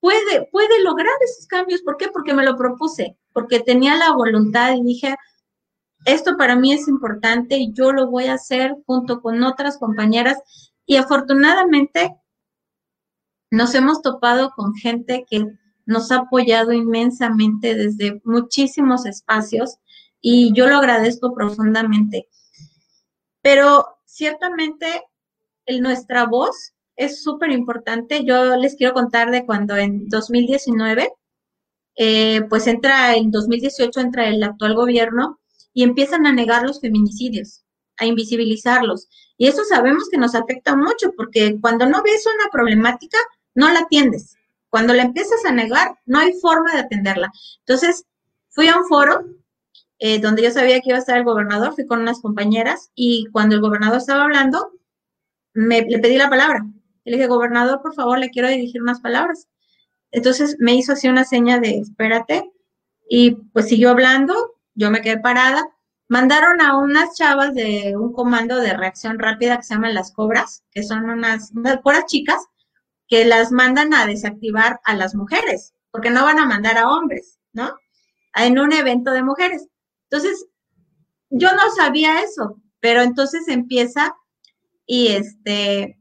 puede, 0.00 0.48
puede 0.50 0.82
lograr 0.82 1.12
esos 1.22 1.46
cambios. 1.46 1.82
¿Por 1.82 1.98
qué? 1.98 2.08
Porque 2.08 2.32
me 2.32 2.42
lo 2.42 2.56
propuse, 2.56 3.18
porque 3.34 3.60
tenía 3.60 3.96
la 3.96 4.14
voluntad 4.14 4.74
y 4.74 4.82
dije, 4.82 5.14
esto 6.06 6.38
para 6.38 6.56
mí 6.56 6.72
es 6.72 6.88
importante 6.88 7.58
y 7.58 7.74
yo 7.74 7.92
lo 7.92 8.06
voy 8.06 8.28
a 8.28 8.34
hacer 8.34 8.74
junto 8.86 9.20
con 9.20 9.42
otras 9.42 9.76
compañeras. 9.76 10.38
Y 10.86 10.96
afortunadamente 10.96 12.16
nos 13.50 13.74
hemos 13.74 14.00
topado 14.00 14.52
con 14.56 14.72
gente 14.74 15.26
que 15.28 15.44
nos 15.84 16.10
ha 16.12 16.20
apoyado 16.20 16.72
inmensamente 16.72 17.74
desde 17.74 18.22
muchísimos 18.24 19.04
espacios 19.04 19.76
y 20.22 20.54
yo 20.54 20.66
lo 20.66 20.76
agradezco 20.76 21.34
profundamente. 21.34 22.26
pero 23.42 23.98
ciertamente 24.12 25.04
el, 25.64 25.80
nuestra 25.80 26.26
voz 26.26 26.74
es 26.96 27.22
súper 27.22 27.50
importante. 27.50 28.24
Yo 28.24 28.56
les 28.56 28.76
quiero 28.76 28.92
contar 28.92 29.30
de 29.30 29.46
cuando 29.46 29.76
en 29.76 30.08
2019, 30.08 31.10
eh, 31.96 32.42
pues 32.48 32.66
entra, 32.66 33.16
en 33.16 33.30
2018 33.30 34.00
entra 34.00 34.28
el 34.28 34.42
actual 34.42 34.74
gobierno 34.74 35.40
y 35.72 35.82
empiezan 35.82 36.26
a 36.26 36.32
negar 36.32 36.62
los 36.62 36.80
feminicidios, 36.80 37.64
a 37.96 38.04
invisibilizarlos. 38.04 39.08
Y 39.38 39.46
eso 39.48 39.64
sabemos 39.64 40.08
que 40.10 40.18
nos 40.18 40.34
afecta 40.34 40.76
mucho 40.76 41.12
porque 41.16 41.58
cuando 41.60 41.86
no 41.86 42.02
ves 42.02 42.26
una 42.26 42.50
problemática, 42.50 43.18
no 43.54 43.72
la 43.72 43.80
atiendes. 43.80 44.36
Cuando 44.68 44.92
la 44.92 45.04
empiezas 45.04 45.44
a 45.46 45.52
negar, 45.52 45.98
no 46.04 46.18
hay 46.18 46.34
forma 46.34 46.72
de 46.72 46.80
atenderla. 46.80 47.32
Entonces, 47.60 48.04
fui 48.50 48.68
a 48.68 48.76
un 48.76 48.86
foro 48.86 49.24
eh, 50.04 50.18
donde 50.18 50.42
yo 50.42 50.50
sabía 50.50 50.80
que 50.80 50.88
iba 50.88 50.96
a 50.96 51.00
estar 51.00 51.16
el 51.16 51.22
gobernador, 51.22 51.76
fui 51.76 51.86
con 51.86 52.00
unas 52.00 52.20
compañeras 52.20 52.90
y 52.96 53.26
cuando 53.30 53.54
el 53.54 53.60
gobernador 53.60 53.98
estaba 53.98 54.24
hablando, 54.24 54.72
me, 55.54 55.82
le 55.82 56.00
pedí 56.00 56.16
la 56.16 56.28
palabra. 56.28 56.66
Le 57.04 57.12
dije, 57.12 57.28
gobernador, 57.28 57.80
por 57.82 57.94
favor, 57.94 58.18
le 58.18 58.30
quiero 58.30 58.48
dirigir 58.48 58.82
unas 58.82 59.00
palabras. 59.00 59.46
Entonces 60.10 60.56
me 60.58 60.74
hizo 60.74 60.94
así 60.94 61.08
una 61.08 61.22
seña 61.24 61.60
de 61.60 61.78
espérate 61.78 62.50
y 63.08 63.36
pues 63.52 63.68
siguió 63.68 63.90
hablando, 63.90 64.34
yo 64.74 64.90
me 64.90 65.02
quedé 65.02 65.20
parada. 65.20 65.62
Mandaron 66.08 66.60
a 66.60 66.78
unas 66.78 67.14
chavas 67.14 67.54
de 67.54 67.94
un 67.96 68.12
comando 68.12 68.56
de 68.56 68.76
reacción 68.76 69.20
rápida 69.20 69.56
que 69.56 69.62
se 69.62 69.74
llaman 69.74 69.94
las 69.94 70.10
cobras, 70.12 70.64
que 70.72 70.82
son 70.82 71.08
unas, 71.08 71.52
unas 71.52 71.78
puras 71.78 72.06
chicas 72.06 72.44
que 73.06 73.24
las 73.24 73.52
mandan 73.52 73.94
a 73.94 74.06
desactivar 74.06 74.80
a 74.82 74.96
las 74.96 75.14
mujeres, 75.14 75.74
porque 75.92 76.10
no 76.10 76.24
van 76.24 76.40
a 76.40 76.46
mandar 76.46 76.76
a 76.76 76.88
hombres, 76.88 77.38
¿no? 77.52 77.76
En 78.34 78.58
un 78.58 78.72
evento 78.72 79.12
de 79.12 79.22
mujeres. 79.22 79.68
Entonces, 80.12 80.46
yo 81.30 81.48
no 81.52 81.70
sabía 81.74 82.20
eso, 82.20 82.60
pero 82.80 83.00
entonces 83.00 83.48
empieza 83.48 84.14
y 84.84 85.08
este, 85.08 85.98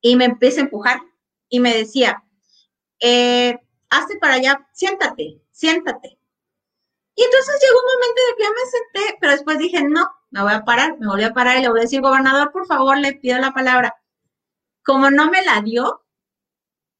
y 0.00 0.14
me 0.14 0.26
empieza 0.26 0.60
a 0.60 0.64
empujar 0.64 1.00
y 1.48 1.58
me 1.58 1.76
decía, 1.76 2.22
eh, 3.00 3.58
hazte 3.90 4.18
para 4.20 4.34
allá, 4.34 4.68
siéntate, 4.72 5.42
siéntate. 5.50 6.16
Y 7.16 7.24
entonces 7.24 7.60
llegó 7.60 7.80
un 7.80 7.94
momento 7.94 8.22
de 8.22 8.36
que 8.36 8.44
yo 8.44 8.50
me 8.50 8.70
senté, 8.70 9.18
pero 9.20 9.32
después 9.32 9.58
dije, 9.58 9.82
no, 9.82 10.08
me 10.30 10.42
voy 10.42 10.52
a 10.52 10.64
parar, 10.64 10.96
me 11.00 11.08
volví 11.08 11.24
a 11.24 11.34
parar 11.34 11.58
y 11.58 11.62
le 11.62 11.68
voy 11.68 11.80
a 11.80 11.82
decir, 11.82 12.00
gobernador, 12.00 12.52
por 12.52 12.66
favor, 12.66 12.98
le 12.98 13.14
pido 13.14 13.40
la 13.40 13.52
palabra. 13.52 13.96
Como 14.84 15.10
no 15.10 15.28
me 15.28 15.44
la 15.44 15.60
dio, 15.60 16.04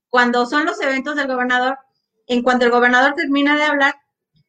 cuando 0.09 0.46
son 0.46 0.64
los 0.64 0.81
eventos 0.81 1.14
del 1.14 1.29
gobernador, 1.29 1.79
en 2.27 2.42
cuanto 2.42 2.64
el 2.64 2.72
gobernador 2.72 3.14
termina 3.14 3.57
de 3.57 3.62
hablar, 3.62 3.94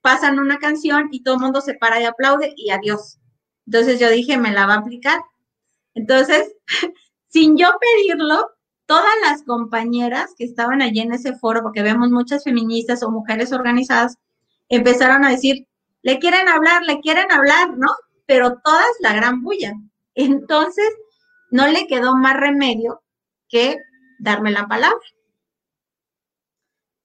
pasan 0.02 0.40
una 0.40 0.58
canción 0.60 1.10
y 1.12 1.24
todo 1.24 1.36
el 1.36 1.42
mundo 1.42 1.62
se 1.62 1.74
para 1.76 2.02
y 2.02 2.06
aplaude 2.06 2.54
y 2.56 2.72
adiós. 2.72 3.20
Entonces 3.66 4.00
yo 4.00 4.10
dije, 4.10 4.38
me 4.38 4.52
la 4.52 4.66
va 4.66 4.76
a 4.76 4.78
aplicar. 4.80 5.22
Entonces, 5.94 6.56
sin 7.30 7.58
yo 7.58 7.68
pedirlo, 7.80 8.50
todas 8.86 9.14
las 9.24 9.44
compañeras 9.44 10.34
que 10.38 10.46
estaban 10.46 10.82
allí 10.82 11.02
en 11.02 11.14
ese 11.14 11.36
foro, 11.36 11.62
porque 11.62 11.84
vemos 11.84 12.10
muchas 12.10 12.44
feministas 12.44 13.04
o 13.04 13.12
mujeres 13.12 13.52
organizadas, 13.52 14.16
empezaron 14.70 15.26
a 15.26 15.32
decir, 15.32 15.68
le 16.02 16.20
quieren 16.20 16.48
hablar, 16.48 16.84
le 16.84 17.00
quieren 17.02 17.32
hablar, 17.32 17.78
¿no? 17.78 17.90
Pero 18.26 18.60
todas 18.64 18.88
la 19.02 19.14
gran 19.14 19.42
bulla. 19.42 19.74
Entonces, 20.16 20.90
no 21.52 21.68
le 21.68 21.88
quedó 21.88 22.16
más 22.16 22.38
remedio 22.38 23.04
que 23.50 23.78
darme 24.20 24.52
la 24.52 24.68
palabra. 24.68 25.00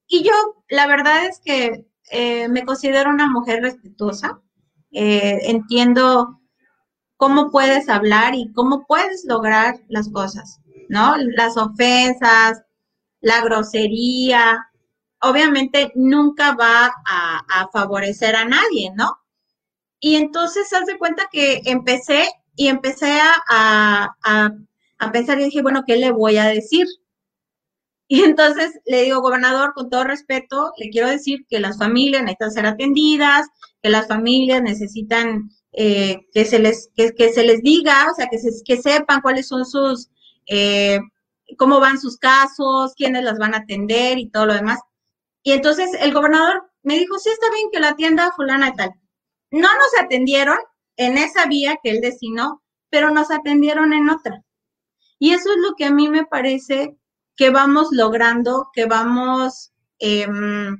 Y 0.06 0.22
yo, 0.22 0.32
la 0.68 0.86
verdad 0.86 1.26
es 1.26 1.40
que 1.44 1.86
eh, 2.12 2.48
me 2.48 2.64
considero 2.64 3.10
una 3.10 3.26
mujer 3.26 3.62
respetuosa. 3.62 4.40
Eh, 4.92 5.38
entiendo 5.44 6.40
cómo 7.16 7.50
puedes 7.50 7.88
hablar 7.88 8.34
y 8.34 8.52
cómo 8.52 8.84
puedes 8.86 9.24
lograr 9.26 9.76
las 9.88 10.10
cosas, 10.10 10.60
¿no? 10.88 11.16
Las 11.16 11.56
ofensas, 11.56 12.62
la 13.20 13.40
grosería, 13.42 14.68
obviamente 15.20 15.92
nunca 15.94 16.54
va 16.54 16.92
a, 17.06 17.68
favorecer 17.72 18.36
a 18.36 18.44
nadie, 18.44 18.92
¿no? 18.94 19.18
Y 20.00 20.16
entonces, 20.16 20.72
haz 20.72 20.86
de 20.86 20.98
cuenta 20.98 21.28
que 21.32 21.62
empecé 21.64 22.28
y 22.56 22.68
empecé 22.68 23.18
a, 23.48 24.14
a 24.98 25.12
pensar 25.12 25.40
y 25.40 25.44
dije, 25.44 25.62
bueno, 25.62 25.84
¿qué 25.86 25.96
le 25.96 26.10
voy 26.10 26.36
a 26.36 26.44
decir? 26.46 26.86
Y 28.12 28.24
entonces 28.24 28.78
le 28.84 29.04
digo, 29.04 29.22
gobernador, 29.22 29.72
con 29.72 29.88
todo 29.88 30.04
respeto, 30.04 30.74
le 30.76 30.90
quiero 30.90 31.08
decir 31.08 31.46
que 31.48 31.58
las 31.60 31.78
familias 31.78 32.22
necesitan 32.22 32.50
ser 32.50 32.66
atendidas, 32.66 33.46
que 33.82 33.88
las 33.88 34.06
familias 34.06 34.60
necesitan 34.60 35.48
eh, 35.72 36.18
que, 36.34 36.44
se 36.44 36.58
les, 36.58 36.90
que, 36.94 37.32
se 37.32 37.42
les 37.42 37.62
diga, 37.62 38.08
o 38.12 38.14
sea, 38.14 38.26
que, 38.26 38.36
que 38.66 38.82
sepan 38.82 39.22
cuáles 39.22 39.48
son 39.48 39.64
sus, 39.64 40.10
eh, 40.46 41.00
cómo 41.56 41.80
van 41.80 41.98
sus 41.98 42.18
casos, 42.18 42.92
quiénes 42.98 43.24
las 43.24 43.38
van 43.38 43.54
a 43.54 43.60
atender 43.60 44.18
y 44.18 44.28
todo 44.28 44.44
lo 44.44 44.52
demás. 44.52 44.80
Y 45.42 45.52
entonces 45.52 45.88
el 45.98 46.12
gobernador 46.12 46.70
me 46.82 46.98
dijo, 46.98 47.18
sí, 47.18 47.30
está 47.30 47.46
bien 47.50 47.70
que 47.72 47.80
la 47.80 47.92
atienda 47.92 48.30
fulana 48.36 48.68
y 48.68 48.76
tal. 48.76 48.90
No 49.50 49.68
nos 49.68 50.04
atendieron 50.04 50.58
en 50.98 51.16
esa 51.16 51.46
vía 51.46 51.78
que 51.82 51.88
él 51.88 52.02
designó, 52.02 52.62
pero 52.90 53.10
nos 53.10 53.30
atendieron 53.30 53.94
en 53.94 54.10
otra. 54.10 54.42
Y 55.18 55.32
eso 55.32 55.50
es 55.50 55.58
lo 55.66 55.76
que 55.76 55.86
a 55.86 55.92
mí 55.92 56.10
me 56.10 56.26
parece 56.26 56.94
que 57.42 57.50
vamos 57.50 57.88
logrando, 57.90 58.70
que 58.72 58.86
vamos 58.86 59.72
em, 59.98 60.76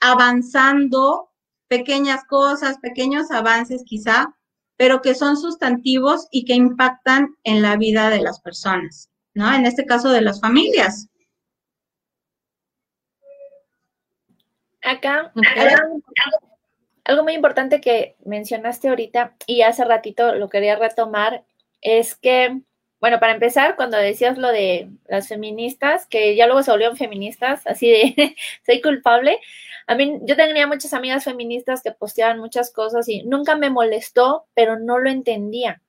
avanzando, 0.00 1.30
pequeñas 1.68 2.24
cosas, 2.24 2.78
pequeños 2.78 3.30
avances 3.30 3.82
quizá, 3.84 4.34
pero 4.78 5.02
que 5.02 5.14
son 5.14 5.36
sustantivos 5.36 6.26
y 6.30 6.46
que 6.46 6.54
impactan 6.54 7.36
en 7.44 7.60
la 7.60 7.76
vida 7.76 8.08
de 8.08 8.22
las 8.22 8.40
personas, 8.40 9.10
¿no? 9.34 9.52
En 9.52 9.66
este 9.66 9.84
caso 9.84 10.08
de 10.08 10.22
las 10.22 10.40
familias. 10.40 11.06
Acá, 14.80 15.34
algo 17.04 17.24
muy 17.24 17.34
importante 17.34 17.82
que 17.82 18.16
mencionaste 18.24 18.88
ahorita 18.88 19.36
y 19.46 19.60
hace 19.60 19.84
ratito 19.84 20.34
lo 20.34 20.48
quería 20.48 20.76
retomar 20.76 21.44
es 21.82 22.14
que 22.14 22.62
bueno, 23.00 23.20
para 23.20 23.34
empezar, 23.34 23.76
cuando 23.76 23.98
decías 23.98 24.38
lo 24.38 24.48
de 24.48 24.88
las 25.06 25.28
feministas, 25.28 26.06
que 26.06 26.34
ya 26.34 26.46
luego 26.46 26.62
se 26.62 26.70
volvieron 26.70 26.96
feministas, 26.96 27.66
así 27.66 27.90
de 27.90 28.36
soy 28.66 28.80
culpable. 28.80 29.38
A 29.86 29.94
mí, 29.94 30.18
yo 30.22 30.36
tenía 30.36 30.66
muchas 30.66 30.94
amigas 30.94 31.24
feministas 31.24 31.82
que 31.82 31.92
posteaban 31.92 32.38
muchas 32.38 32.72
cosas 32.72 33.08
y 33.08 33.22
nunca 33.22 33.54
me 33.56 33.70
molestó, 33.70 34.46
pero 34.54 34.78
no 34.78 34.98
lo 34.98 35.10
entendía. 35.10 35.82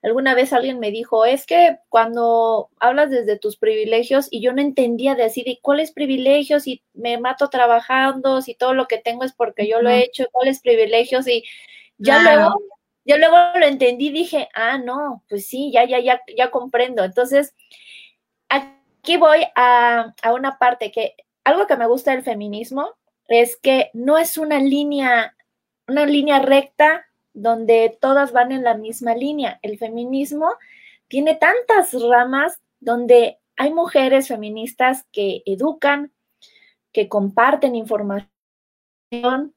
Alguna 0.00 0.34
vez 0.34 0.52
alguien 0.52 0.78
me 0.78 0.92
dijo, 0.92 1.24
es 1.24 1.44
que 1.44 1.78
cuando 1.88 2.70
hablas 2.78 3.10
desde 3.10 3.36
tus 3.38 3.56
privilegios 3.56 4.28
y 4.30 4.40
yo 4.40 4.52
no 4.52 4.62
entendía 4.62 5.16
de 5.16 5.24
decir, 5.24 5.48
¿y 5.48 5.58
cuáles 5.60 5.92
privilegios? 5.92 6.66
Y 6.68 6.82
me 6.94 7.18
mato 7.18 7.50
trabajando, 7.50 8.40
si 8.40 8.54
todo 8.54 8.74
lo 8.74 8.86
que 8.86 8.98
tengo 8.98 9.24
es 9.24 9.32
porque 9.32 9.68
yo 9.68 9.82
lo 9.82 9.90
he 9.90 10.04
hecho, 10.04 10.26
¿cuáles 10.30 10.60
privilegios? 10.60 11.26
Y 11.26 11.44
ya 11.98 12.22
luego 12.22 12.54
yo 13.08 13.16
luego 13.16 13.36
lo 13.58 13.64
entendí 13.64 14.10
dije, 14.10 14.50
ah, 14.54 14.76
no, 14.76 15.24
pues 15.30 15.46
sí, 15.48 15.72
ya, 15.72 15.86
ya, 15.86 15.98
ya, 15.98 16.20
ya 16.36 16.50
comprendo. 16.50 17.02
Entonces, 17.02 17.54
aquí 18.50 19.16
voy 19.16 19.46
a, 19.54 20.14
a 20.22 20.34
una 20.34 20.58
parte 20.58 20.92
que 20.92 21.16
algo 21.42 21.66
que 21.66 21.78
me 21.78 21.86
gusta 21.86 22.10
del 22.12 22.22
feminismo 22.22 22.90
es 23.26 23.56
que 23.56 23.90
no 23.94 24.18
es 24.18 24.36
una 24.36 24.58
línea, 24.60 25.34
una 25.86 26.04
línea 26.04 26.40
recta 26.40 27.06
donde 27.32 27.96
todas 27.98 28.32
van 28.32 28.52
en 28.52 28.62
la 28.62 28.74
misma 28.74 29.14
línea. 29.14 29.58
El 29.62 29.78
feminismo 29.78 30.52
tiene 31.08 31.34
tantas 31.34 31.94
ramas 31.94 32.60
donde 32.78 33.38
hay 33.56 33.72
mujeres 33.72 34.28
feministas 34.28 35.06
que 35.12 35.42
educan, 35.46 36.12
que 36.92 37.08
comparten 37.08 37.74
información 37.74 38.37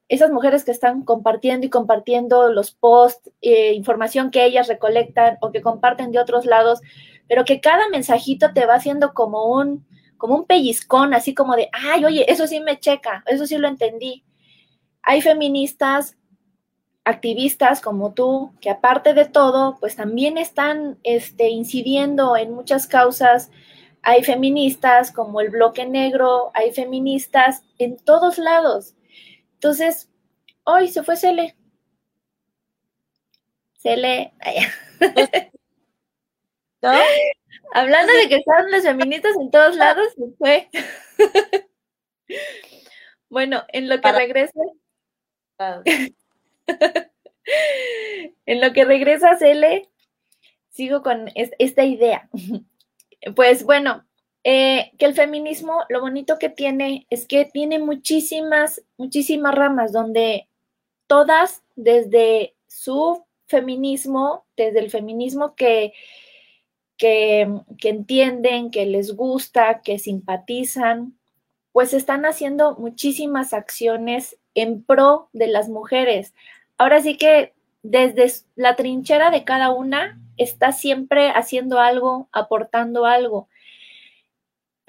esas 0.08 0.30
mujeres 0.30 0.64
que 0.64 0.70
están 0.70 1.02
compartiendo 1.02 1.66
y 1.66 1.70
compartiendo 1.70 2.50
los 2.50 2.72
posts, 2.72 3.30
eh, 3.42 3.74
información 3.74 4.30
que 4.30 4.44
ellas 4.44 4.68
recolectan 4.68 5.36
o 5.40 5.52
que 5.52 5.60
comparten 5.60 6.10
de 6.10 6.18
otros 6.18 6.46
lados, 6.46 6.80
pero 7.28 7.44
que 7.44 7.60
cada 7.60 7.88
mensajito 7.90 8.52
te 8.54 8.66
va 8.66 8.74
haciendo 8.74 9.12
como 9.12 9.52
un, 9.54 9.86
como 10.16 10.36
un 10.36 10.46
pellizcón, 10.46 11.14
así 11.14 11.34
como 11.34 11.54
de, 11.56 11.68
ay, 11.72 12.04
oye, 12.04 12.30
eso 12.30 12.46
sí 12.46 12.60
me 12.60 12.78
checa, 12.78 13.22
eso 13.26 13.46
sí 13.46 13.58
lo 13.58 13.68
entendí. 13.68 14.24
Hay 15.02 15.20
feministas, 15.20 16.16
activistas 17.04 17.80
como 17.80 18.14
tú, 18.14 18.52
que 18.60 18.70
aparte 18.70 19.12
de 19.14 19.24
todo, 19.24 19.76
pues 19.80 19.96
también 19.96 20.38
están 20.38 20.98
este, 21.02 21.48
incidiendo 21.48 22.36
en 22.36 22.52
muchas 22.52 22.86
causas. 22.86 23.50
Hay 24.02 24.22
feministas 24.22 25.10
como 25.12 25.40
el 25.40 25.50
bloque 25.50 25.86
negro, 25.86 26.52
hay 26.54 26.72
feministas 26.72 27.62
en 27.78 27.96
todos 27.96 28.38
lados. 28.38 28.94
Entonces, 29.62 30.10
hoy 30.64 30.88
se 30.88 31.04
fue 31.04 31.14
Cele. 31.14 31.54
Cele. 33.78 34.32
¿No? 36.82 36.90
Hablando 37.72 38.12
de 38.12 38.28
que 38.28 38.34
estaban 38.38 38.72
los 38.72 38.82
feministas 38.82 39.36
en 39.40 39.52
todos 39.52 39.76
lados, 39.76 40.08
se 40.14 40.24
fue. 40.36 40.68
bueno, 43.28 43.62
en 43.68 43.88
lo 43.88 44.00
que 44.00 44.10
regrese. 44.10 44.60
en 48.46 48.60
lo 48.60 48.72
que 48.72 48.84
regresa 48.84 49.36
Cele, 49.36 49.88
sigo 50.70 51.04
con 51.04 51.30
esta 51.36 51.84
idea. 51.84 52.28
Pues 53.36 53.62
bueno, 53.62 54.04
eh, 54.44 54.92
que 54.98 55.06
el 55.06 55.14
feminismo, 55.14 55.82
lo 55.88 56.00
bonito 56.00 56.38
que 56.38 56.48
tiene 56.48 57.06
es 57.10 57.26
que 57.26 57.44
tiene 57.44 57.78
muchísimas, 57.78 58.82
muchísimas 58.96 59.54
ramas 59.54 59.92
donde 59.92 60.48
todas 61.06 61.62
desde 61.76 62.54
su 62.66 63.24
feminismo, 63.46 64.44
desde 64.56 64.80
el 64.80 64.90
feminismo 64.90 65.54
que, 65.54 65.92
que, 66.96 67.48
que 67.78 67.88
entienden, 67.90 68.70
que 68.70 68.86
les 68.86 69.14
gusta, 69.14 69.80
que 69.82 69.98
simpatizan, 69.98 71.16
pues 71.72 71.94
están 71.94 72.24
haciendo 72.26 72.76
muchísimas 72.76 73.52
acciones 73.52 74.38
en 74.54 74.82
pro 74.82 75.28
de 75.32 75.46
las 75.46 75.68
mujeres. 75.68 76.34
Ahora 76.78 77.00
sí 77.00 77.16
que 77.16 77.52
desde 77.82 78.32
la 78.54 78.76
trinchera 78.76 79.30
de 79.30 79.44
cada 79.44 79.70
una 79.70 80.20
está 80.36 80.72
siempre 80.72 81.30
haciendo 81.30 81.78
algo, 81.78 82.28
aportando 82.32 83.06
algo. 83.06 83.48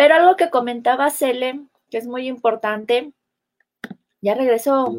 Pero 0.04 0.16
algo 0.16 0.36
que 0.36 0.50
comentaba 0.50 1.10
Cele, 1.12 1.62
que 1.90 1.98
es 1.98 2.08
muy 2.08 2.28
importante, 2.28 3.14
ya 4.20 4.36
regresó. 4.36 4.94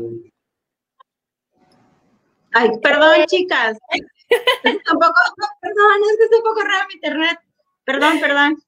Ay, 2.54 2.70
perdón, 2.82 3.26
chicas. 3.26 3.76
Tampoco, 4.86 5.20
perdón, 5.60 6.00
es 6.10 6.16
que 6.16 6.24
está 6.24 6.36
un 6.38 6.42
poco 6.42 6.60
raro 6.62 6.88
mi 6.88 6.94
internet. 6.94 7.38
Perdón, 7.84 8.18
perdón. 8.18 8.62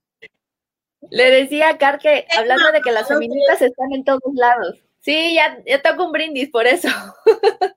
Le 1.09 1.31
decía 1.31 1.71
a 1.71 1.79
Car 1.79 1.99
que 1.99 2.27
hablando 2.37 2.71
de 2.71 2.83
que 2.83 2.93
las 2.93 3.09
feministas 3.09 3.63
están 3.63 3.95
en 3.95 4.05
todos 4.05 4.35
lados. 4.35 4.85
Sí, 5.01 5.37
ya, 5.37 5.57
ya 5.65 5.81
toco 5.81 6.05
un 6.05 6.13
brindis 6.13 6.51
por 6.51 6.67
eso. 6.67 6.89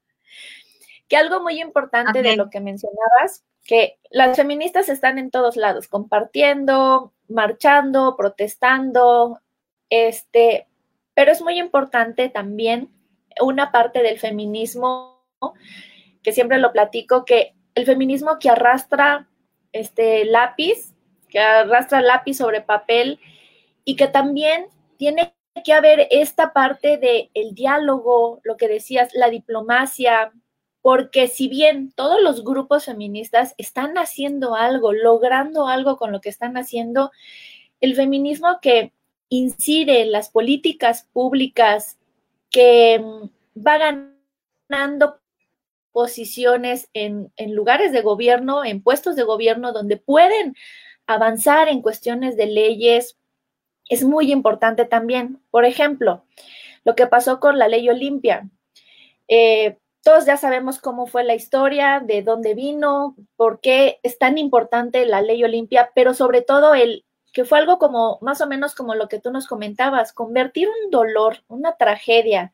que 1.07 1.15
algo 1.15 1.39
muy 1.39 1.61
importante 1.61 2.21
de 2.21 2.35
lo 2.35 2.49
que 2.49 2.59
mencionabas, 2.59 3.45
que 3.63 3.99
las 4.09 4.35
feministas 4.35 4.89
están 4.89 5.17
en 5.17 5.31
todos 5.31 5.55
lados, 5.55 5.87
compartiendo, 5.87 7.13
marchando, 7.29 8.15
protestando, 8.17 9.39
este, 9.89 10.67
pero 11.13 11.31
es 11.31 11.41
muy 11.41 11.59
importante 11.59 12.29
también 12.29 12.89
una 13.41 13.71
parte 13.71 14.03
del 14.03 14.19
feminismo, 14.19 15.23
que 16.23 16.33
siempre 16.33 16.57
lo 16.57 16.71
platico, 16.71 17.25
que 17.25 17.55
el 17.75 17.85
feminismo 17.85 18.39
que 18.39 18.49
arrastra 18.49 19.29
este 19.71 20.25
lápiz 20.25 20.93
que 21.29 21.39
arrastra 21.39 22.01
lápiz 22.01 22.35
sobre 22.35 22.61
papel 22.61 23.19
y 23.85 23.95
que 23.95 24.07
también 24.07 24.67
tiene 24.97 25.35
que 25.63 25.73
haber 25.73 26.07
esta 26.11 26.51
parte 26.51 26.97
del 26.97 27.29
el 27.33 27.53
diálogo, 27.53 28.41
lo 28.43 28.57
que 28.57 28.67
decías, 28.67 29.13
la 29.13 29.29
diplomacia, 29.29 30.31
porque 30.81 31.27
si 31.27 31.47
bien 31.47 31.91
todos 31.91 32.21
los 32.21 32.43
grupos 32.43 32.85
feministas 32.85 33.53
están 33.57 33.97
haciendo 33.97 34.55
algo, 34.55 34.93
logrando 34.93 35.67
algo 35.67 35.97
con 35.97 36.11
lo 36.11 36.21
que 36.21 36.29
están 36.29 36.57
haciendo, 36.57 37.11
el 37.81 37.95
feminismo 37.95 38.59
que 38.61 38.93
incide 39.29 40.01
en 40.01 40.11
las 40.11 40.29
políticas 40.29 41.07
públicas, 41.13 41.97
que 42.49 42.99
mm, 42.99 43.65
va 43.65 43.77
ganando 44.69 45.19
posiciones 45.91 46.89
en, 46.93 47.31
lugares 47.47 47.91
de 47.91 48.01
gobierno, 48.01 48.63
en 48.63 48.81
puestos 48.81 49.15
de 49.15 49.23
gobierno 49.23 49.73
donde 49.73 49.97
pueden 49.97 50.55
avanzar 51.07 51.67
en 51.67 51.81
cuestiones 51.81 52.37
de 52.37 52.45
leyes 52.45 53.17
es 53.89 54.03
muy 54.03 54.31
importante 54.31 54.85
también. 54.85 55.41
Por 55.49 55.65
ejemplo, 55.65 56.23
lo 56.85 56.95
que 56.95 57.07
pasó 57.07 57.39
con 57.39 57.57
la 57.57 57.67
ley 57.67 57.89
Olimpia. 57.89 58.47
Eh, 59.27 59.77
todos 60.03 60.25
ya 60.25 60.37
sabemos 60.37 60.79
cómo 60.79 61.07
fue 61.07 61.23
la 61.23 61.35
historia, 61.35 61.99
de 61.99 62.21
dónde 62.21 62.53
vino, 62.53 63.15
por 63.35 63.59
qué 63.59 63.99
es 64.03 64.17
tan 64.17 64.37
importante 64.37 65.05
la 65.05 65.21
ley 65.21 65.43
Olimpia, 65.43 65.91
pero 65.93 66.13
sobre 66.13 66.41
todo 66.41 66.73
el 66.73 67.05
que 67.33 67.45
fue 67.45 67.59
algo 67.59 67.77
como 67.77 68.17
más 68.21 68.41
o 68.41 68.47
menos 68.47 68.73
como 68.73 68.95
lo 68.95 69.07
que 69.07 69.19
tú 69.19 69.31
nos 69.31 69.47
comentabas, 69.47 70.13
convertir 70.13 70.67
un 70.67 70.89
dolor, 70.89 71.43
una 71.47 71.75
tragedia, 71.75 72.53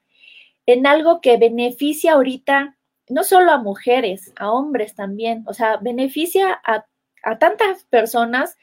en 0.66 0.88
algo 0.88 1.22
que 1.22 1.38
beneficia 1.38 2.14
ahorita 2.14 2.78
no 3.08 3.24
solo 3.24 3.52
a 3.52 3.60
mujeres, 3.60 4.34
a 4.36 4.52
hombres 4.52 4.96
también, 4.96 5.44
o 5.48 5.54
sea, 5.54 5.78
beneficia 5.78 6.60
a 6.64 7.38
tantas 7.38 7.84
personas 7.86 8.58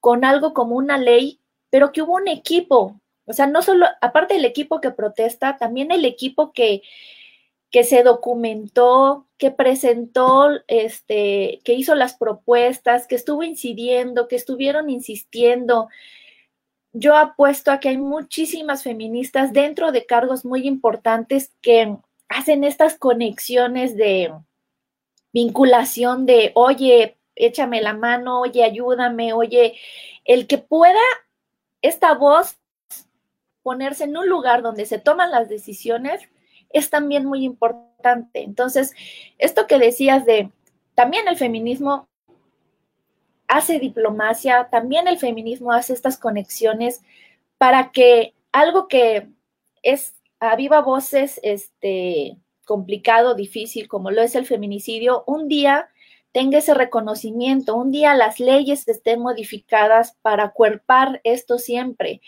con 0.00 0.24
algo 0.24 0.54
como 0.54 0.76
una 0.76 0.96
ley, 0.96 1.40
pero 1.70 1.92
que 1.92 2.02
hubo 2.02 2.14
un 2.14 2.28
equipo, 2.28 3.00
o 3.26 3.32
sea, 3.32 3.46
no 3.46 3.62
solo, 3.62 3.86
aparte 4.00 4.34
del 4.34 4.44
equipo 4.44 4.80
que 4.80 4.90
protesta, 4.90 5.58
también 5.58 5.90
el 5.90 6.04
equipo 6.04 6.52
que, 6.52 6.82
que 7.70 7.84
se 7.84 8.02
documentó, 8.02 9.26
que 9.36 9.50
presentó, 9.50 10.48
este, 10.66 11.60
que 11.64 11.74
hizo 11.74 11.94
las 11.94 12.16
propuestas, 12.16 13.06
que 13.06 13.14
estuvo 13.14 13.42
incidiendo, 13.42 14.26
que 14.26 14.36
estuvieron 14.36 14.88
insistiendo. 14.90 15.88
Yo 16.92 17.16
apuesto 17.16 17.70
a 17.70 17.78
que 17.78 17.90
hay 17.90 17.98
muchísimas 17.98 18.82
feministas 18.82 19.52
dentro 19.52 19.92
de 19.92 20.06
cargos 20.06 20.44
muy 20.44 20.66
importantes 20.66 21.52
que 21.60 21.96
hacen 22.28 22.64
estas 22.64 22.96
conexiones 22.96 23.96
de 23.96 24.32
vinculación 25.32 26.24
de, 26.24 26.52
oye, 26.54 27.18
échame 27.34 27.82
la 27.82 27.92
mano, 27.92 28.40
oye, 28.40 28.64
ayúdame, 28.64 29.32
oye, 29.32 29.76
el 30.24 30.46
que 30.46 30.58
pueda 30.58 31.00
esta 31.82 32.14
voz 32.14 32.56
ponerse 33.62 34.04
en 34.04 34.16
un 34.16 34.28
lugar 34.28 34.62
donde 34.62 34.86
se 34.86 34.98
toman 34.98 35.30
las 35.30 35.48
decisiones 35.48 36.28
es 36.70 36.90
también 36.90 37.24
muy 37.24 37.44
importante. 37.44 38.42
Entonces, 38.42 38.92
esto 39.38 39.66
que 39.66 39.78
decías 39.78 40.24
de, 40.24 40.50
también 40.94 41.28
el 41.28 41.36
feminismo 41.36 42.08
hace 43.46 43.78
diplomacia, 43.78 44.68
también 44.70 45.08
el 45.08 45.18
feminismo 45.18 45.72
hace 45.72 45.92
estas 45.92 46.18
conexiones 46.18 47.02
para 47.56 47.90
que 47.92 48.34
algo 48.52 48.88
que 48.88 49.28
es 49.82 50.14
a 50.40 50.54
viva 50.56 50.82
voces, 50.82 51.40
este, 51.42 52.36
complicado, 52.64 53.34
difícil, 53.34 53.88
como 53.88 54.10
lo 54.10 54.22
es 54.22 54.34
el 54.34 54.46
feminicidio, 54.46 55.24
un 55.26 55.48
día 55.48 55.88
tenga 56.32 56.58
ese 56.58 56.74
reconocimiento. 56.74 57.74
Un 57.74 57.90
día 57.90 58.14
las 58.14 58.38
leyes 58.38 58.86
estén 58.86 59.20
modificadas 59.20 60.16
para 60.22 60.52
cuerpar 60.52 61.20
esto 61.24 61.58
siempre. 61.58 62.20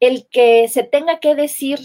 El 0.00 0.26
que 0.28 0.68
se 0.68 0.82
tenga 0.82 1.20
que 1.20 1.34
decir 1.34 1.78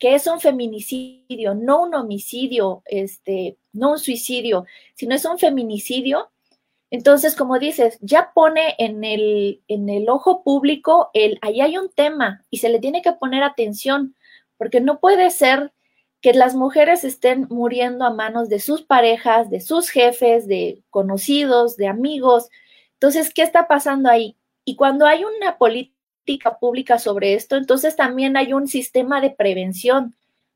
que 0.00 0.14
es 0.14 0.26
un 0.26 0.40
feminicidio, 0.40 1.54
no 1.54 1.82
un 1.82 1.94
homicidio, 1.94 2.82
este, 2.86 3.58
no 3.72 3.92
un 3.92 3.98
suicidio, 3.98 4.64
sino 4.94 5.14
es 5.14 5.24
un 5.26 5.38
feminicidio. 5.38 6.30
Entonces, 6.90 7.36
como 7.36 7.58
dices, 7.58 7.98
ya 8.00 8.32
pone 8.34 8.74
en 8.78 9.04
el, 9.04 9.62
en 9.68 9.90
el 9.90 10.08
ojo 10.08 10.42
público 10.42 11.10
el, 11.12 11.38
ahí 11.42 11.60
hay 11.60 11.76
un 11.76 11.90
tema 11.90 12.44
y 12.50 12.58
se 12.58 12.70
le 12.70 12.80
tiene 12.80 13.02
que 13.02 13.12
poner 13.12 13.42
atención, 13.42 14.16
porque 14.56 14.80
no 14.80 15.00
puede 15.00 15.30
ser 15.30 15.72
que 16.22 16.32
las 16.32 16.54
mujeres 16.54 17.04
estén 17.04 17.46
muriendo 17.50 18.04
a 18.06 18.10
manos 18.10 18.48
de 18.48 18.58
sus 18.58 18.82
parejas, 18.82 19.50
de 19.50 19.60
sus 19.60 19.90
jefes, 19.90 20.48
de 20.48 20.82
conocidos, 20.88 21.76
de 21.76 21.88
amigos. 21.88 22.48
Entonces, 22.94 23.32
¿qué 23.34 23.42
está 23.42 23.68
pasando 23.68 24.08
ahí? 24.08 24.36
Y 24.64 24.76
cuando 24.76 25.06
hay 25.06 25.24
una 25.24 25.58
política 25.58 25.99
pública 26.60 26.98
sobre 26.98 27.34
esto, 27.34 27.56
entonces 27.56 27.96
también 27.96 28.36
hay 28.36 28.52
un 28.52 28.68
sistema 28.68 29.20
de 29.20 29.30
prevención 29.30 30.14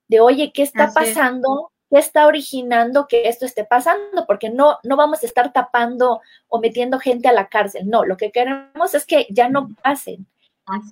de, 0.09 0.21
oye, 0.21 0.53
¿qué 0.53 0.63
está 0.63 0.93
pasando? 0.93 1.73
¿Qué 1.91 1.99
está 1.99 2.27
originando 2.27 3.07
que 3.09 3.29
esto 3.29 3.47
esté 3.47 3.65
pasando? 3.65 4.27
Porque 4.27 4.51
no, 4.51 4.79
no 4.83 4.97
vamos 4.97 5.23
a 5.23 5.27
estar 5.27 5.53
tapando 5.53 6.21
o 6.49 6.61
metiendo 6.61 6.99
gente 6.99 7.29
a 7.29 7.33
la 7.33 7.49
cárcel. 7.49 7.89
No, 7.89 8.05
lo 8.05 8.17
que 8.17 8.31
queremos 8.31 8.95
es 8.95 9.07
que 9.07 9.27
ya 9.31 9.49
no 9.49 9.75
pasen. 9.83 10.27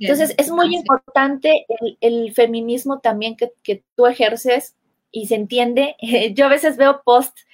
Entonces, 0.00 0.34
es, 0.36 0.50
muy 0.50 0.74
importante 0.74 1.66
el, 2.00 2.32
feminismo 2.34 3.00
también 3.00 3.36
que, 3.36 3.82
tú 3.96 4.06
ejerces 4.06 4.76
y 5.10 5.26
se 5.28 5.34
entiende. 5.34 5.96
Yo 6.34 6.46
a 6.46 6.50
veces 6.50 6.76
veo 6.76 7.02
posts 7.04 7.46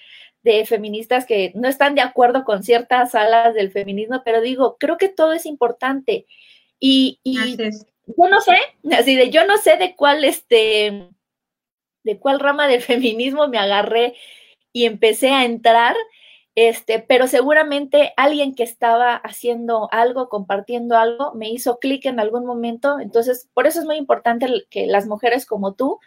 de 0.43 0.67
feministas 0.67 1.27
que 1.27 1.53
no 1.55 1.69
están 1.69 1.95
de 1.95 2.01
acuerdo 2.01 2.45
con 2.45 2.63
ciertas 2.63 3.15
alas 3.15 3.55
del 3.55 3.71
feminismo, 3.71 4.23
pero 4.25 4.41
digo, 4.41 4.77
creo 4.79 4.97
que 4.97 5.09
todo 5.09 5.33
es 5.33 5.47
importante. 5.47 6.27
Y, 6.81 7.21
yo 7.25 8.29
no 8.29 8.41
sé, 8.41 8.57
así 8.93 9.17
de 9.17 9.31
yo 9.31 9.47
no 9.47 9.59
sé 9.59 9.77
de 9.77 9.95
cuál 9.95 10.25
este, 10.25 11.09
de 12.05 12.19
cuál 12.19 12.41
rama 12.41 12.67
del 12.69 12.81
feminismo 12.83 13.49
me 13.49 13.59
agarré 13.59 14.15
y 14.73 14.85
empecé 14.85 15.31
a 15.31 15.45
entrar, 15.45 15.97
este, 16.55 16.99
pero 16.99 17.27
seguramente 17.27 18.13
alguien 18.17 18.55
que 18.55 18.65
estaba 18.65 19.15
haciendo 19.15 19.89
algo, 19.93 20.29
compartiendo 20.29 20.97
algo, 20.97 21.33
me 21.35 21.51
hizo 21.51 21.79
clic 21.79 22.07
en 22.07 22.21
algún 22.21 22.45
momento. 22.45 22.99
Entonces, 23.01 23.49
por 23.55 23.67
eso 23.67 23.81
es 23.81 23.87
muy 23.87 23.97
importante 23.97 24.47
que 24.71 24.87
las 24.87 25.07
mujeres 25.07 25.47
como 25.47 25.75
tú, 25.75 26.01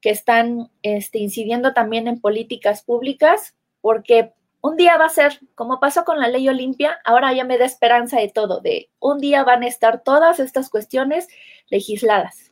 que 0.00 0.10
están 0.10 0.70
este, 0.82 1.18
incidiendo 1.18 1.72
también 1.72 2.06
en 2.08 2.20
políticas 2.20 2.82
públicas, 2.82 3.56
porque 3.80 4.34
un 4.64 4.78
día 4.78 4.96
va 4.96 5.04
a 5.04 5.10
ser, 5.10 5.40
como 5.54 5.78
pasó 5.78 6.06
con 6.06 6.18
la 6.18 6.28
ley 6.28 6.48
Olimpia, 6.48 6.98
ahora 7.04 7.34
ya 7.34 7.44
me 7.44 7.58
da 7.58 7.66
esperanza 7.66 8.18
de 8.18 8.30
todo, 8.30 8.62
de 8.62 8.88
un 8.98 9.18
día 9.18 9.44
van 9.44 9.62
a 9.62 9.66
estar 9.66 10.02
todas 10.02 10.40
estas 10.40 10.70
cuestiones 10.70 11.28
legisladas. 11.68 12.50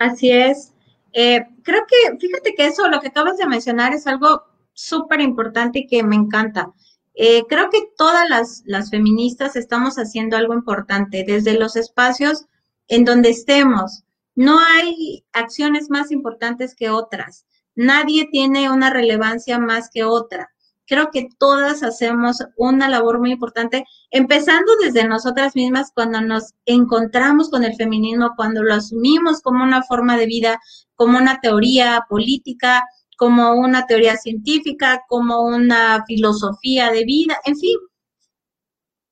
Así 0.00 0.32
es. 0.32 0.74
Eh, 1.12 1.46
creo 1.62 1.82
que, 1.86 2.18
fíjate 2.18 2.54
que 2.56 2.66
eso, 2.66 2.88
lo 2.88 3.00
que 3.00 3.06
acabas 3.06 3.36
de 3.36 3.46
mencionar 3.46 3.94
es 3.94 4.08
algo 4.08 4.42
súper 4.72 5.20
importante 5.20 5.78
y 5.78 5.86
que 5.86 6.02
me 6.02 6.16
encanta. 6.16 6.72
Eh, 7.14 7.44
creo 7.48 7.70
que 7.70 7.82
todas 7.96 8.28
las, 8.28 8.64
las 8.66 8.90
feministas 8.90 9.54
estamos 9.54 9.94
haciendo 9.94 10.36
algo 10.36 10.54
importante 10.54 11.22
desde 11.24 11.56
los 11.56 11.76
espacios 11.76 12.46
en 12.88 13.04
donde 13.04 13.30
estemos. 13.30 14.02
No 14.34 14.58
hay 14.58 15.24
acciones 15.34 15.88
más 15.88 16.10
importantes 16.10 16.74
que 16.74 16.90
otras. 16.90 17.46
Nadie 17.76 18.26
tiene 18.32 18.68
una 18.72 18.90
relevancia 18.90 19.60
más 19.60 19.88
que 19.88 20.02
otra. 20.02 20.50
Creo 20.90 21.12
que 21.12 21.28
todas 21.38 21.84
hacemos 21.84 22.38
una 22.56 22.88
labor 22.88 23.20
muy 23.20 23.30
importante, 23.30 23.84
empezando 24.10 24.72
desde 24.82 25.06
nosotras 25.06 25.54
mismas 25.54 25.92
cuando 25.94 26.20
nos 26.20 26.54
encontramos 26.66 27.48
con 27.48 27.62
el 27.62 27.76
feminismo, 27.76 28.32
cuando 28.34 28.64
lo 28.64 28.74
asumimos 28.74 29.40
como 29.40 29.62
una 29.62 29.84
forma 29.84 30.16
de 30.16 30.26
vida, 30.26 30.58
como 30.96 31.16
una 31.16 31.38
teoría 31.40 32.04
política, 32.08 32.82
como 33.16 33.52
una 33.54 33.86
teoría 33.86 34.16
científica, 34.16 35.04
como 35.08 35.42
una 35.42 36.04
filosofía 36.08 36.90
de 36.90 37.04
vida, 37.04 37.38
en 37.44 37.56
fin. 37.56 37.76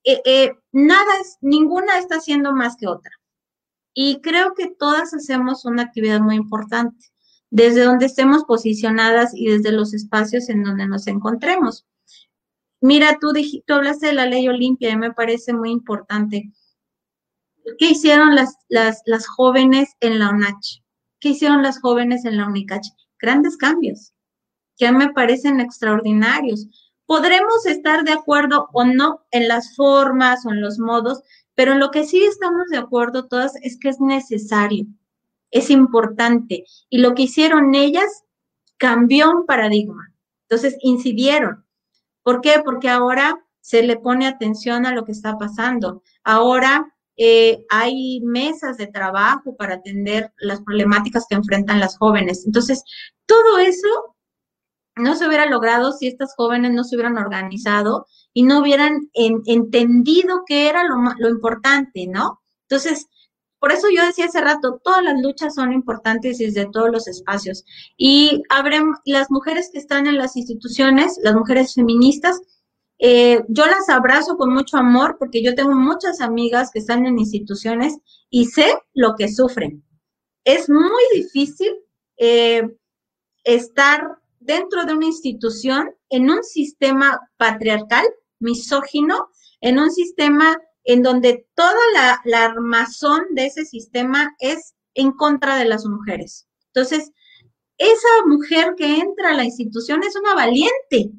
Eh, 0.03 0.21
eh, 0.25 0.51
nada 0.73 1.13
es, 1.21 1.37
ninguna 1.39 1.97
está 1.97 2.17
haciendo 2.17 2.51
más 2.53 2.75
que 2.75 2.87
otra. 2.87 3.11
Y 3.93 4.19
creo 4.19 4.53
que 4.53 4.67
todas 4.77 5.13
hacemos 5.13 5.63
una 5.63 5.83
actividad 5.83 6.19
muy 6.19 6.35
importante, 6.35 7.05
desde 7.51 7.83
donde 7.83 8.05
estemos 8.05 8.43
posicionadas 8.43 9.31
y 9.33 9.47
desde 9.47 9.71
los 9.71 9.93
espacios 9.93 10.49
en 10.49 10.63
donde 10.63 10.87
nos 10.87 11.07
encontremos. 11.07 11.85
Mira, 12.81 13.17
tú, 13.19 13.33
hablaste 13.73 14.07
de 14.07 14.13
la 14.13 14.25
ley 14.25 14.47
Olimpia 14.47 14.91
y 14.91 14.97
me 14.97 15.11
parece 15.11 15.53
muy 15.53 15.71
importante. 15.71 16.51
¿Qué 17.77 17.89
hicieron 17.89 18.35
las, 18.35 18.55
las, 18.69 19.01
las 19.05 19.27
jóvenes 19.27 19.89
en 19.99 20.19
la 20.19 20.29
UNACH? 20.29 20.81
¿Qué 21.19 21.29
hicieron 21.29 21.61
las 21.61 21.81
jóvenes 21.81 22.23
en 22.23 22.37
la 22.37 22.47
UNICACH? 22.47 22.87
Grandes 23.19 23.57
cambios, 23.57 24.13
que 24.77 24.91
me 24.91 25.11
parecen 25.11 25.59
extraordinarios. 25.59 26.67
Podremos 27.05 27.65
estar 27.65 28.05
de 28.05 28.13
acuerdo 28.13 28.69
o 28.71 28.85
no 28.85 29.25
en 29.31 29.49
las 29.49 29.75
formas 29.75 30.45
o 30.45 30.51
en 30.51 30.61
los 30.61 30.79
modos, 30.79 31.21
pero 31.55 31.73
en 31.73 31.79
lo 31.79 31.91
que 31.91 32.05
sí 32.05 32.23
estamos 32.23 32.67
de 32.69 32.77
acuerdo 32.77 33.27
todas 33.27 33.53
es 33.61 33.77
que 33.77 33.89
es 33.89 33.99
necesario, 33.99 34.85
es 35.51 35.69
importante. 35.69 36.63
Y 36.89 36.99
lo 36.99 37.15
que 37.15 37.23
hicieron 37.23 37.75
ellas 37.75 38.23
cambió 38.77 39.29
un 39.31 39.45
paradigma. 39.45 40.13
Entonces, 40.47 40.77
incidieron. 40.81 41.65
¿Por 42.23 42.41
qué? 42.41 42.61
Porque 42.63 42.89
ahora 42.89 43.45
se 43.61 43.83
le 43.83 43.97
pone 43.97 44.27
atención 44.27 44.85
a 44.85 44.93
lo 44.93 45.05
que 45.05 45.11
está 45.11 45.37
pasando. 45.37 46.01
Ahora 46.23 46.93
eh, 47.17 47.65
hay 47.69 48.21
mesas 48.21 48.77
de 48.77 48.87
trabajo 48.87 49.55
para 49.57 49.75
atender 49.75 50.33
las 50.37 50.61
problemáticas 50.61 51.25
que 51.29 51.35
enfrentan 51.35 51.79
las 51.79 51.97
jóvenes. 51.97 52.45
Entonces, 52.45 52.83
todo 53.25 53.59
eso 53.59 54.15
no 54.95 55.15
se 55.15 55.27
hubiera 55.27 55.45
logrado 55.45 55.91
si 55.91 56.07
estas 56.07 56.33
jóvenes 56.35 56.71
no 56.71 56.83
se 56.83 56.95
hubieran 56.95 57.17
organizado 57.17 58.05
y 58.33 58.43
no 58.43 58.59
hubieran 58.59 59.09
entendido 59.13 60.43
qué 60.45 60.69
era 60.69 60.83
lo, 60.83 60.95
lo 61.17 61.29
importante, 61.29 62.07
¿no? 62.07 62.41
Entonces, 62.69 63.07
por 63.59 63.71
eso 63.71 63.87
yo 63.93 64.05
decía 64.05 64.25
hace 64.25 64.41
rato, 64.41 64.79
todas 64.83 65.03
las 65.03 65.21
luchas 65.21 65.55
son 65.55 65.73
importantes 65.73 66.37
desde 66.37 66.69
todos 66.71 66.89
los 66.89 67.07
espacios. 67.07 67.65
Y 67.97 68.41
las 69.05 69.29
mujeres 69.29 69.69
que 69.71 69.79
están 69.79 70.07
en 70.07 70.17
las 70.17 70.37
instituciones, 70.37 71.19
las 71.23 71.35
mujeres 71.35 71.73
feministas, 71.73 72.39
eh, 72.99 73.43
yo 73.47 73.65
las 73.65 73.89
abrazo 73.89 74.37
con 74.37 74.53
mucho 74.53 74.77
amor 74.77 75.17
porque 75.19 75.43
yo 75.43 75.55
tengo 75.55 75.73
muchas 75.73 76.19
amigas 76.21 76.69
que 76.71 76.79
están 76.79 77.05
en 77.05 77.19
instituciones 77.19 77.97
y 78.29 78.45
sé 78.45 78.73
lo 78.93 79.15
que 79.15 79.29
sufren. 79.29 79.83
Es 80.43 80.69
muy 80.69 81.03
difícil 81.13 81.75
eh, 82.17 82.63
estar 83.43 84.19
dentro 84.39 84.85
de 84.85 84.93
una 84.93 85.05
institución 85.05 85.95
en 86.09 86.29
un 86.29 86.43
sistema 86.43 87.19
patriarcal 87.37 88.05
misógino, 88.39 89.29
en 89.61 89.79
un 89.79 89.91
sistema 89.91 90.57
en 90.89 91.03
donde 91.03 91.47
toda 91.53 92.19
la, 92.25 92.45
armazón 92.45 93.21
de 93.35 93.45
ese 93.45 93.63
sistema 93.63 94.35
es 94.39 94.73
en 94.95 95.11
contra 95.11 95.57
de 95.57 95.65
las 95.65 95.85
mujeres. 95.85 96.47
Entonces, 96.73 97.11
esa 97.77 98.25
mujer 98.25 98.73
que 98.75 98.97
entra 98.97 99.29
a 99.29 99.35
la 99.35 99.43
institución 99.43 100.01
es 100.03 100.15
una 100.15 100.33
valiente. 100.33 101.11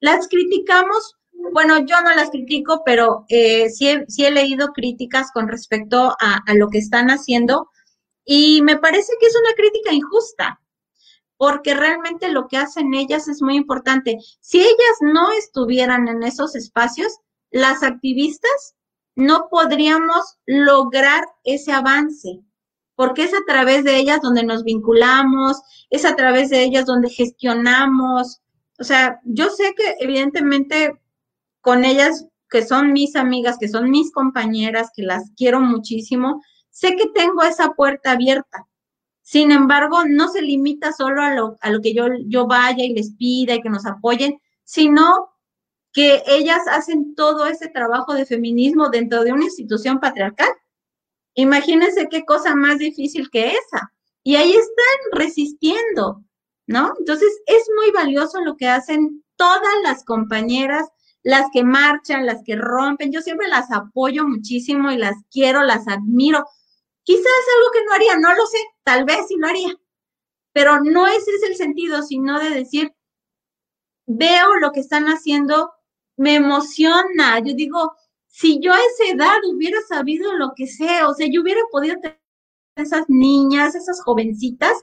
Las 0.00 0.26
criticamos, 0.26 1.14
bueno, 1.52 1.78
yo 1.86 2.00
no 2.02 2.16
las 2.16 2.30
critico, 2.30 2.82
pero 2.84 3.24
eh, 3.28 3.70
sí, 3.70 3.88
he, 3.88 4.30
leído 4.32 4.72
críticas 4.72 5.30
con 5.32 5.46
respecto 5.46 6.16
a 6.18 6.42
lo 6.54 6.68
que 6.68 6.78
están 6.78 7.10
haciendo 7.10 7.70
y 8.24 8.60
me 8.62 8.76
parece 8.76 9.12
que 9.20 9.26
es 9.26 9.36
una 9.36 9.54
crítica 9.54 9.92
injusta 9.92 10.60
porque 11.36 11.74
realmente 11.74 12.28
lo 12.28 12.48
que 12.48 12.56
hacen 12.56 12.94
ellas 12.94 13.28
es 13.28 13.40
muy 13.42 13.56
importante. 13.56 14.18
Si 14.40 14.60
ellas 14.60 14.96
no 15.00 15.30
estuvieran 15.32 16.08
en 16.08 16.22
esos 16.22 16.56
espacios, 16.56 17.20
las 17.54 17.82
activistas 17.82 18.74
no 19.16 19.48
podríamos 19.50 20.38
lograr 20.44 21.24
ese 21.44 21.72
avance, 21.72 22.40
porque 22.96 23.24
es 23.24 23.32
a 23.32 23.44
través 23.46 23.84
de 23.84 23.96
ellas 23.96 24.20
donde 24.20 24.42
nos 24.42 24.64
vinculamos, 24.64 25.62
es 25.88 26.04
a 26.04 26.16
través 26.16 26.50
de 26.50 26.64
ellas 26.64 26.84
donde 26.84 27.08
gestionamos. 27.08 28.42
O 28.78 28.84
sea, 28.84 29.20
yo 29.24 29.50
sé 29.50 29.74
que 29.76 29.94
evidentemente 30.00 31.00
con 31.60 31.84
ellas, 31.84 32.26
que 32.50 32.66
son 32.66 32.92
mis 32.92 33.16
amigas, 33.16 33.56
que 33.58 33.68
son 33.68 33.90
mis 33.90 34.12
compañeras, 34.12 34.90
que 34.94 35.02
las 35.02 35.30
quiero 35.36 35.60
muchísimo, 35.60 36.42
sé 36.70 36.96
que 36.96 37.08
tengo 37.14 37.42
esa 37.42 37.70
puerta 37.70 38.10
abierta 38.10 38.66
sin 39.24 39.52
embargo, 39.52 40.04
no 40.06 40.28
se 40.28 40.42
limita 40.42 40.92
solo 40.92 41.22
a 41.22 41.34
lo, 41.34 41.56
a 41.62 41.70
lo 41.70 41.80
que 41.80 41.94
yo, 41.94 42.08
yo 42.26 42.46
vaya 42.46 42.84
y 42.84 42.92
les 42.92 43.12
pida 43.12 43.54
y 43.54 43.62
que 43.62 43.70
nos 43.70 43.86
apoyen, 43.86 44.38
sino 44.64 45.30
que 45.94 46.22
ellas 46.26 46.60
hacen 46.68 47.14
todo 47.14 47.46
ese 47.46 47.68
trabajo 47.68 48.12
de 48.12 48.26
feminismo 48.26 48.90
dentro 48.90 49.24
de 49.24 49.32
una 49.32 49.44
institución 49.44 49.98
patriarcal. 50.00 50.50
Imagínense 51.34 52.08
qué 52.10 52.26
cosa 52.26 52.54
más 52.54 52.78
difícil 52.78 53.30
que 53.30 53.52
esa. 53.52 53.92
Y 54.22 54.36
ahí 54.36 54.50
están 54.50 55.20
resistiendo, 55.20 56.22
¿no? 56.66 56.92
Entonces, 56.98 57.30
es 57.46 57.64
muy 57.74 57.90
valioso 57.92 58.40
lo 58.40 58.56
que 58.56 58.68
hacen 58.68 59.24
todas 59.36 59.74
las 59.82 60.04
compañeras, 60.04 60.86
las 61.22 61.46
que 61.52 61.64
marchan, 61.64 62.26
las 62.26 62.42
que 62.44 62.56
rompen. 62.56 63.10
Yo 63.10 63.22
siempre 63.22 63.48
las 63.48 63.72
apoyo 63.72 64.28
muchísimo 64.28 64.90
y 64.90 64.98
las 64.98 65.14
quiero, 65.30 65.62
las 65.62 65.88
admiro, 65.88 66.44
Quizás 67.04 67.26
algo 67.56 67.70
que 67.72 67.84
no 67.84 67.92
haría, 67.92 68.16
no 68.16 68.34
lo 68.34 68.46
sé, 68.46 68.58
tal 68.82 69.04
vez 69.04 69.28
sí 69.28 69.36
lo 69.36 69.46
haría, 69.46 69.76
pero 70.52 70.80
no 70.80 71.06
ese 71.06 71.30
es 71.32 71.42
el 71.42 71.54
sentido, 71.54 72.02
sino 72.02 72.40
de 72.40 72.48
decir, 72.48 72.94
veo 74.06 74.56
lo 74.56 74.72
que 74.72 74.80
están 74.80 75.04
haciendo, 75.06 75.74
me 76.16 76.36
emociona, 76.36 77.38
yo 77.40 77.54
digo, 77.54 77.92
si 78.26 78.60
yo 78.60 78.72
a 78.72 78.78
esa 78.78 79.12
edad 79.14 79.36
hubiera 79.52 79.80
sabido 79.88 80.32
lo 80.34 80.52
que 80.56 80.66
sé, 80.66 81.04
o 81.04 81.14
sea, 81.14 81.26
yo 81.30 81.42
hubiera 81.42 81.60
podido 81.70 81.96
tener 82.00 82.20
esas 82.76 83.04
niñas, 83.08 83.74
esas 83.74 84.02
jovencitas, 84.02 84.82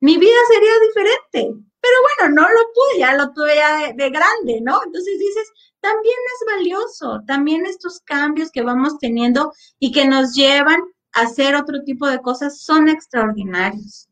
mi 0.00 0.18
vida 0.18 0.36
sería 0.52 0.72
diferente. 0.86 1.54
Pero 1.80 1.94
bueno, 2.28 2.42
no 2.42 2.48
lo 2.48 2.60
pude, 2.74 2.98
ya 2.98 3.14
lo 3.14 3.32
tuve 3.32 3.54
ya 3.54 3.92
de 3.92 4.10
grande, 4.10 4.60
¿no? 4.60 4.80
Entonces 4.84 5.18
dices, 5.18 5.48
también 5.80 6.16
es 6.34 6.54
valioso, 6.54 7.20
también 7.26 7.64
estos 7.64 8.00
cambios 8.00 8.50
que 8.50 8.62
vamos 8.62 8.98
teniendo 8.98 9.52
y 9.78 9.92
que 9.92 10.06
nos 10.06 10.34
llevan 10.34 10.80
hacer 11.16 11.54
otro 11.54 11.82
tipo 11.82 12.06
de 12.06 12.20
cosas 12.20 12.60
son 12.60 12.88
extraordinarios. 12.88 14.08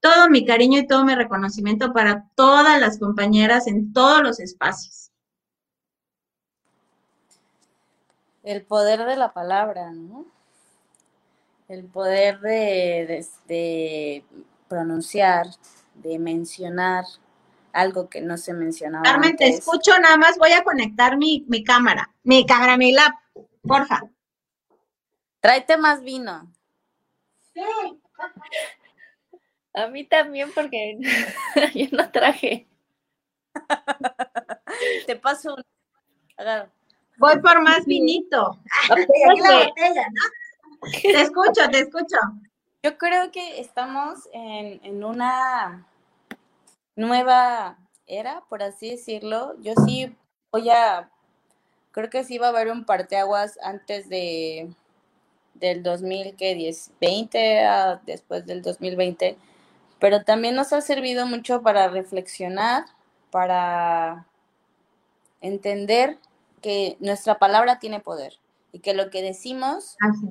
Todo 0.00 0.30
mi 0.30 0.44
cariño 0.44 0.78
y 0.78 0.86
todo 0.86 1.04
mi 1.04 1.14
reconocimiento 1.14 1.92
para 1.92 2.30
todas 2.36 2.80
las 2.80 2.98
compañeras 2.98 3.66
en 3.66 3.92
todos 3.92 4.22
los 4.22 4.38
espacios. 4.38 5.01
El 8.42 8.62
poder 8.62 9.04
de 9.04 9.16
la 9.16 9.32
palabra, 9.32 9.92
¿no? 9.92 10.26
El 11.68 11.84
poder 11.84 12.40
de, 12.40 13.24
de, 13.46 14.24
pronunciar, 14.68 15.46
de 15.94 16.18
mencionar 16.18 17.04
algo 17.72 18.08
que 18.08 18.20
no 18.20 18.36
se 18.36 18.52
mencionaba. 18.52 19.04
Carmen, 19.04 19.36
te 19.36 19.48
escucho, 19.48 19.98
nada 19.98 20.16
más 20.16 20.36
voy 20.38 20.52
a 20.52 20.64
conectar 20.64 21.16
mi, 21.16 21.44
mi 21.48 21.64
cámara, 21.64 22.12
mi 22.24 22.44
cámara, 22.44 22.76
mi 22.76 22.92
lap, 22.92 23.14
porfa. 23.62 24.02
Tráete 25.40 25.76
más 25.76 26.02
vino. 26.02 26.52
Sí. 27.54 27.62
A 29.74 29.86
mí 29.86 30.04
también, 30.04 30.50
porque 30.54 30.98
yo 31.74 31.86
no 31.92 32.10
traje. 32.10 32.68
Te 35.06 35.16
paso 35.16 35.54
un. 35.54 35.64
Voy 37.22 37.38
por 37.38 37.62
más 37.62 37.86
vinito. 37.86 38.58
Aquí 38.90 39.40
la 39.40 39.66
botella, 39.66 40.06
¿no? 40.10 40.90
Te 40.90 41.20
escucho, 41.20 41.70
te 41.70 41.78
escucho. 41.78 42.16
Yo 42.82 42.98
creo 42.98 43.30
que 43.30 43.60
estamos 43.60 44.28
en, 44.32 44.80
en 44.82 45.04
una 45.04 45.86
nueva 46.96 47.78
era, 48.08 48.42
por 48.48 48.64
así 48.64 48.90
decirlo. 48.90 49.54
Yo 49.60 49.74
sí 49.86 50.12
voy 50.50 50.68
a. 50.70 51.12
Creo 51.92 52.10
que 52.10 52.24
sí 52.24 52.38
va 52.38 52.46
a 52.46 52.50
haber 52.50 52.72
un 52.72 52.84
parteaguas 52.84 53.56
antes 53.62 54.08
de 54.08 54.74
del 55.54 55.84
2020 55.84 57.64
a 57.64 58.00
después 58.04 58.46
del 58.46 58.62
2020, 58.62 59.36
pero 60.00 60.24
también 60.24 60.56
nos 60.56 60.72
ha 60.72 60.80
servido 60.80 61.24
mucho 61.24 61.62
para 61.62 61.86
reflexionar, 61.86 62.86
para 63.30 64.26
entender 65.40 66.18
que 66.62 66.98
nuestra 67.00 67.38
palabra 67.40 67.80
tiene 67.80 68.00
poder 68.00 68.38
y 68.72 68.80
que 68.80 68.94
lo 68.94 69.10
que 69.10 69.22
decimos 69.22 70.00
Así. 70.00 70.28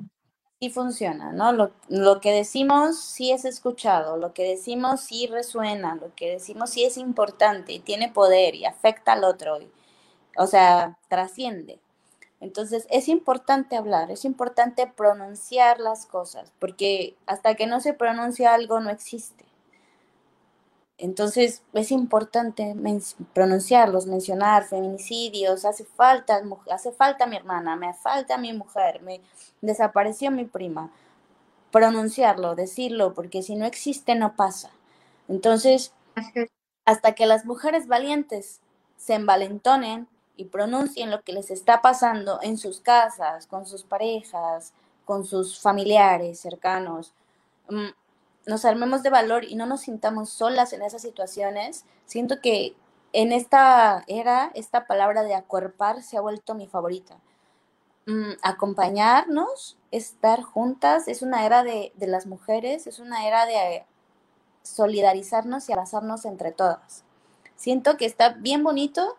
sí 0.60 0.70
funciona, 0.70 1.32
¿no? 1.32 1.52
Lo, 1.52 1.72
lo 1.88 2.20
que 2.20 2.32
decimos 2.32 2.98
sí 3.00 3.32
es 3.32 3.44
escuchado, 3.44 4.16
lo 4.16 4.32
que 4.34 4.44
decimos 4.44 5.00
sí 5.02 5.26
resuena, 5.26 5.96
lo 5.96 6.14
que 6.14 6.30
decimos 6.30 6.70
sí 6.70 6.84
es 6.84 6.96
importante 6.96 7.72
y 7.72 7.80
tiene 7.80 8.10
poder 8.10 8.54
y 8.54 8.64
afecta 8.64 9.12
al 9.14 9.24
otro, 9.24 9.60
y- 9.60 9.70
o 10.38 10.46
sea, 10.46 10.98
trasciende. 11.08 11.80
Entonces 12.40 12.86
es 12.90 13.08
importante 13.08 13.76
hablar, 13.76 14.10
es 14.10 14.24
importante 14.26 14.86
pronunciar 14.88 15.80
las 15.80 16.06
cosas, 16.06 16.52
porque 16.60 17.16
hasta 17.26 17.54
que 17.56 17.66
no 17.66 17.80
se 17.80 17.94
pronuncia 17.94 18.54
algo 18.54 18.80
no 18.80 18.90
existe. 18.90 19.44
Entonces 20.98 21.62
es 21.72 21.90
importante 21.92 22.74
men- 22.74 23.02
pronunciarlos, 23.34 24.06
mencionar 24.06 24.64
feminicidios, 24.64 25.64
hace 25.64 25.84
falta, 25.84 26.40
hace 26.70 26.92
falta 26.92 27.26
mi 27.26 27.36
hermana, 27.36 27.76
me 27.76 27.94
falta 27.94 28.38
mi 28.38 28.52
mujer, 28.52 29.02
me 29.02 29.20
desapareció 29.60 30.30
mi 30.30 30.44
prima. 30.44 30.90
Pronunciarlo, 31.72 32.54
decirlo, 32.56 33.14
porque 33.14 33.42
si 33.42 33.56
no 33.56 33.66
existe 33.66 34.14
no 34.16 34.36
pasa. 34.36 34.70
Entonces, 35.28 35.92
hasta 36.84 37.14
que 37.14 37.26
las 37.26 37.44
mujeres 37.44 37.86
valientes 37.88 38.60
se 38.96 39.14
envalentonen 39.14 40.08
y 40.36 40.46
pronuncien 40.46 41.10
lo 41.10 41.22
que 41.22 41.32
les 41.32 41.50
está 41.50 41.82
pasando 41.82 42.40
en 42.42 42.58
sus 42.58 42.80
casas, 42.80 43.46
con 43.46 43.66
sus 43.66 43.84
parejas, 43.84 44.72
con 45.04 45.24
sus 45.24 45.60
familiares 45.60 46.40
cercanos, 46.40 47.14
mm, 47.70 47.88
nos 48.46 48.64
armemos 48.64 49.02
de 49.02 49.10
valor 49.10 49.44
y 49.44 49.54
no 49.54 49.66
nos 49.66 49.82
sintamos 49.82 50.30
solas 50.30 50.72
en 50.72 50.82
esas 50.82 51.02
situaciones. 51.02 51.84
Siento 52.06 52.40
que 52.40 52.74
en 53.12 53.32
esta 53.32 54.04
era, 54.06 54.50
esta 54.54 54.86
palabra 54.86 55.22
de 55.22 55.34
acuerpar 55.34 56.02
se 56.02 56.16
ha 56.16 56.20
vuelto 56.20 56.54
mi 56.54 56.66
favorita. 56.66 57.18
Mm, 58.06 58.32
acompañarnos, 58.42 59.76
estar 59.90 60.42
juntas, 60.42 61.06
es 61.06 61.22
una 61.22 61.46
era 61.46 61.62
de, 61.62 61.92
de 61.96 62.06
las 62.06 62.26
mujeres, 62.26 62.86
es 62.86 62.98
una 62.98 63.26
era 63.26 63.46
de 63.46 63.84
solidarizarnos 64.62 65.68
y 65.68 65.72
abrazarnos 65.72 66.24
entre 66.24 66.52
todas. 66.52 67.04
Siento 67.54 67.96
que 67.96 68.06
está 68.06 68.30
bien 68.30 68.64
bonito 68.64 69.16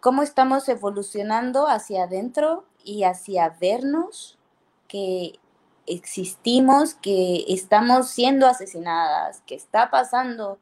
cómo 0.00 0.22
estamos 0.22 0.68
evolucionando 0.68 1.66
hacia 1.66 2.04
adentro 2.04 2.64
y 2.84 3.04
hacia 3.04 3.48
vernos, 3.60 4.38
que 4.86 5.38
existimos, 5.86 6.94
que 6.94 7.44
estamos 7.48 8.08
siendo 8.08 8.46
asesinadas, 8.46 9.42
que 9.42 9.54
está 9.54 9.90
pasando, 9.90 10.58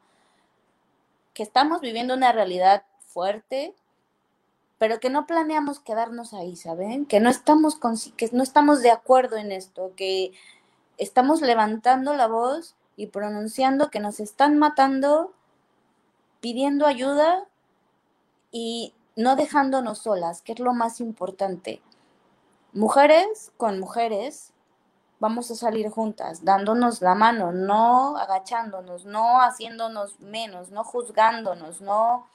que 1.33 1.43
estamos 1.43 1.81
viviendo 1.81 2.13
una 2.13 2.31
realidad 2.31 2.83
fuerte, 3.07 3.75
pero 4.77 4.99
que 4.99 5.09
no 5.09 5.27
planeamos 5.27 5.79
quedarnos 5.79 6.33
ahí, 6.33 6.55
¿saben? 6.55 7.05
Que 7.05 7.19
no 7.19 7.29
estamos, 7.29 7.79
consi- 7.79 8.15
que 8.15 8.29
no 8.31 8.41
estamos 8.41 8.81
de 8.81 8.89
acuerdo 8.91 9.37
en 9.37 9.51
esto, 9.51 9.93
que 9.95 10.31
estamos 10.97 11.41
levantando 11.41 12.15
la 12.15 12.27
voz 12.27 12.75
y 12.95 13.07
pronunciando 13.07 13.91
que 13.91 13.99
nos 13.99 14.19
están 14.19 14.57
matando, 14.57 15.33
pidiendo 16.39 16.87
ayuda 16.87 17.45
y 18.51 18.93
no 19.15 19.35
dejándonos 19.35 19.99
solas, 19.99 20.41
que 20.41 20.53
es 20.53 20.59
lo 20.59 20.73
más 20.73 20.99
importante. 20.99 21.81
Mujeres 22.73 23.51
con 23.57 23.79
mujeres, 23.79 24.53
vamos 25.21 25.51
a 25.51 25.55
salir 25.55 25.89
juntas, 25.91 26.43
dándonos 26.43 27.01
la 27.01 27.13
mano, 27.13 27.51
no 27.51 28.17
agachándonos, 28.17 29.05
no 29.05 29.39
haciéndonos 29.39 30.19
menos, 30.19 30.71
no 30.71 30.83
juzgándonos, 30.83 31.79
no, 31.79 32.27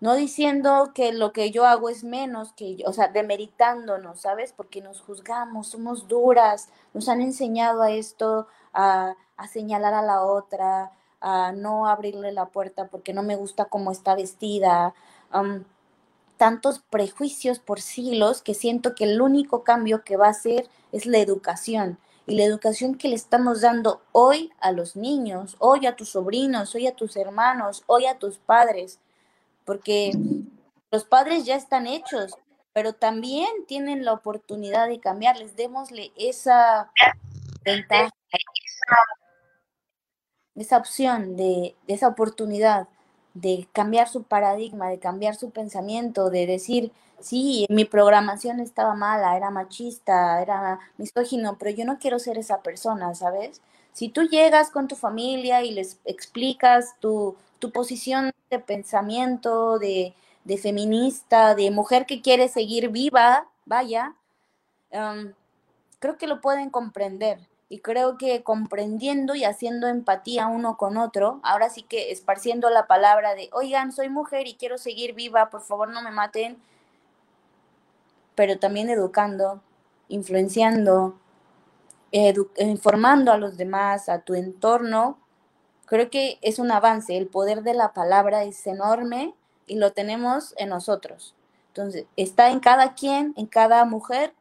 no 0.00 0.14
diciendo 0.14 0.92
que 0.94 1.12
lo 1.12 1.32
que 1.32 1.50
yo 1.50 1.66
hago 1.66 1.88
es 1.88 2.04
menos 2.04 2.52
que 2.52 2.76
yo, 2.76 2.88
o 2.88 2.92
sea, 2.92 3.08
demeritándonos, 3.08 4.20
¿sabes? 4.20 4.52
Porque 4.52 4.80
nos 4.80 5.00
juzgamos, 5.00 5.66
somos 5.66 6.06
duras, 6.06 6.68
nos 6.94 7.08
han 7.08 7.20
enseñado 7.20 7.82
a 7.82 7.90
esto, 7.90 8.46
a, 8.72 9.16
a 9.36 9.48
señalar 9.48 9.92
a 9.92 10.02
la 10.02 10.22
otra, 10.22 10.92
a 11.20 11.50
no 11.50 11.88
abrirle 11.88 12.30
la 12.30 12.46
puerta 12.46 12.86
porque 12.86 13.12
no 13.14 13.24
me 13.24 13.34
gusta 13.34 13.64
cómo 13.64 13.90
está 13.90 14.14
vestida. 14.14 14.94
am, 15.30 15.64
tantos 16.36 16.80
prejuicios 16.90 17.58
por 17.58 17.80
siglos 17.80 18.42
que 18.42 18.54
siento 18.54 18.94
que 18.94 19.04
el 19.04 19.20
único 19.20 19.64
cambio 19.64 20.02
que 20.04 20.16
va 20.16 20.26
a 20.26 20.30
hacer 20.30 20.68
es 20.92 21.06
la 21.06 21.18
educación. 21.18 21.98
Y 22.26 22.36
la 22.36 22.44
educación 22.44 22.96
que 22.96 23.08
le 23.08 23.14
estamos 23.14 23.60
dando 23.60 24.02
hoy 24.12 24.52
a 24.60 24.72
los 24.72 24.96
niños, 24.96 25.56
hoy 25.58 25.86
a 25.86 25.94
tus 25.94 26.10
sobrinos, 26.10 26.74
hoy 26.74 26.86
a 26.86 26.96
tus 26.96 27.16
hermanos, 27.16 27.84
hoy 27.86 28.06
a 28.06 28.18
tus 28.18 28.38
padres, 28.38 28.98
porque 29.64 30.12
los 30.90 31.04
padres 31.04 31.44
ya 31.44 31.54
están 31.54 31.86
hechos, 31.86 32.34
pero 32.72 32.92
también 32.94 33.48
tienen 33.66 34.04
la 34.04 34.12
oportunidad 34.12 34.88
de 34.88 35.00
cambiarles. 35.00 35.56
Démosle 35.56 36.12
esa 36.16 36.90
ventaja, 37.64 38.10
esa 40.56 40.76
opción 40.76 41.36
de, 41.36 41.76
esa 41.86 42.08
oportunidad 42.08 42.88
de 43.36 43.68
cambiar 43.72 44.08
su 44.08 44.22
paradigma, 44.22 44.88
de 44.88 44.98
cambiar 44.98 45.36
su 45.36 45.50
pensamiento, 45.50 46.30
de 46.30 46.46
decir, 46.46 46.90
sí, 47.20 47.66
mi 47.68 47.84
programación 47.84 48.60
estaba 48.60 48.94
mala, 48.94 49.36
era 49.36 49.50
machista, 49.50 50.40
era 50.40 50.80
misógino, 50.96 51.58
pero 51.58 51.70
yo 51.70 51.84
no 51.84 51.98
quiero 51.98 52.18
ser 52.18 52.38
esa 52.38 52.62
persona, 52.62 53.14
¿sabes? 53.14 53.60
Si 53.92 54.08
tú 54.08 54.22
llegas 54.22 54.70
con 54.70 54.88
tu 54.88 54.96
familia 54.96 55.62
y 55.62 55.72
les 55.72 55.98
explicas 56.06 56.94
tu, 56.98 57.36
tu 57.58 57.70
posición 57.72 58.32
de 58.50 58.58
pensamiento, 58.58 59.78
de, 59.78 60.14
de 60.44 60.56
feminista, 60.56 61.54
de 61.54 61.70
mujer 61.70 62.06
que 62.06 62.22
quiere 62.22 62.48
seguir 62.48 62.88
viva, 62.88 63.46
vaya, 63.66 64.14
um, 64.92 65.32
creo 65.98 66.16
que 66.16 66.26
lo 66.26 66.40
pueden 66.40 66.70
comprender. 66.70 67.38
Y 67.68 67.80
creo 67.80 68.16
que 68.16 68.42
comprendiendo 68.44 69.34
y 69.34 69.44
haciendo 69.44 69.88
empatía 69.88 70.46
uno 70.46 70.76
con 70.76 70.96
otro, 70.96 71.40
ahora 71.42 71.68
sí 71.68 71.82
que 71.82 72.12
esparciendo 72.12 72.70
la 72.70 72.86
palabra 72.86 73.34
de, 73.34 73.50
oigan, 73.52 73.92
soy 73.92 74.08
mujer 74.08 74.46
y 74.46 74.54
quiero 74.54 74.78
seguir 74.78 75.14
viva, 75.14 75.50
por 75.50 75.62
favor 75.62 75.88
no 75.88 76.00
me 76.00 76.12
maten, 76.12 76.58
pero 78.36 78.58
también 78.58 78.88
educando, 78.88 79.60
influenciando, 80.08 81.18
edu 82.12 82.50
informando 82.58 83.32
a 83.32 83.38
los 83.38 83.56
demás, 83.56 84.08
a 84.08 84.20
tu 84.20 84.34
entorno, 84.34 85.18
creo 85.86 86.10
que 86.10 86.38
es 86.42 86.58
un 86.58 86.70
avance. 86.70 87.16
El 87.16 87.26
poder 87.26 87.62
de 87.62 87.74
la 87.74 87.92
palabra 87.92 88.44
es 88.44 88.66
enorme 88.66 89.34
y 89.66 89.76
lo 89.76 89.92
tenemos 89.92 90.54
en 90.58 90.68
nosotros. 90.68 91.34
Entonces, 91.68 92.06
está 92.16 92.50
en 92.50 92.60
cada 92.60 92.94
quien, 92.94 93.34
en 93.36 93.46
cada 93.46 93.84
mujer, 93.84 94.32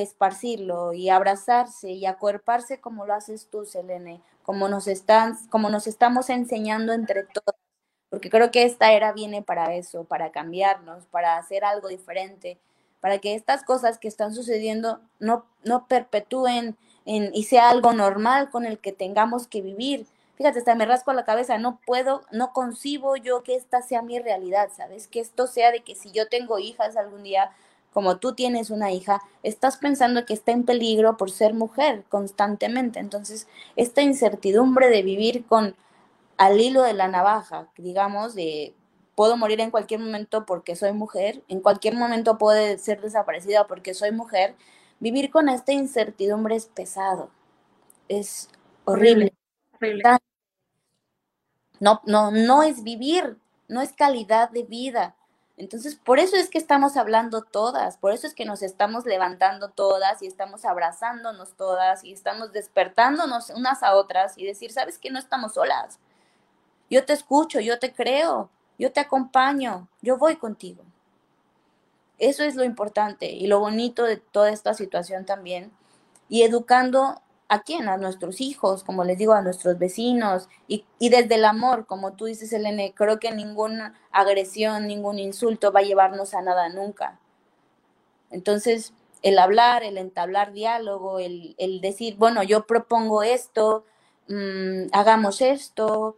esparcirlo 0.00 0.94
y 0.94 1.10
abrazarse 1.10 1.90
y 1.90 2.06
acuerparse 2.06 2.80
como 2.80 3.04
lo 3.04 3.12
haces 3.12 3.48
tú, 3.50 3.66
Selene, 3.66 4.22
como 4.42 4.68
nos 4.68 4.88
están, 4.88 5.36
como 5.50 5.68
nos 5.68 5.86
estamos 5.86 6.30
enseñando 6.30 6.94
entre 6.94 7.24
todos, 7.24 7.54
porque 8.08 8.30
creo 8.30 8.50
que 8.50 8.64
esta 8.64 8.92
era 8.92 9.12
viene 9.12 9.42
para 9.42 9.74
eso, 9.74 10.04
para 10.04 10.32
cambiarnos, 10.32 11.04
para 11.06 11.36
hacer 11.36 11.64
algo 11.64 11.88
diferente, 11.88 12.58
para 13.00 13.18
que 13.18 13.34
estas 13.34 13.64
cosas 13.64 13.98
que 13.98 14.08
están 14.08 14.34
sucediendo 14.34 15.00
no, 15.18 15.44
no 15.62 15.86
perpetúen 15.86 16.78
en, 17.04 17.30
y 17.34 17.44
sea 17.44 17.68
algo 17.68 17.92
normal 17.92 18.48
con 18.48 18.64
el 18.64 18.78
que 18.78 18.92
tengamos 18.92 19.46
que 19.46 19.60
vivir. 19.60 20.06
Fíjate, 20.36 20.60
hasta 20.60 20.74
me 20.74 20.86
rasco 20.86 21.12
la 21.12 21.26
cabeza, 21.26 21.58
no 21.58 21.78
puedo, 21.84 22.22
no 22.30 22.54
concibo 22.54 23.16
yo 23.16 23.42
que 23.42 23.56
esta 23.56 23.82
sea 23.82 24.00
mi 24.00 24.18
realidad, 24.18 24.70
¿sabes? 24.74 25.06
Que 25.06 25.20
esto 25.20 25.46
sea 25.46 25.70
de 25.70 25.80
que 25.80 25.94
si 25.94 26.12
yo 26.12 26.28
tengo 26.28 26.58
hijas 26.58 26.96
algún 26.96 27.22
día, 27.22 27.50
como 27.92 28.18
tú 28.18 28.34
tienes 28.34 28.70
una 28.70 28.92
hija, 28.92 29.22
estás 29.42 29.76
pensando 29.76 30.24
que 30.24 30.34
está 30.34 30.52
en 30.52 30.64
peligro 30.64 31.16
por 31.16 31.30
ser 31.30 31.54
mujer 31.54 32.04
constantemente. 32.08 33.00
Entonces, 33.00 33.48
esta 33.76 34.02
incertidumbre 34.02 34.88
de 34.88 35.02
vivir 35.02 35.44
con 35.46 35.76
al 36.38 36.60
hilo 36.60 36.82
de 36.82 36.94
la 36.94 37.08
navaja, 37.08 37.68
digamos, 37.76 38.34
de 38.34 38.74
puedo 39.14 39.36
morir 39.36 39.60
en 39.60 39.70
cualquier 39.70 40.00
momento 40.00 40.46
porque 40.46 40.74
soy 40.74 40.92
mujer, 40.92 41.42
en 41.48 41.60
cualquier 41.60 41.94
momento 41.94 42.38
puede 42.38 42.78
ser 42.78 43.00
desaparecida 43.00 43.66
porque 43.66 43.94
soy 43.94 44.10
mujer, 44.10 44.56
vivir 45.00 45.30
con 45.30 45.48
esta 45.48 45.72
incertidumbre 45.72 46.56
es 46.56 46.66
pesado, 46.66 47.30
es 48.08 48.48
horrible. 48.84 49.34
Horrible. 49.74 50.02
No, 51.78 52.00
no, 52.06 52.30
no 52.30 52.62
es 52.62 52.82
vivir, 52.82 53.36
no 53.68 53.80
es 53.80 53.92
calidad 53.92 54.50
de 54.50 54.62
vida. 54.62 55.16
Entonces, 55.56 55.96
por 55.96 56.18
eso 56.18 56.36
es 56.36 56.48
que 56.48 56.58
estamos 56.58 56.96
hablando 56.96 57.42
todas, 57.42 57.98
por 57.98 58.12
eso 58.12 58.26
es 58.26 58.34
que 58.34 58.46
nos 58.46 58.62
estamos 58.62 59.04
levantando 59.04 59.68
todas 59.68 60.22
y 60.22 60.26
estamos 60.26 60.64
abrazándonos 60.64 61.54
todas 61.56 62.04
y 62.04 62.12
estamos 62.12 62.52
despertándonos 62.52 63.50
unas 63.50 63.82
a 63.82 63.94
otras 63.94 64.38
y 64.38 64.46
decir, 64.46 64.72
sabes 64.72 64.98
que 64.98 65.10
no 65.10 65.18
estamos 65.18 65.54
solas. 65.54 65.98
Yo 66.88 67.04
te 67.04 67.12
escucho, 67.12 67.60
yo 67.60 67.78
te 67.78 67.92
creo, 67.92 68.50
yo 68.78 68.92
te 68.92 69.00
acompaño, 69.00 69.88
yo 70.00 70.16
voy 70.16 70.36
contigo. 70.36 70.82
Eso 72.18 72.44
es 72.44 72.54
lo 72.54 72.64
importante 72.64 73.26
y 73.26 73.46
lo 73.46 73.60
bonito 73.60 74.04
de 74.04 74.16
toda 74.16 74.50
esta 74.50 74.74
situación 74.74 75.24
también. 75.26 75.72
y 76.28 76.44
educando 76.44 77.20
a 77.52 77.60
quién, 77.60 77.86
a 77.86 77.98
nuestros 77.98 78.40
hijos, 78.40 78.82
como 78.82 79.04
les 79.04 79.18
digo, 79.18 79.34
a 79.34 79.42
nuestros 79.42 79.78
vecinos, 79.78 80.48
y, 80.68 80.86
y 80.98 81.10
desde 81.10 81.34
el 81.34 81.44
amor, 81.44 81.84
como 81.84 82.14
tú 82.14 82.24
dices, 82.24 82.50
Elene, 82.54 82.94
creo 82.96 83.20
que 83.20 83.30
ninguna 83.30 83.94
agresión, 84.10 84.86
ningún 84.86 85.18
insulto 85.18 85.70
va 85.70 85.80
a 85.80 85.82
llevarnos 85.82 86.32
a 86.32 86.40
nada 86.40 86.70
nunca. 86.70 87.18
Entonces, 88.30 88.94
el 89.20 89.38
hablar, 89.38 89.82
el 89.82 89.98
entablar 89.98 90.54
diálogo, 90.54 91.18
el, 91.18 91.54
el 91.58 91.82
decir, 91.82 92.16
bueno, 92.16 92.42
yo 92.42 92.66
propongo 92.66 93.22
esto, 93.22 93.84
mmm, 94.28 94.86
hagamos 94.92 95.42
esto, 95.42 96.16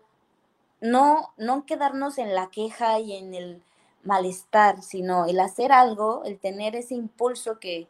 no, 0.81 1.33
no 1.37 1.67
quedarnos 1.67 2.19
en 2.19 2.33
la 2.37 2.49
queja 2.51 3.01
y 3.01 3.17
en 3.17 3.35
el 3.35 3.63
malestar, 4.05 4.83
sino 4.83 5.27
el 5.27 5.41
hacer 5.41 5.73
algo, 5.73 6.23
el 6.25 6.39
tener 6.39 6.77
ese 6.77 6.95
impulso 6.95 7.59
que 7.59 7.89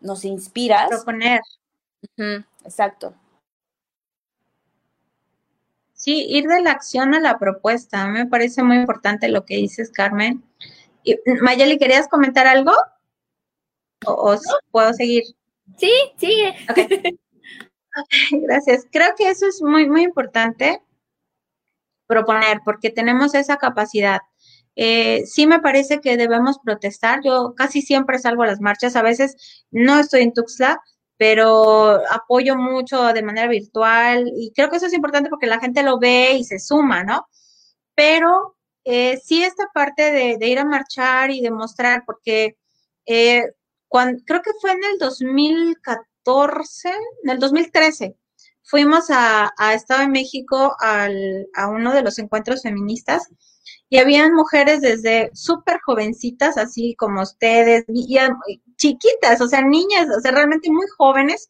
nos 0.00 0.24
inspira. 0.24 0.86
Proponer. 0.88 1.40
Ujú, 2.02 2.44
exacto. 2.64 3.14
Sí, 5.92 6.24
ir 6.28 6.46
de 6.46 6.62
la 6.62 6.70
acción 6.72 7.14
a 7.14 7.20
la 7.20 7.38
propuesta. 7.38 8.06
Me 8.08 8.26
parece 8.26 8.62
muy 8.62 8.76
importante 8.76 9.28
lo 9.28 9.44
que 9.44 9.56
dices, 9.56 9.90
Carmen. 9.90 10.42
Y, 11.04 11.16
Mayeli, 11.42 11.78
¿querías 11.78 12.08
comentar 12.08 12.46
algo? 12.46 12.72
¿O, 14.06 14.32
o 14.32 14.38
puedo 14.70 14.92
seguir? 14.94 15.24
Sí, 15.76 15.92
sigue. 16.16 16.54
Ok, 16.70 17.14
Gracias. 18.32 18.86
Creo 18.90 19.14
que 19.16 19.28
eso 19.28 19.46
es 19.46 19.60
muy, 19.62 19.88
muy 19.88 20.02
importante 20.02 20.82
proponer, 22.06 22.60
porque 22.64 22.90
tenemos 22.90 23.34
esa 23.34 23.56
capacidad. 23.56 24.20
Eh, 24.74 25.22
sí 25.26 25.46
me 25.46 25.60
parece 25.60 26.00
que 26.00 26.16
debemos 26.16 26.58
protestar. 26.64 27.20
Yo 27.24 27.54
casi 27.56 27.82
siempre 27.82 28.18
salgo 28.18 28.42
a 28.42 28.46
las 28.46 28.60
marchas. 28.60 28.96
A 28.96 29.02
veces 29.02 29.64
no 29.70 29.98
estoy 29.98 30.22
en 30.22 30.32
Tuxtla, 30.32 30.80
pero 31.20 32.00
apoyo 32.10 32.56
mucho 32.56 33.12
de 33.12 33.22
manera 33.22 33.48
virtual 33.48 34.24
y 34.36 34.52
creo 34.56 34.70
que 34.70 34.78
eso 34.78 34.86
es 34.86 34.94
importante 34.94 35.28
porque 35.30 35.46
la 35.48 35.60
gente 35.60 35.82
lo 35.84 35.98
ve 36.00 36.32
y 36.34 36.44
se 36.44 36.58
suma, 36.58 37.04
¿no? 37.04 37.28
Pero 37.94 38.56
eh, 38.84 39.18
sí 39.24 39.42
esta 39.44 39.66
parte 39.74 40.12
de, 40.38 40.48
ir 40.48 40.58
a 40.58 40.64
marchar 40.64 41.30
y 41.30 41.40
demostrar, 41.42 42.04
porque 42.06 42.56
eh, 43.06 43.44
cuan- 43.88 44.20
creo 44.26 44.42
que 44.42 44.52
fue 44.60 44.72
en 44.72 44.84
el 44.92 44.98
2014, 44.98 46.90
en 47.24 47.30
el 47.30 47.38
2013, 47.38 48.16
fuimos 48.62 49.10
a, 49.10 49.50
a 49.58 49.74
Estado 49.74 50.02
de 50.02 50.08
México 50.08 50.74
al- 50.80 51.48
a 51.54 51.68
uno 51.68 51.92
de 51.92 52.02
los 52.02 52.18
encuentros 52.18 52.62
feministas 52.62 53.28
y 53.88 53.98
habían 53.98 54.34
mujeres 54.34 54.80
desde 54.80 55.30
súper 55.34 55.80
jovencitas, 55.84 56.56
así 56.56 56.94
como 56.96 57.22
ustedes, 57.22 57.84
y, 57.88 58.18
chiquitas, 58.76 59.40
o 59.40 59.48
sea, 59.48 59.62
niñas, 59.62 60.06
o 60.16 60.20
sea, 60.20 60.32
realmente 60.32 60.70
muy 60.70 60.86
jóvenes, 60.96 61.48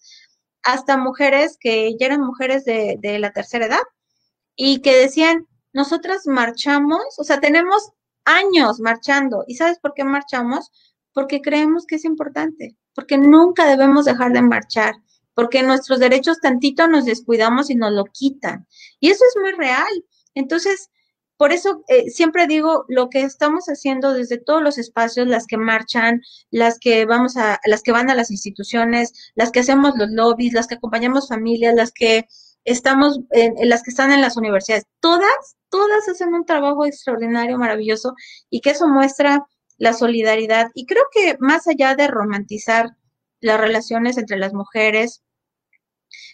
hasta 0.62 0.96
mujeres 0.96 1.56
que 1.58 1.96
ya 1.98 2.06
eran 2.06 2.20
mujeres 2.20 2.64
de, 2.64 2.96
de 3.00 3.18
la 3.18 3.32
tercera 3.32 3.66
edad 3.66 3.82
y 4.56 4.80
que 4.80 4.94
decían, 4.96 5.46
nosotras 5.72 6.26
marchamos, 6.26 7.02
o 7.18 7.24
sea, 7.24 7.40
tenemos 7.40 7.92
años 8.24 8.80
marchando. 8.80 9.44
¿Y 9.46 9.56
sabes 9.56 9.78
por 9.78 9.94
qué 9.94 10.04
marchamos? 10.04 10.70
Porque 11.12 11.40
creemos 11.40 11.86
que 11.86 11.96
es 11.96 12.04
importante, 12.04 12.76
porque 12.94 13.18
nunca 13.18 13.66
debemos 13.66 14.04
dejar 14.04 14.32
de 14.32 14.42
marchar, 14.42 14.94
porque 15.34 15.62
nuestros 15.62 15.98
derechos 15.98 16.40
tantito 16.40 16.86
nos 16.88 17.04
descuidamos 17.04 17.70
y 17.70 17.74
nos 17.74 17.92
lo 17.92 18.04
quitan. 18.04 18.66
Y 19.00 19.10
eso 19.10 19.24
es 19.28 19.40
muy 19.40 19.52
real. 19.52 20.04
Entonces, 20.34 20.90
por 21.40 21.52
eso 21.52 21.82
eh, 21.88 22.10
siempre 22.10 22.46
digo 22.46 22.84
lo 22.88 23.08
que 23.08 23.22
estamos 23.22 23.64
haciendo 23.68 24.12
desde 24.12 24.36
todos 24.36 24.62
los 24.62 24.76
espacios, 24.76 25.26
las 25.26 25.46
que 25.46 25.56
marchan, 25.56 26.20
las 26.50 26.78
que 26.78 27.06
vamos 27.06 27.38
a, 27.38 27.58
las 27.64 27.82
que 27.82 27.92
van 27.92 28.10
a 28.10 28.14
las 28.14 28.30
instituciones, 28.30 29.32
las 29.36 29.50
que 29.50 29.60
hacemos 29.60 29.94
los 29.96 30.10
lobbies, 30.10 30.52
las 30.52 30.66
que 30.66 30.74
acompañamos 30.74 31.28
familias, 31.28 31.74
las 31.74 31.92
que 31.92 32.26
estamos 32.64 33.20
en, 33.30 33.54
las 33.70 33.82
que 33.82 33.88
están 33.88 34.12
en 34.12 34.20
las 34.20 34.36
universidades, 34.36 34.84
todas, 35.00 35.56
todas 35.70 36.06
hacen 36.10 36.34
un 36.34 36.44
trabajo 36.44 36.84
extraordinario, 36.84 37.56
maravilloso, 37.56 38.12
y 38.50 38.60
que 38.60 38.72
eso 38.72 38.86
muestra 38.86 39.46
la 39.78 39.94
solidaridad. 39.94 40.66
Y 40.74 40.84
creo 40.84 41.04
que 41.10 41.38
más 41.40 41.66
allá 41.66 41.94
de 41.94 42.08
romantizar 42.08 42.90
las 43.40 43.58
relaciones 43.58 44.18
entre 44.18 44.36
las 44.36 44.52
mujeres, 44.52 45.22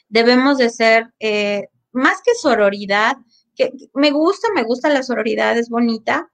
debemos 0.09 0.59
de 0.59 0.69
ser 0.69 1.15
eh, 1.21 1.69
más 1.93 2.23
que 2.25 2.35
sororidad, 2.35 3.19
que 3.57 3.73
me 3.95 4.11
gusta, 4.11 4.49
me 4.55 4.63
gusta 4.63 4.89
la 4.89 5.03
sororidad, 5.03 5.57
es 5.59 5.69
bonita, 5.69 6.31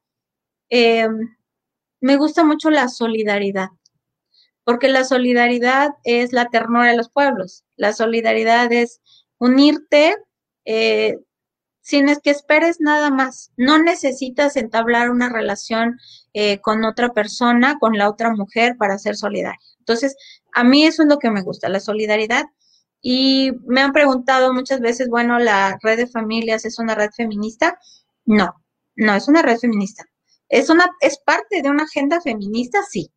eh, 0.70 1.08
me 2.00 2.16
gusta 2.16 2.44
mucho 2.44 2.70
la 2.70 2.88
solidaridad, 2.88 3.68
porque 4.64 4.88
la 4.88 5.04
solidaridad 5.04 5.90
es 6.04 6.32
la 6.32 6.48
ternura 6.50 6.90
de 6.90 6.96
los 6.96 7.10
pueblos, 7.10 7.64
la 7.76 7.92
solidaridad 7.92 8.72
es 8.72 9.00
unirte 9.38 10.16
eh, 10.64 11.18
sin 11.82 12.08
es 12.08 12.20
que 12.20 12.30
esperes 12.30 12.80
nada 12.80 13.10
más. 13.10 13.52
No 13.56 13.78
necesitas 13.78 14.56
entablar 14.56 15.10
una 15.10 15.28
relación 15.28 15.98
eh, 16.32 16.60
con 16.60 16.84
otra 16.84 17.12
persona, 17.12 17.76
con 17.78 17.98
la 17.98 18.08
otra 18.08 18.30
mujer 18.34 18.76
para 18.78 18.98
ser 18.98 19.16
solidaria. 19.16 19.58
Entonces, 19.80 20.16
a 20.54 20.64
mí 20.64 20.86
eso 20.86 21.02
es 21.02 21.08
lo 21.08 21.18
que 21.18 21.30
me 21.30 21.42
gusta, 21.42 21.68
la 21.68 21.80
solidaridad. 21.80 22.44
Y 23.02 23.50
me 23.66 23.80
han 23.80 23.92
preguntado 23.92 24.54
muchas 24.54 24.80
veces, 24.80 25.08
bueno, 25.08 25.38
¿la 25.38 25.76
red 25.82 25.96
de 25.98 26.06
familias 26.06 26.64
es 26.64 26.78
una 26.78 26.94
red 26.94 27.10
feminista? 27.10 27.78
No, 28.24 28.54
no 28.94 29.14
es 29.14 29.28
una 29.28 29.42
red 29.42 29.58
feminista. 29.58 30.04
¿Es, 30.48 30.70
una, 30.70 30.88
¿Es 31.00 31.18
parte 31.18 31.62
de 31.62 31.68
una 31.68 31.84
agenda 31.84 32.20
feminista? 32.20 32.80
Sí. 32.88 33.10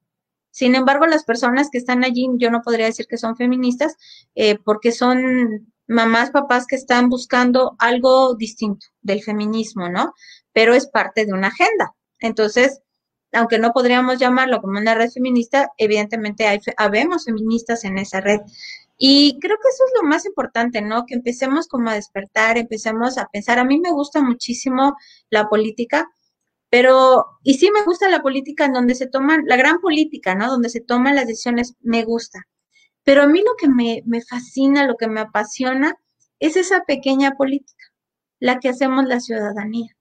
Sin 0.49 0.73
embargo, 0.73 1.05
las 1.05 1.23
personas 1.23 1.69
que 1.69 1.77
están 1.77 2.03
allí, 2.03 2.27
yo 2.37 2.49
no 2.49 2.61
podría 2.61 2.85
decir 2.85 3.07
que 3.07 3.17
son 3.17 3.35
feministas, 3.35 3.95
eh, 4.35 4.57
porque 4.63 4.91
son 4.91 5.71
mamás, 5.87 6.31
papás 6.31 6.65
que 6.65 6.77
están 6.77 7.09
buscando 7.09 7.75
algo 7.77 8.35
distinto 8.35 8.87
del 9.01 9.21
feminismo, 9.21 9.89
¿no? 9.89 10.13
Pero 10.53 10.73
es 10.73 10.87
parte 10.87 11.25
de 11.25 11.33
una 11.33 11.49
agenda. 11.49 11.93
Entonces, 12.19 12.81
aunque 13.33 13.59
no 13.59 13.71
podríamos 13.71 14.17
llamarlo 14.17 14.61
como 14.61 14.79
una 14.79 14.95
red 14.95 15.09
feminista, 15.11 15.69
evidentemente 15.77 16.47
hay, 16.47 16.59
habemos 16.77 17.25
feministas 17.25 17.83
en 17.83 17.97
esa 17.97 18.21
red. 18.21 18.39
Y 18.97 19.39
creo 19.39 19.57
que 19.57 19.69
eso 19.69 19.83
es 19.85 19.91
lo 20.01 20.07
más 20.07 20.25
importante, 20.25 20.81
¿no? 20.81 21.05
Que 21.05 21.15
empecemos 21.15 21.67
como 21.67 21.89
a 21.89 21.95
despertar, 21.95 22.57
empecemos 22.57 23.17
a 23.17 23.27
pensar. 23.27 23.59
A 23.59 23.65
mí 23.65 23.79
me 23.79 23.91
gusta 23.91 24.21
muchísimo 24.21 24.95
la 25.29 25.49
política, 25.49 26.09
pero, 26.69 27.25
y 27.43 27.55
sí 27.55 27.69
me 27.71 27.83
gusta 27.83 28.09
la 28.09 28.21
política 28.21 28.65
en 28.65 28.73
donde 28.73 28.95
se 28.95 29.07
toman, 29.07 29.43
la 29.47 29.57
gran 29.57 29.79
política, 29.79 30.35
¿no? 30.35 30.49
Donde 30.49 30.69
se 30.69 30.81
toman 30.81 31.15
las 31.15 31.27
decisiones, 31.27 31.75
me 31.81 32.03
gusta. 32.03 32.43
Pero 33.03 33.23
a 33.23 33.27
mí 33.27 33.39
lo 33.39 33.55
que 33.57 33.69
me, 33.69 34.01
me 34.05 34.21
fascina, 34.21 34.87
lo 34.87 34.97
que 34.97 35.07
me 35.07 35.21
apasiona, 35.21 35.95
es 36.39 36.55
esa 36.57 36.83
pequeña 36.85 37.31
política, 37.31 37.83
la 38.39 38.59
que 38.59 38.69
hacemos 38.69 39.05
la 39.05 39.19
ciudadanía. 39.19 39.95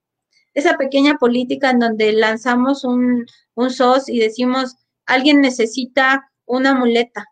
Esa 0.55 0.77
pequeña 0.77 1.17
política 1.19 1.71
en 1.71 1.81
donde 1.81 2.13
lanzamos 2.13 2.85
un, 2.85 3.27
un 3.55 3.71
SOS 3.71 4.09
y 4.09 4.21
decimos, 4.21 4.77
alguien 5.07 5.41
necesita 5.41 6.33
una 6.47 6.75
muleta 6.75 7.27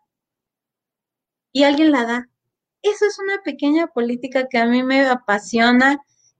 y 1.53 1.63
alguien 1.63 1.91
la 1.91 2.05
da. 2.05 2.29
Eso 2.81 3.05
es 3.05 3.17
una 3.19 3.41
pequeña 3.43 3.87
política 3.87 4.49
que 4.49 4.57
a 4.57 4.65
mí 4.65 4.83
me 4.83 5.07
apasiona, 5.07 5.99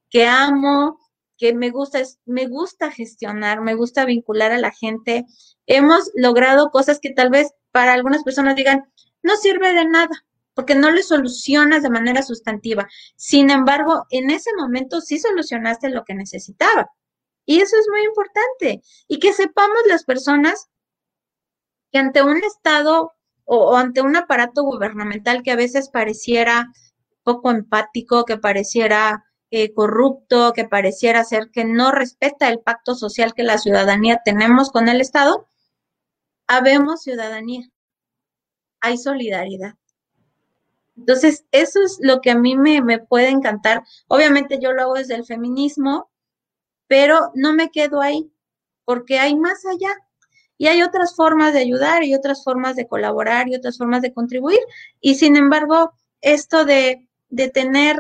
que 0.10 0.28
amo, 0.28 1.00
que 1.38 1.54
me 1.54 1.70
gusta, 1.70 2.00
me 2.26 2.48
gusta 2.48 2.92
gestionar, 2.92 3.62
me 3.62 3.76
gusta 3.76 4.04
vincular 4.06 4.52
a 4.52 4.58
la 4.58 4.72
gente. 4.72 5.26
Hemos 5.68 6.12
logrado 6.16 6.70
cosas 6.72 7.00
que 7.00 7.12
tal 7.12 7.30
vez 7.30 7.52
para 7.72 7.94
algunas 7.94 8.24
personas 8.24 8.56
digan, 8.56 8.84
no 9.22 9.38
sirve 9.38 9.74
de 9.74 9.86
nada, 9.86 10.26
porque 10.54 10.76
no 10.76 10.92
le 10.92 11.02
solucionas 11.02 11.82
de 11.82 11.90
manera 11.90 12.24
sustantiva. 12.24 12.88
Sin 13.16 13.50
embargo, 13.50 14.06
en 14.10 14.30
ese 14.30 14.52
momento 14.58 15.02
sí 15.02 15.20
solucionaste 15.20 15.90
lo 15.90 16.04
que 16.04 16.14
necesitaba. 16.14 16.90
Y 17.46 17.62
eso 17.62 17.78
es 17.78 17.88
muy 17.90 18.04
importante. 18.04 18.82
Y 19.08 19.20
que 19.20 19.34
sepamos 19.34 19.80
las 19.88 20.04
personas 20.04 20.70
que 21.92 22.00
ante 22.00 22.22
un 22.24 22.38
Estado 22.38 23.14
o, 23.46 23.76
ante 23.76 24.02
un 24.02 24.16
aparato 24.16 24.64
gubernamental 24.64 25.44
que 25.44 25.52
a 25.52 25.56
veces 25.56 25.90
pareciera 25.90 26.72
poco 27.24 27.52
empático, 27.52 28.26
que 28.26 28.38
pareciera 28.38 29.26
eh, 29.52 29.74
corrupto, 29.74 30.54
que 30.54 30.66
pareciera 30.66 31.24
ser 31.24 31.50
que 31.52 31.66
no 31.66 31.92
respeta 31.92 32.50
el 32.50 32.60
pacto 32.60 32.96
social 32.96 33.34
que 33.34 33.44
la 33.44 33.58
ciudadanía 33.58 34.22
tenemos 34.26 34.72
con 34.72 34.90
el 34.90 35.00
Estado, 35.00 35.48
habemos 36.48 37.04
ciudadanía, 37.04 37.70
hay 38.82 38.98
solidaridad. 38.98 39.76
Entonces, 40.96 41.46
eso 41.52 41.82
es 41.82 41.98
lo 42.02 42.22
que 42.22 42.32
a 42.32 42.38
mí 42.38 42.56
me, 42.56 42.82
me 42.82 43.00
puede 43.00 43.30
encantar. 43.30 43.84
Obviamente 44.08 44.60
yo 44.62 44.74
lo 44.74 44.84
hago 44.84 44.94
desde 44.96 45.16
el 45.16 45.26
feminismo, 45.26 46.12
pero 46.88 47.32
no 47.34 47.54
me 47.54 47.72
quedo 47.72 48.02
ahí, 48.02 48.32
porque 48.86 49.20
hay 49.20 49.36
más 49.36 49.66
allá. 49.66 49.92
Y 50.64 50.68
hay 50.68 50.82
otras 50.82 51.14
formas 51.14 51.52
de 51.52 51.60
ayudar 51.60 52.06
y 52.06 52.16
otras 52.16 52.42
formas 52.42 52.78
de 52.78 52.88
colaborar 52.88 53.50
y 53.50 53.56
otras 53.56 53.78
formas 53.78 54.02
de 54.02 54.14
contribuir. 54.14 54.62
Y 55.02 55.16
sin 55.16 55.36
embargo, 55.36 55.92
esto 56.22 56.64
de, 56.64 57.06
de 57.28 57.50
tener 57.50 57.98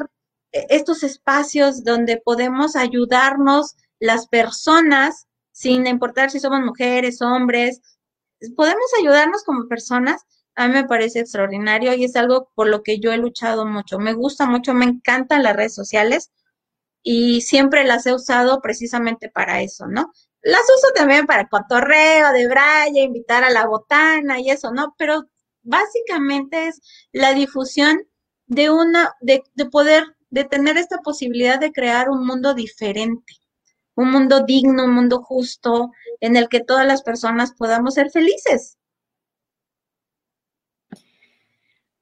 estos 0.54 1.04
espacios 1.04 1.84
donde 1.84 2.22
podemos 2.24 2.78
ayudarnos 2.78 3.76
las 4.00 4.28
personas, 4.28 5.28
sin 5.52 5.88
importar 5.88 6.32
si 6.32 6.40
somos 6.40 6.62
mujeres, 6.62 7.22
hombres, 7.22 7.82
podemos 8.56 8.90
ayudarnos 8.98 9.44
como 9.44 9.68
personas, 9.68 10.22
A 10.56 10.70
mí 10.70 10.74
me 10.74 10.88
parece 10.88 11.20
extraordinario 11.20 11.94
y 11.96 12.06
es 12.06 12.16
algo 12.16 12.50
por 12.56 12.70
lo 12.70 12.82
que 12.82 13.02
yo 13.02 13.12
he 13.12 13.18
luchado 13.18 13.66
mucho. 13.66 14.00
Me 14.00 14.14
gusta 14.14 14.46
mucho, 14.46 14.74
me 14.74 14.86
encantan 14.86 15.44
las 15.44 15.58
redes 15.58 15.76
sociales 15.76 16.32
y 17.04 17.42
siempre 17.42 17.84
las 17.84 18.06
he 18.06 18.14
usado 18.14 18.62
precisamente 18.62 19.30
para 19.30 19.62
eso, 19.62 19.86
¿no? 19.88 20.14
Las 20.44 20.62
uso 20.64 20.94
también 20.94 21.26
para 21.26 21.48
cotorreo, 21.48 22.34
de 22.34 22.48
braya, 22.48 23.02
invitar 23.02 23.46
a 23.46 23.50
la 23.50 23.66
botana 23.66 24.40
y 24.42 24.50
eso, 24.50 24.72
¿no? 24.72 24.94
Pero 24.98 25.24
básicamente 25.62 26.68
es 26.68 26.82
la 27.14 27.34
difusión 27.34 28.02
de 28.48 28.70
una, 28.70 29.14
de, 29.22 29.42
de 29.54 29.66
poder, 29.66 30.04
de 30.30 30.44
tener 30.44 30.78
esta 30.78 30.98
posibilidad 30.98 31.60
de 31.60 31.72
crear 31.72 32.10
un 32.10 32.26
mundo 32.26 32.54
diferente, 32.54 33.34
un 33.96 34.12
mundo 34.12 34.44
digno, 34.44 34.84
un 34.84 34.94
mundo 34.94 35.22
justo, 35.22 35.92
en 36.20 36.36
el 36.36 36.50
que 36.50 36.60
todas 36.60 36.86
las 36.86 37.04
personas 37.04 37.54
podamos 37.54 37.94
ser 37.94 38.12
felices. 38.12 38.78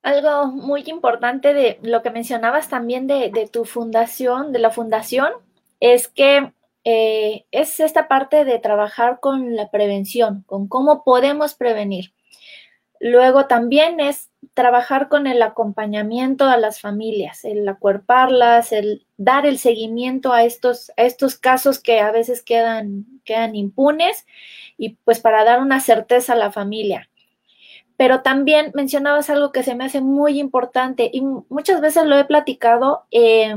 Algo 0.01 0.47
muy 0.47 0.81
importante 0.87 1.53
de 1.53 1.79
lo 1.83 2.01
que 2.01 2.09
mencionabas 2.09 2.69
también 2.69 3.05
de, 3.05 3.29
de 3.29 3.47
tu 3.47 3.65
fundación, 3.65 4.51
de 4.51 4.57
la 4.57 4.71
fundación, 4.71 5.31
es 5.79 6.07
que 6.07 6.51
eh, 6.83 7.45
es 7.51 7.79
esta 7.79 8.07
parte 8.07 8.45
de 8.45 8.59
trabajar 8.59 9.19
con 9.19 9.55
la 9.55 9.69
prevención, 9.69 10.43
con 10.47 10.67
cómo 10.67 11.03
podemos 11.03 11.53
prevenir. 11.53 12.13
Luego 12.99 13.47
también 13.47 13.99
es 13.99 14.29
trabajar 14.53 15.09
con 15.09 15.25
el 15.25 15.41
acompañamiento 15.41 16.45
a 16.45 16.57
las 16.57 16.79
familias, 16.79 17.45
el 17.45 17.67
acuerparlas, 17.67 18.71
el 18.71 19.05
dar 19.17 19.45
el 19.45 19.57
seguimiento 19.57 20.33
a 20.33 20.43
estos, 20.43 20.91
estos 20.97 21.35
casos 21.35 21.79
que 21.79 21.99
a 21.99 22.11
veces 22.11 22.43
quedan, 22.43 23.05
quedan 23.23 23.55
impunes 23.55 24.25
y 24.77 24.97
pues 25.03 25.19
para 25.19 25.43
dar 25.43 25.61
una 25.61 25.79
certeza 25.79 26.33
a 26.33 26.37
la 26.37 26.51
familia. 26.51 27.09
Pero 27.97 28.21
también 28.21 28.71
mencionabas 28.73 29.29
algo 29.29 29.51
que 29.51 29.63
se 29.63 29.75
me 29.75 29.85
hace 29.85 30.01
muy 30.01 30.39
importante 30.39 31.09
y 31.11 31.21
muchas 31.21 31.81
veces 31.81 32.05
lo 32.05 32.17
he 32.17 32.25
platicado 32.25 33.05
eh, 33.11 33.55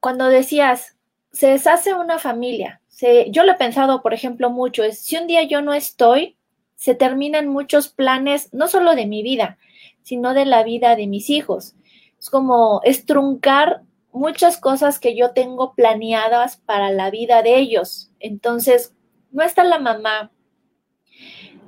cuando 0.00 0.28
decías, 0.28 0.96
se 1.32 1.48
deshace 1.48 1.94
una 1.94 2.18
familia. 2.18 2.80
yo 3.30 3.42
lo 3.44 3.52
he 3.52 3.56
pensado, 3.56 4.02
por 4.02 4.14
ejemplo, 4.14 4.50
mucho, 4.50 4.84
es 4.84 4.98
si 5.00 5.16
un 5.16 5.26
día 5.26 5.42
yo 5.42 5.62
no 5.62 5.74
estoy, 5.74 6.36
se 6.76 6.94
terminan 6.94 7.48
muchos 7.48 7.88
planes, 7.88 8.52
no 8.52 8.68
solo 8.68 8.94
de 8.94 9.06
mi 9.06 9.22
vida, 9.22 9.58
sino 10.02 10.34
de 10.34 10.44
la 10.44 10.62
vida 10.62 10.94
de 10.94 11.06
mis 11.06 11.30
hijos. 11.30 11.74
Es 12.18 12.30
como 12.30 12.80
estruncar 12.84 13.82
muchas 14.12 14.58
cosas 14.58 14.98
que 14.98 15.16
yo 15.16 15.30
tengo 15.30 15.74
planeadas 15.74 16.56
para 16.56 16.90
la 16.90 17.10
vida 17.10 17.42
de 17.42 17.56
ellos. 17.56 18.10
Entonces, 18.20 18.94
no 19.30 19.42
está 19.42 19.64
la 19.64 19.78
mamá. 19.78 20.30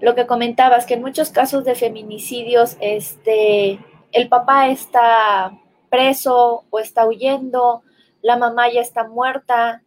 Lo 0.00 0.14
que 0.14 0.26
comentabas, 0.26 0.84
que 0.84 0.94
en 0.94 1.02
muchos 1.02 1.30
casos 1.30 1.64
de 1.64 1.74
feminicidios, 1.74 2.76
este, 2.80 3.80
el 4.12 4.28
papá 4.28 4.68
está 4.68 5.58
preso 5.90 6.64
o 6.70 6.78
está 6.78 7.06
huyendo 7.06 7.82
la 8.24 8.38
mamá 8.38 8.72
ya 8.72 8.80
está 8.80 9.06
muerta. 9.06 9.84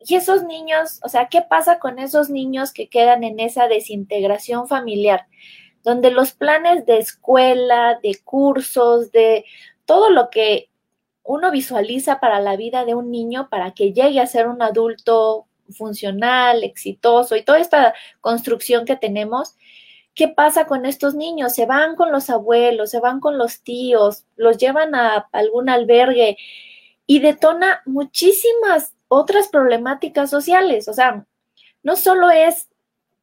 Y 0.00 0.14
esos 0.14 0.44
niños, 0.44 0.98
o 1.04 1.10
sea, 1.10 1.28
¿qué 1.28 1.42
pasa 1.42 1.78
con 1.78 1.98
esos 1.98 2.30
niños 2.30 2.72
que 2.72 2.88
quedan 2.88 3.22
en 3.22 3.38
esa 3.38 3.68
desintegración 3.68 4.66
familiar? 4.66 5.26
Donde 5.84 6.10
los 6.10 6.32
planes 6.32 6.86
de 6.86 6.96
escuela, 6.96 8.00
de 8.02 8.18
cursos, 8.24 9.12
de 9.12 9.44
todo 9.84 10.08
lo 10.08 10.30
que 10.30 10.70
uno 11.22 11.50
visualiza 11.50 12.18
para 12.18 12.40
la 12.40 12.56
vida 12.56 12.86
de 12.86 12.94
un 12.94 13.10
niño 13.10 13.50
para 13.50 13.72
que 13.72 13.92
llegue 13.92 14.20
a 14.20 14.26
ser 14.26 14.48
un 14.48 14.62
adulto 14.62 15.46
funcional, 15.76 16.64
exitoso 16.64 17.36
y 17.36 17.44
toda 17.44 17.58
esta 17.58 17.94
construcción 18.22 18.86
que 18.86 18.96
tenemos, 18.96 19.54
¿qué 20.14 20.28
pasa 20.28 20.66
con 20.66 20.86
estos 20.86 21.14
niños? 21.14 21.54
Se 21.54 21.66
van 21.66 21.94
con 21.94 22.10
los 22.10 22.30
abuelos, 22.30 22.90
se 22.90 23.00
van 23.00 23.20
con 23.20 23.36
los 23.36 23.60
tíos, 23.60 24.24
los 24.36 24.56
llevan 24.56 24.94
a 24.94 25.28
algún 25.32 25.68
albergue 25.68 26.38
y 27.10 27.18
detona 27.18 27.82
muchísimas 27.86 28.94
otras 29.08 29.48
problemáticas 29.48 30.30
sociales. 30.30 30.86
O 30.86 30.92
sea, 30.92 31.26
no 31.82 31.96
solo 31.96 32.30
es, 32.30 32.68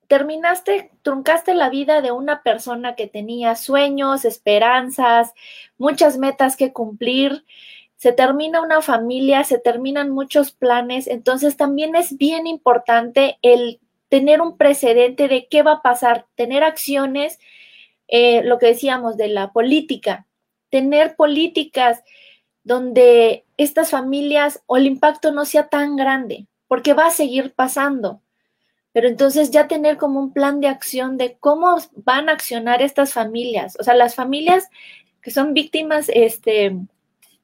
terminaste, 0.10 0.92
truncaste 1.04 1.54
la 1.54 1.70
vida 1.70 2.02
de 2.02 2.12
una 2.12 2.44
persona 2.44 2.96
que 2.96 3.08
tenía 3.08 3.56
sueños, 3.56 4.26
esperanzas, 4.26 5.32
muchas 5.78 6.18
metas 6.18 6.58
que 6.58 6.74
cumplir, 6.74 7.46
se 7.96 8.12
termina 8.12 8.60
una 8.60 8.82
familia, 8.82 9.46
se 9.46 9.58
terminan 9.58 10.12
muchos 10.12 10.52
planes, 10.52 11.08
entonces 11.08 11.56
también 11.56 11.96
es 11.96 12.18
bien 12.18 12.46
importante 12.46 13.38
el 13.42 13.80
tener 14.10 14.42
un 14.42 14.58
precedente 14.58 15.30
de 15.30 15.48
qué 15.48 15.64
va 15.64 15.76
a 15.76 15.82
pasar, 15.82 16.26
tener 16.36 16.66
acciones, 16.66 17.40
eh, 18.10 18.44
lo 18.44 18.60
que 18.60 18.66
decíamos 18.66 19.16
de 19.16 19.30
la 19.30 19.54
política, 19.54 20.28
tener 20.70 21.16
políticas 21.16 22.04
donde 22.68 23.46
estas 23.56 23.92
familias 23.92 24.62
o 24.66 24.76
el 24.76 24.88
impacto 24.88 25.32
no 25.32 25.46
sea 25.46 25.70
tan 25.70 25.96
grande, 25.96 26.48
porque 26.68 26.94
va 26.94 27.08
a 27.08 27.12
seguir 27.12 27.54
pasando. 27.56 28.22
Pero 28.92 29.08
entonces 29.08 29.52
ya 29.52 29.70
tener 29.70 29.96
como 29.96 30.20
un 30.20 30.34
plan 30.34 30.60
de 30.60 30.68
acción 30.68 31.16
de 31.16 31.38
cómo 31.40 31.78
van 31.96 32.28
a 32.28 32.34
accionar 32.34 32.82
estas 32.82 33.14
familias, 33.14 33.78
o 33.80 33.84
sea, 33.84 33.94
las 33.94 34.16
familias 34.16 34.68
que 35.22 35.32
son 35.32 35.54
víctimas 35.54 36.12
este, 36.14 36.78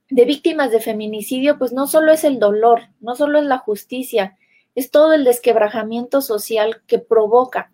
de 0.10 0.26
víctimas 0.26 0.72
de 0.72 0.82
feminicidio, 0.82 1.58
pues 1.58 1.72
no 1.72 1.88
solo 1.88 2.12
es 2.12 2.26
el 2.26 2.38
dolor, 2.38 2.90
no 3.00 3.16
solo 3.16 3.40
es 3.40 3.46
la 3.46 3.60
justicia, 3.60 4.38
es 4.76 4.92
todo 4.92 5.14
el 5.14 5.24
desquebrajamiento 5.24 6.22
social 6.22 6.82
que 6.86 7.00
provoca. 7.00 7.72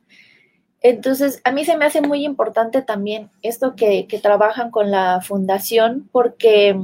Entonces, 0.82 1.42
a 1.44 1.52
mí 1.52 1.66
se 1.66 1.78
me 1.78 1.86
hace 1.86 2.02
muy 2.02 2.26
importante 2.26 2.84
también 2.84 3.32
esto 3.42 3.76
que, 3.76 4.06
que 4.06 4.20
trabajan 4.20 4.70
con 4.70 4.92
la 4.92 5.20
fundación, 5.22 6.08
porque 6.12 6.76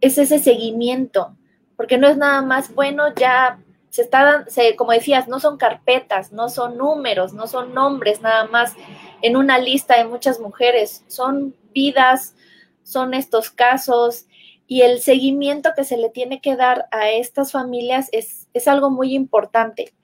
es 0.00 0.18
ese 0.18 0.38
seguimiento, 0.38 1.36
porque 1.76 1.98
no 1.98 2.08
es 2.08 2.16
nada 2.16 2.42
más, 2.42 2.74
bueno, 2.74 3.14
ya 3.14 3.60
se 3.90 4.02
está, 4.02 4.44
se, 4.48 4.76
como 4.76 4.92
decías, 4.92 5.28
no 5.28 5.40
son 5.40 5.56
carpetas, 5.56 6.32
no 6.32 6.48
son 6.48 6.76
números, 6.76 7.32
no 7.32 7.46
son 7.46 7.74
nombres 7.74 8.20
nada 8.20 8.46
más 8.46 8.74
en 9.22 9.36
una 9.36 9.58
lista 9.58 9.96
de 9.96 10.04
muchas 10.04 10.40
mujeres, 10.40 11.04
son 11.08 11.54
vidas, 11.72 12.34
son 12.82 13.14
estos 13.14 13.50
casos 13.50 14.26
y 14.66 14.82
el 14.82 15.00
seguimiento 15.00 15.70
que 15.74 15.84
se 15.84 15.96
le 15.96 16.10
tiene 16.10 16.40
que 16.40 16.56
dar 16.56 16.86
a 16.90 17.08
estas 17.10 17.52
familias 17.52 18.08
es, 18.12 18.48
es 18.52 18.68
algo 18.68 18.90
muy 18.90 19.14
importante. 19.14 19.94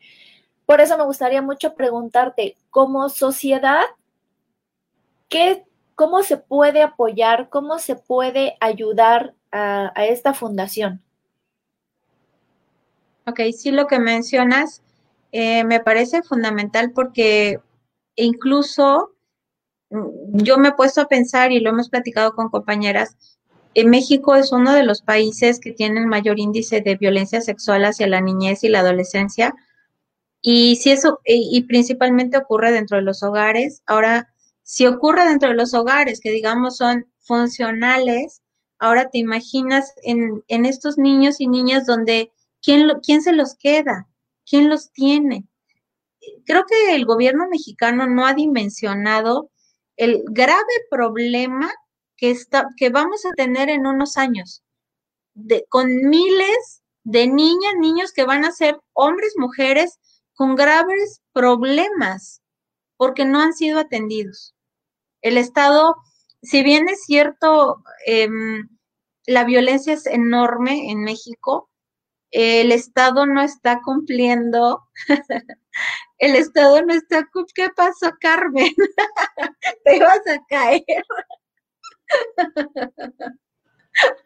Por 0.66 0.80
eso 0.80 0.97
me 0.97 1.05
gustaría 1.05 1.42
mucho 1.42 1.74
preguntarte, 1.74 2.57
como 2.70 3.11
sociedad, 3.11 3.82
¿qué, 5.28 5.64
¿cómo 5.95 6.22
se 6.22 6.36
puede 6.36 6.82
apoyar, 6.82 7.49
cómo 7.49 7.78
se 7.78 7.97
puede 7.97 8.57
ayudar 8.61 9.34
a, 9.55 10.05
esta 10.05 10.34
fundación. 10.34 11.01
Ok, 13.26 13.40
sí, 13.57 13.70
lo 13.70 13.86
que 13.86 13.99
mencionas 13.99 14.82
eh, 15.32 15.64
me 15.64 15.80
parece 15.80 16.22
fundamental 16.22 16.92
porque 16.92 17.61
incluso 18.16 19.12
mm, 19.90 20.38
yo 20.42 20.59
me 20.59 20.68
he 20.68 20.72
puesto 20.72 21.01
a 21.01 21.09
pensar 21.09 21.53
y 21.53 21.61
lo 21.61 21.70
hemos 21.70 21.88
platicado 21.88 22.34
con 22.34 22.51
compañeras, 22.51 23.16
en 23.74 23.90
México 23.90 24.36
es 24.36 24.53
uno 24.53 24.72
de 24.72 24.84
los 24.84 25.03
países 25.03 25.59
que 25.59 25.72
tiene 25.72 26.01
el 26.01 26.07
mayor 26.07 26.38
índice 26.38 26.80
de 26.80 26.97
violencia 26.97 27.40
sexual 27.40 27.84
hacia 27.84 28.07
la 28.07 28.20
niñez 28.20 28.62
y 28.62 28.68
la 28.68 28.80
adolescencia. 28.80 29.53
Y 30.42 30.76
si 30.76 30.92
eso, 30.92 31.20
y, 31.24 31.49
y 31.57 31.62
principalmente 31.62 32.36
ocurre 32.36 32.70
dentro 32.70 32.99
de 32.99 33.03
los 33.03 33.24
hogares, 33.24 33.82
ahora, 33.86 34.32
si 34.65 34.87
ocurre 34.87 35.25
dentro 35.25 35.51
de 35.51 35.55
los 35.55 35.75
hogares, 35.75 36.19
que 36.21 36.33
digamos 36.33 36.79
son 36.79 37.07
funcionales, 37.21 38.43
Ahora 38.85 39.09
te 39.09 39.17
imaginas 39.17 39.95
en, 40.03 40.43
estos 40.49 40.99
niños 40.99 41.41
y 41.41 41.47
niñas 41.49 41.87
donde, 41.87 42.33
¿quién, 42.62 42.87
¿quién 43.03 43.23
se 43.23 43.33
los 43.33 43.55
queda? 43.55 44.09
¿Quién 44.45 44.69
los 44.69 44.93
tiene? 44.93 45.47
Creo 46.45 46.67
que 46.67 46.95
el 46.95 47.07
gobierno 47.07 47.49
mexicano 47.49 48.07
no 48.07 48.27
ha 48.27 48.35
dimensionado 48.35 49.51
el 49.97 50.23
grave 50.27 50.75
problema 50.91 51.73
que, 52.17 52.31
está, 52.31 52.69
que 52.77 52.91
vamos 52.91 53.25
a 53.25 53.33
tener 53.33 53.71
en 53.71 53.87
unos 53.87 54.17
años, 54.17 54.62
de, 55.35 55.65
con 55.71 55.89
miles 55.89 56.83
de 57.05 57.27
niñas, 57.27 57.75
niños 57.79 58.12
que 58.12 58.25
van 58.25 58.45
a 58.45 58.53
ser 58.53 58.79
hombres, 58.93 59.35
mujeres, 59.39 59.99
con 60.35 60.57
graves 60.57 61.23
problemas, 61.33 62.43
porque 62.97 63.25
no 63.25 63.41
han 63.41 63.55
sido 63.55 63.79
atendidos. 63.79 64.53
El 65.25 65.39
Estado, 65.39 65.97
si 66.43 66.62
bien 66.62 66.87
es 66.87 67.05
cierto, 67.07 67.83
em, 68.05 68.68
la 69.27 69.45
violencia 69.45 69.95
es 69.95 70.05
enorme 70.05 70.91
en 70.91 71.03
México. 71.03 71.70
El 72.31 72.70
Estado 72.72 73.25
no 73.25 73.41
está 73.43 73.81
cumpliendo. 73.83 74.83
El 76.18 76.37
Estado 76.37 76.83
no 76.83 76.93
está 76.93 77.27
¿Qué 77.55 77.70
pasó, 77.75 78.12
Carmen? 78.20 78.75
Te 79.85 79.99
vas 79.99 80.20
a 80.27 80.45
caer. 80.47 80.85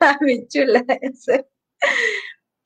A 0.01 0.19
mi 0.21 0.49
chula 0.49 0.85
ese. 1.01 1.47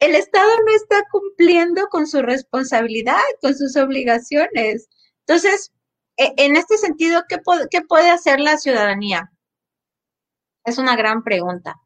El 0.01 0.15
Estado 0.15 0.51
no 0.65 0.75
está 0.75 1.05
cumpliendo 1.11 1.87
con 1.89 2.07
su 2.07 2.23
responsabilidad, 2.23 3.21
con 3.43 3.55
sus 3.55 3.77
obligaciones. 3.77 4.89
Entonces, 5.27 5.71
en 6.17 6.57
este 6.57 6.79
sentido, 6.79 7.25
¿qué, 7.29 7.39
po- 7.39 7.69
qué 7.71 7.83
puede 7.83 8.11
hacer 8.11 8.41
la 8.41 8.57
ciudadanía? 8.59 9.31
Es 10.65 10.79
una 10.79 10.97
gran 10.97 11.23
pregunta. 11.23 11.77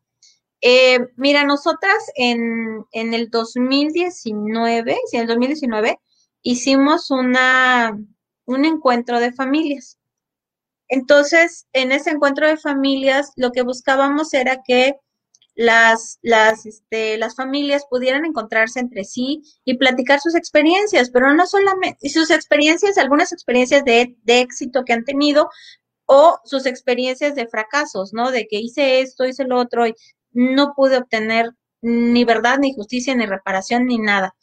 Eh, 0.62 1.00
mira, 1.16 1.44
nosotras 1.44 1.96
en, 2.16 2.84
en 2.92 3.14
el 3.14 3.30
2019, 3.30 4.98
sí, 5.10 5.16
en 5.16 5.22
el 5.22 5.28
2019, 5.28 6.00
hicimos 6.42 7.10
una, 7.10 7.98
un 8.46 8.64
encuentro 8.66 9.20
de 9.20 9.32
familias. 9.32 9.98
Entonces, 10.88 11.68
en 11.72 11.92
ese 11.92 12.10
encuentro 12.10 12.48
de 12.48 12.56
familias, 12.58 13.32
lo 13.36 13.52
que 13.52 13.62
buscábamos 13.62 14.34
era 14.34 14.62
que 14.66 14.96
las, 15.57 16.18
las, 16.22 16.66
este, 16.66 17.16
las 17.16 17.34
familias 17.34 17.86
pudieran 17.90 18.26
encontrarse 18.26 18.78
entre 18.78 19.04
sí 19.04 19.42
y 19.64 19.78
platicar 19.78 20.20
sus 20.20 20.34
experiencias, 20.34 21.11
pero 21.11 21.32
no 21.34 21.46
solamente, 21.46 22.09
sus 22.11 22.30
experiencias, 22.30 22.98
algunas 22.98 23.32
experiencias 23.32 23.84
de, 23.84 24.16
de 24.22 24.40
éxito 24.40 24.84
que 24.84 24.92
han 24.92 25.04
tenido 25.04 25.48
o 26.04 26.38
sus 26.44 26.66
experiencias 26.66 27.34
de 27.34 27.48
fracasos, 27.48 28.12
¿no? 28.12 28.30
De 28.30 28.46
que 28.46 28.59
hice 28.61 29.00
esto, 29.00 29.24
hice 29.24 29.44
lo 29.44 29.59
otro 29.59 29.86
y 29.86 29.94
no 30.32 30.74
pude 30.76 30.98
obtener 30.98 31.50
ni 31.80 32.24
verdad, 32.24 32.59
ni 32.59 32.74
justicia, 32.74 33.14
ni 33.14 33.26
reparación, 33.26 33.86
ni 33.86 33.98
nada. 33.98 34.34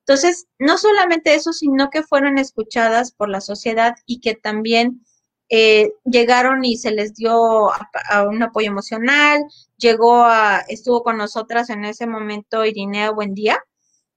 Entonces, 0.00 0.46
no 0.58 0.78
solamente 0.78 1.34
eso, 1.34 1.52
sino 1.52 1.90
que 1.90 2.02
fueron 2.02 2.38
escuchadas 2.38 3.12
por 3.12 3.28
la 3.28 3.40
sociedad 3.40 3.94
y 4.06 4.20
que 4.20 4.34
también 4.34 5.04
eh, 5.50 5.92
llegaron 6.04 6.64
y 6.64 6.76
se 6.76 6.92
les 6.92 7.14
dio 7.14 7.70
a, 7.72 8.22
un 8.28 8.42
apoyo 8.42 8.68
emocional, 8.68 9.44
llegó 9.76 10.22
a, 10.24 10.60
estuvo 10.68 11.02
con 11.02 11.16
nosotras 11.16 11.70
en 11.70 11.84
ese 11.84 12.06
momento 12.06 12.64
Irinea 12.64 13.10
Buendía, 13.10 13.58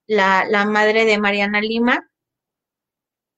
la, 0.07 0.45
la 0.45 0.65
madre 0.65 1.05
de 1.05 1.17
Mariana 1.17 1.59
Lima, 1.59 2.07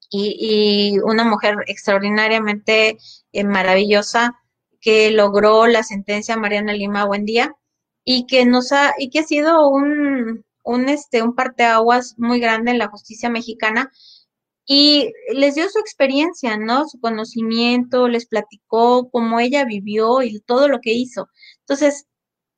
y, 0.10 0.94
y 0.96 1.00
una 1.00 1.24
mujer 1.24 1.56
extraordinariamente 1.68 2.98
eh, 3.32 3.44
maravillosa 3.44 4.36
que 4.82 5.12
logró 5.12 5.66
la 5.68 5.84
sentencia 5.84 6.38
Mariana 6.38 6.74
Lima 6.74 7.06
Buendía 7.06 7.56
y 8.04 8.28
que 8.28 8.46
nos 8.46 8.72
ha, 8.72 8.94
y 9.00 9.10
que 9.10 9.20
ha 9.20 9.24
sido 9.24 9.68
un, 9.68 10.46
un, 10.64 10.90
este, 10.90 11.24
un 11.24 11.34
parteaguas 11.34 12.16
muy 12.18 12.40
grande 12.40 12.72
en 12.72 12.78
la 12.78 12.90
justicia 12.90 13.30
mexicana 13.30 13.92
y 14.66 15.12
les 15.34 15.56
dio 15.56 15.70
su 15.70 15.80
experiencia, 15.80 16.58
¿no? 16.58 16.88
Su 16.88 17.00
conocimiento, 17.00 18.08
les 18.08 18.28
platicó 18.28 19.10
cómo 19.12 19.40
ella 19.40 19.66
vivió 19.66 20.24
y 20.24 20.40
todo 20.42 20.68
lo 20.68 20.80
que 20.82 20.94
hizo. 20.94 21.30
Entonces, 21.60 22.08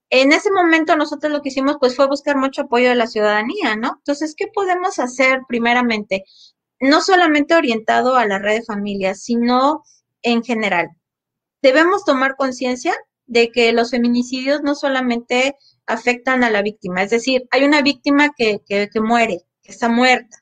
en 0.09 0.31
ese 0.31 0.51
momento 0.51 0.95
nosotros 0.95 1.31
lo 1.31 1.41
que 1.41 1.49
hicimos 1.49 1.77
pues 1.79 1.95
fue 1.95 2.07
buscar 2.07 2.37
mucho 2.37 2.63
apoyo 2.63 2.89
de 2.89 2.95
la 2.95 3.07
ciudadanía, 3.07 3.75
¿no? 3.75 3.95
Entonces, 3.97 4.35
¿qué 4.37 4.47
podemos 4.47 4.99
hacer 4.99 5.41
primeramente? 5.47 6.23
No 6.79 7.01
solamente 7.01 7.55
orientado 7.55 8.15
a 8.15 8.25
la 8.25 8.39
red 8.39 8.59
de 8.59 8.63
familias, 8.63 9.23
sino 9.23 9.83
en 10.21 10.43
general. 10.43 10.89
Debemos 11.61 12.05
tomar 12.05 12.35
conciencia 12.37 12.95
de 13.25 13.51
que 13.51 13.73
los 13.73 13.91
feminicidios 13.91 14.61
no 14.63 14.75
solamente 14.75 15.55
afectan 15.85 16.43
a 16.43 16.49
la 16.49 16.61
víctima, 16.61 17.03
es 17.03 17.09
decir, 17.09 17.47
hay 17.51 17.63
una 17.65 17.81
víctima 17.81 18.29
que, 18.35 18.61
que, 18.65 18.89
que 18.89 19.01
muere, 19.01 19.41
que 19.61 19.71
está 19.71 19.89
muerta, 19.89 20.37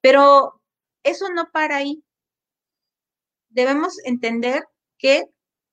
pero 0.00 0.60
eso 1.04 1.30
no 1.30 1.50
para 1.52 1.76
ahí. 1.76 2.02
Debemos 3.50 3.98
entender 4.04 4.64
que 4.98 5.24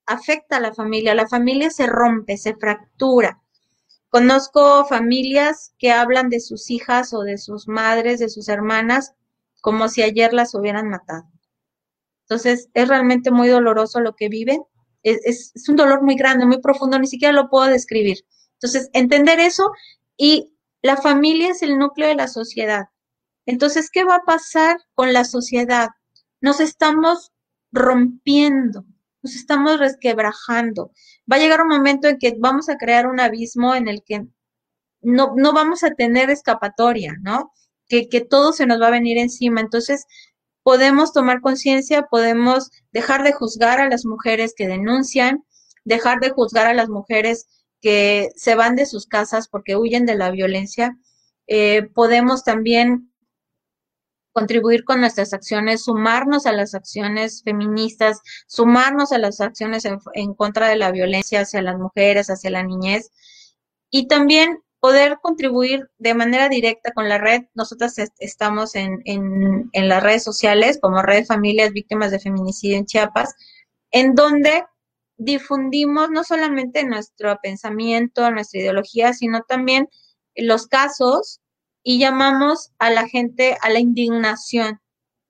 afecta 0.05 0.57
a 0.57 0.59
la 0.59 0.73
familia, 0.73 1.15
la 1.15 1.27
familia 1.27 1.69
se 1.69 1.87
rompe, 1.87 2.37
se 2.37 2.55
fractura. 2.55 3.41
Conozco 4.09 4.85
familias 4.85 5.73
que 5.79 5.91
hablan 5.91 6.29
de 6.29 6.41
sus 6.41 6.69
hijas 6.69 7.13
o 7.13 7.21
de 7.21 7.37
sus 7.37 7.67
madres, 7.67 8.19
de 8.19 8.29
sus 8.29 8.49
hermanas, 8.49 9.13
como 9.61 9.87
si 9.87 10.03
ayer 10.03 10.33
las 10.33 10.53
hubieran 10.53 10.89
matado. 10.89 11.23
Entonces, 12.23 12.69
es 12.73 12.87
realmente 12.87 13.31
muy 13.31 13.47
doloroso 13.47 13.99
lo 14.01 14.15
que 14.15 14.27
viven. 14.27 14.61
Es, 15.03 15.53
es, 15.55 15.69
un 15.69 15.75
dolor 15.75 16.03
muy 16.03 16.15
grande, 16.15 16.45
muy 16.45 16.59
profundo, 16.59 16.99
ni 16.99 17.07
siquiera 17.07 17.33
lo 17.33 17.49
puedo 17.49 17.67
describir. 17.67 18.17
Entonces, 18.53 18.89
entender 18.93 19.39
eso 19.39 19.71
y 20.17 20.53
la 20.81 20.97
familia 20.97 21.49
es 21.49 21.61
el 21.61 21.77
núcleo 21.77 22.07
de 22.07 22.15
la 22.15 22.27
sociedad. 22.27 22.85
Entonces, 23.45 23.89
¿qué 23.91 24.03
va 24.03 24.15
a 24.17 24.23
pasar 24.23 24.77
con 24.93 25.13
la 25.13 25.25
sociedad? 25.25 25.89
Nos 26.41 26.59
estamos 26.59 27.31
rompiendo, 27.71 28.85
nos 29.21 29.35
estamos 29.35 29.79
resquebrajando. 29.79 30.91
Va 31.31 31.37
a 31.37 31.39
llegar 31.39 31.61
un 31.61 31.69
momento 31.69 32.07
en 32.07 32.17
que 32.17 32.35
vamos 32.39 32.69
a 32.69 32.77
crear 32.77 33.07
un 33.07 33.19
abismo 33.19 33.75
en 33.75 33.87
el 33.87 34.03
que 34.03 34.27
no, 35.01 35.33
no 35.35 35.53
vamos 35.53 35.83
a 35.83 35.91
tener 35.91 36.29
escapatoria, 36.29 37.15
¿no? 37.21 37.51
Que, 37.87 38.07
que 38.07 38.21
todo 38.21 38.53
se 38.53 38.65
nos 38.65 38.81
va 38.81 38.87
a 38.87 38.91
venir 38.91 39.17
encima. 39.17 39.61
Entonces, 39.61 40.05
podemos 40.63 41.13
tomar 41.13 41.41
conciencia, 41.41 42.03
podemos 42.03 42.69
dejar 42.91 43.23
de 43.23 43.33
juzgar 43.33 43.79
a 43.79 43.89
las 43.89 44.05
mujeres 44.05 44.53
que 44.55 44.67
denuncian, 44.67 45.43
dejar 45.83 46.19
de 46.19 46.29
juzgar 46.29 46.67
a 46.67 46.73
las 46.73 46.89
mujeres 46.89 47.47
que 47.81 48.29
se 48.35 48.55
van 48.55 48.75
de 48.75 48.85
sus 48.85 49.07
casas 49.07 49.47
porque 49.47 49.75
huyen 49.75 50.05
de 50.05 50.15
la 50.15 50.29
violencia. 50.29 50.97
Eh, 51.47 51.83
podemos 51.93 52.43
también 52.43 53.10
contribuir 54.31 54.83
con 54.83 55.01
nuestras 55.01 55.33
acciones, 55.33 55.83
sumarnos 55.83 56.45
a 56.45 56.51
las 56.51 56.73
acciones 56.73 57.43
feministas, 57.43 58.21
sumarnos 58.47 59.11
a 59.11 59.17
las 59.17 59.41
acciones 59.41 59.85
en, 59.85 60.33
contra 60.33 60.67
de 60.67 60.77
la 60.77 60.91
violencia 60.91 61.41
hacia 61.41 61.61
las 61.61 61.77
mujeres, 61.77 62.29
hacia 62.29 62.49
la 62.49 62.63
niñez 62.63 63.11
y 63.89 64.07
también 64.07 64.59
poder 64.79 65.19
contribuir 65.21 65.89
de 65.99 66.13
manera 66.15 66.49
directa 66.49 66.91
con 66.91 67.07
la 67.07 67.17
red. 67.17 67.43
Nosotras 67.53 67.99
est 67.99 68.13
estamos 68.19 68.75
en, 68.75 69.01
en, 69.05 69.69
en, 69.73 69.87
las 69.87 70.01
redes 70.01 70.23
sociales 70.23 70.79
como 70.81 71.03
Red 71.03 71.25
Familias 71.25 71.71
Víctimas 71.71 72.11
de 72.11 72.19
Feminicidio 72.19 72.77
en 72.77 72.85
Chiapas, 72.85 73.35
en 73.91 74.15
donde 74.15 74.63
difundimos 75.17 76.09
no 76.09 76.23
solamente 76.23 76.83
nuestro 76.83 77.37
pensamiento, 77.43 78.31
nuestra 78.31 78.59
ideología, 78.59 79.13
sino 79.13 79.43
también 79.43 79.87
los 80.35 80.65
casos 80.67 81.40
y 81.83 81.99
llamamos 81.99 82.71
a 82.79 82.89
la 82.89 83.07
gente 83.07 83.57
a 83.61 83.69
la 83.69 83.79
indignación. 83.79 84.81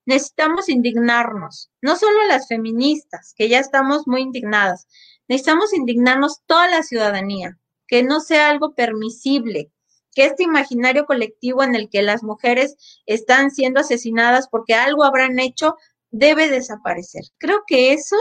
Necesitamos 0.06 0.70
indignarnos, 0.70 1.70
no 1.82 1.96
solo 1.96 2.26
las 2.28 2.48
feministas, 2.48 3.34
que 3.38 3.50
ya 3.50 3.60
estamos 3.60 4.08
muy 4.08 4.22
indignadas, 4.22 4.88
necesitamos 5.28 5.74
indignarnos 5.74 6.42
toda 6.46 6.68
la 6.68 6.84
ciudadanía, 6.84 7.58
que 7.88 8.04
no 8.04 8.20
sea 8.20 8.50
algo 8.50 8.74
permisible, 8.74 9.72
que 10.14 10.26
este 10.26 10.44
imaginario 10.44 11.06
colectivo 11.06 11.64
en 11.64 11.76
el 11.76 11.90
que 11.90 12.02
las 12.02 12.24
mujeres 12.24 12.76
están 13.06 13.52
siendo 13.52 13.80
asesinadas 13.80 14.48
porque 14.50 14.74
algo 14.74 15.04
habrán 15.04 15.40
hecho 15.40 15.76
debe 16.10 16.50
desaparecer. 16.50 17.24
Creo 17.38 17.64
que 17.66 17.94
eso 17.94 18.18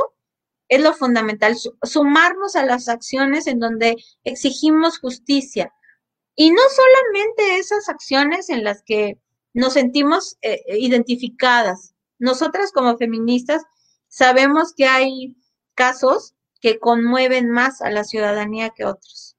es 0.69 0.81
lo 0.81 0.95
fundamental, 0.95 1.57
sumarnos 1.83 2.55
a 2.55 2.65
las 2.65 2.89
acciones 2.89 3.49
en 3.49 3.59
donde 3.59 3.97
exigimos 4.23 5.01
justicia, 5.01 5.75
y 6.41 6.51
no 6.53 6.63
solamente 6.75 7.59
esas 7.59 7.91
acciones 7.91 8.49
en 8.49 8.65
las 8.65 8.83
que 8.83 9.19
nos 9.53 9.75
sentimos 9.75 10.39
eh, 10.41 10.63
identificadas. 10.69 11.93
Nosotras 12.19 12.73
como 12.73 12.97
feministas 12.97 13.63
sabemos 14.09 14.73
que 14.75 14.87
hay 14.87 15.37
casos 15.75 16.35
que 16.63 16.79
conmueven 16.79 17.51
más 17.51 17.83
a 17.83 17.91
la 17.91 18.05
ciudadanía 18.05 18.71
que 18.71 18.87
otros. 18.87 19.37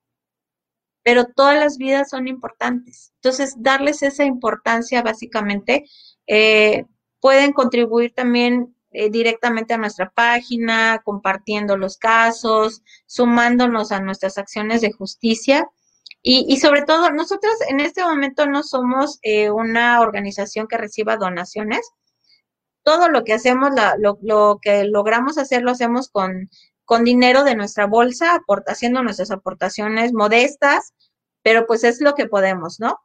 Pero 1.01 1.25
todas 1.25 1.55
las 1.55 1.79
vidas 1.79 2.11
son 2.11 2.27
importantes. 2.27 3.13
Entonces, 3.15 3.55
darles 3.57 4.03
esa 4.03 4.23
importancia 4.23 5.01
básicamente 5.01 5.85
eh, 6.27 6.85
pueden 7.19 7.51
contribuir 7.51 8.13
también 8.13 8.75
eh, 8.91 9.09
directamente 9.09 9.73
a 9.73 9.79
nuestra 9.79 10.11
página, 10.11 11.01
compartiendo 11.03 11.77
los 11.77 11.97
casos, 11.97 12.83
sumándonos 13.07 13.91
a 13.91 14.01
nuestras 14.01 14.37
acciones 14.37 14.81
de 14.81 14.91
justicia 14.91 15.67
y, 16.23 16.45
y, 16.47 16.57
sobre 16.57 16.83
todo, 16.83 17.11
nosotros 17.11 17.53
en 17.69 17.79
este 17.79 18.03
momento 18.03 18.45
no 18.45 18.63
somos 18.63 19.19
eh, 19.23 19.49
una 19.49 20.01
organización 20.01 20.67
que 20.67 20.77
reciba 20.77 21.17
donaciones. 21.17 21.81
Todo 22.83 23.09
lo 23.09 23.23
que 23.23 23.33
hacemos, 23.33 23.71
la, 23.75 23.95
lo, 23.97 24.19
lo, 24.21 24.59
que 24.61 24.83
logramos 24.85 25.37
hacer, 25.37 25.63
lo 25.63 25.71
hacemos 25.71 26.09
con, 26.09 26.49
con 26.85 27.03
dinero 27.03 27.43
de 27.43 27.55
nuestra 27.55 27.87
bolsa, 27.87 28.35
aporta, 28.35 28.73
haciendo 28.73 29.03
nuestras 29.03 29.31
aportaciones 29.31 30.13
modestas, 30.13 30.93
pero 31.43 31.65
pues 31.65 31.83
es 31.83 32.01
lo 32.01 32.13
que 32.15 32.27
podemos, 32.27 32.79
¿no? 32.79 32.97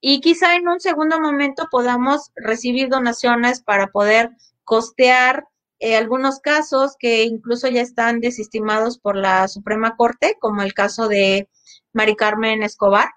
Y 0.00 0.20
quizá 0.20 0.56
en 0.56 0.68
un 0.68 0.80
segundo 0.80 1.20
momento 1.20 1.68
podamos 1.70 2.32
recibir 2.34 2.88
donaciones 2.88 3.62
para 3.62 3.88
poder 3.88 4.30
costear 4.64 5.46
eh, 5.78 5.96
algunos 5.96 6.40
casos 6.40 6.96
que 6.98 7.24
incluso 7.24 7.68
ya 7.68 7.80
están 7.82 8.20
desestimados 8.20 8.98
por 8.98 9.16
la 9.16 9.46
Suprema 9.48 9.96
Corte, 9.96 10.36
como 10.40 10.62
el 10.62 10.74
caso 10.74 11.08
de 11.08 11.48
Mari 11.92 12.16
Carmen 12.16 12.62
Escobar, 12.62 13.08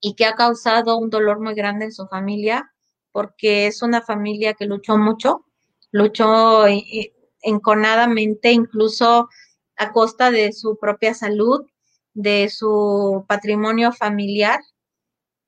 y 0.00 0.14
que 0.14 0.26
ha 0.26 0.34
causado 0.34 0.98
un 0.98 1.10
dolor 1.10 1.40
muy 1.40 1.54
grande 1.54 1.86
en 1.86 1.92
su 1.92 2.06
familia, 2.08 2.72
porque 3.12 3.66
es 3.66 3.82
una 3.82 4.02
familia 4.02 4.54
que 4.54 4.66
luchó 4.66 4.98
mucho, 4.98 5.46
luchó 5.92 6.64
enconadamente, 7.42 8.52
incluso 8.52 9.28
a 9.76 9.92
costa 9.92 10.30
de 10.30 10.52
su 10.52 10.76
propia 10.78 11.14
salud, 11.14 11.64
de 12.14 12.48
su 12.48 13.24
patrimonio 13.28 13.92
familiar, 13.92 14.60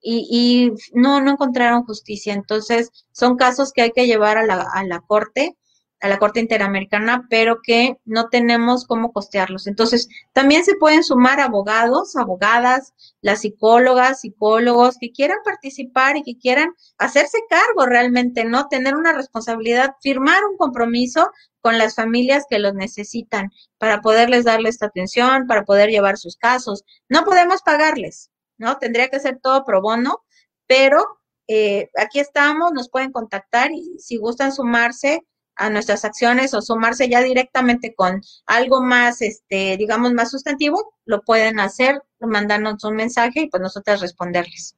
y, 0.06 0.70
no, 0.92 1.20
no 1.22 1.30
encontraron 1.32 1.84
justicia. 1.84 2.34
Entonces, 2.34 3.06
son 3.12 3.36
casos 3.36 3.72
que 3.72 3.82
hay 3.82 3.90
que 3.92 4.06
llevar 4.06 4.36
a 4.36 4.84
la 4.84 5.00
corte 5.06 5.56
a 6.04 6.08
la 6.08 6.18
Corte 6.18 6.38
Interamericana, 6.38 7.26
pero 7.30 7.62
que 7.62 7.96
no 8.04 8.28
tenemos 8.28 8.86
cómo 8.86 9.10
costearlos. 9.10 9.66
Entonces, 9.66 10.06
también 10.34 10.62
se 10.62 10.74
pueden 10.74 11.02
sumar 11.02 11.40
abogados, 11.40 12.14
abogadas, 12.14 12.92
las 13.22 13.40
psicólogas, 13.40 14.20
psicólogos 14.20 14.98
que 15.00 15.12
quieran 15.12 15.38
participar 15.42 16.18
y 16.18 16.22
que 16.22 16.36
quieran 16.36 16.74
hacerse 16.98 17.38
cargo 17.48 17.86
realmente, 17.86 18.44
¿no? 18.44 18.68
Tener 18.68 18.96
una 18.96 19.14
responsabilidad, 19.14 19.94
firmar 20.02 20.44
un 20.44 20.58
compromiso 20.58 21.30
con 21.62 21.78
las 21.78 21.94
familias 21.94 22.44
que 22.50 22.58
los 22.58 22.74
necesitan 22.74 23.50
para 23.78 24.02
poderles 24.02 24.44
darle 24.44 24.68
esta 24.68 24.84
atención, 24.84 25.46
para 25.46 25.64
poder 25.64 25.88
llevar 25.88 26.18
sus 26.18 26.36
casos. 26.36 26.84
No 27.08 27.24
podemos 27.24 27.62
pagarles, 27.62 28.30
¿no? 28.58 28.76
Tendría 28.76 29.08
que 29.08 29.20
ser 29.20 29.40
todo 29.42 29.64
pro 29.64 29.80
bono, 29.80 30.22
pero 30.66 31.02
eh, 31.48 31.88
aquí 31.96 32.20
estamos, 32.20 32.72
nos 32.74 32.90
pueden 32.90 33.10
contactar 33.10 33.72
y 33.72 33.98
si 33.98 34.18
gustan 34.18 34.52
sumarse 34.52 35.22
a 35.56 35.70
nuestras 35.70 36.04
acciones 36.04 36.54
o 36.54 36.62
sumarse 36.62 37.08
ya 37.08 37.20
directamente 37.20 37.94
con 37.94 38.22
algo 38.46 38.82
más, 38.82 39.22
este, 39.22 39.76
digamos, 39.76 40.12
más 40.12 40.30
sustantivo, 40.30 40.94
lo 41.04 41.22
pueden 41.22 41.60
hacer, 41.60 42.02
mandarnos 42.20 42.82
un 42.84 42.96
mensaje 42.96 43.42
y 43.42 43.48
pues 43.48 43.62
nosotras 43.62 44.00
responderles. 44.00 44.76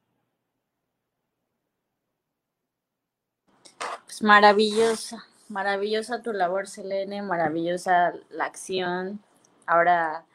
Pues 4.05 4.21
maravillosa, 4.21 5.25
maravillosa 5.49 6.21
tu 6.21 6.33
labor, 6.33 6.67
Selene, 6.67 7.21
maravillosa 7.21 8.13
la 8.29 8.45
acción. 8.45 9.19
Ahora 9.65 10.25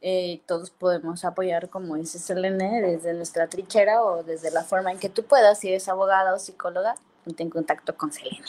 eh, 0.00 0.40
todos 0.46 0.70
podemos 0.70 1.24
apoyar, 1.24 1.68
como 1.68 1.96
dice 1.96 2.18
Selene, 2.18 2.80
desde 2.82 3.14
nuestra 3.14 3.48
trinchera 3.48 4.02
o 4.02 4.22
desde 4.22 4.50
la 4.50 4.64
forma 4.64 4.90
en 4.92 4.98
que 4.98 5.08
tú 5.08 5.24
puedas, 5.24 5.60
si 5.60 5.68
eres 5.68 5.88
abogada 5.88 6.34
o 6.34 6.38
psicóloga, 6.38 6.94
ponte 7.24 7.42
en 7.42 7.50
contacto 7.50 7.96
con 7.96 8.12
Selene 8.12 8.42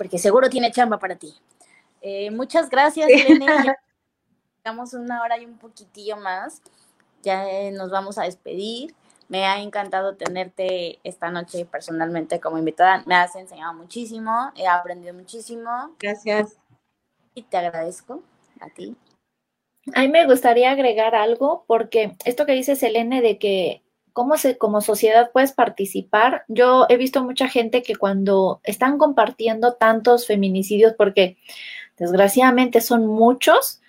porque 0.00 0.16
seguro 0.16 0.48
tiene 0.48 0.72
chamba 0.72 0.98
para 0.98 1.16
ti. 1.16 1.34
Eh, 2.00 2.30
muchas 2.30 2.70
gracias. 2.70 3.06
Estamos 4.56 4.94
una 4.94 5.20
hora 5.20 5.36
y 5.36 5.44
un 5.44 5.58
poquitillo 5.58 6.16
más. 6.16 6.62
Ya 7.22 7.46
eh, 7.50 7.70
nos 7.70 7.90
vamos 7.90 8.16
a 8.16 8.22
despedir. 8.22 8.94
Me 9.28 9.44
ha 9.44 9.60
encantado 9.60 10.16
tenerte 10.16 10.98
esta 11.04 11.30
noche 11.30 11.66
personalmente 11.66 12.40
como 12.40 12.56
invitada. 12.56 13.02
Me 13.04 13.14
has 13.14 13.36
enseñado 13.36 13.74
muchísimo, 13.74 14.50
he 14.56 14.66
aprendido 14.66 15.12
muchísimo. 15.12 15.94
Gracias. 15.98 16.56
Y 17.34 17.42
te 17.42 17.58
agradezco 17.58 18.22
a 18.60 18.70
ti. 18.70 18.96
A 19.94 20.00
mí 20.00 20.08
me 20.08 20.24
gustaría 20.24 20.70
agregar 20.70 21.14
algo 21.14 21.64
porque 21.66 22.16
esto 22.24 22.46
que 22.46 22.52
dice 22.52 22.74
Selene 22.74 23.20
de 23.20 23.38
que 23.38 23.82
cómo 24.12 24.36
se, 24.36 24.58
como 24.58 24.80
sociedad 24.80 25.30
puedes 25.32 25.52
participar. 25.52 26.44
Yo 26.48 26.86
he 26.88 26.96
visto 26.96 27.24
mucha 27.24 27.48
gente 27.48 27.82
que 27.82 27.96
cuando 27.96 28.60
están 28.64 28.98
compartiendo 28.98 29.74
tantos 29.74 30.26
feminicidios, 30.26 30.94
porque 30.96 31.36
desgraciadamente 31.96 32.80
son 32.80 33.06
muchos, 33.06 33.80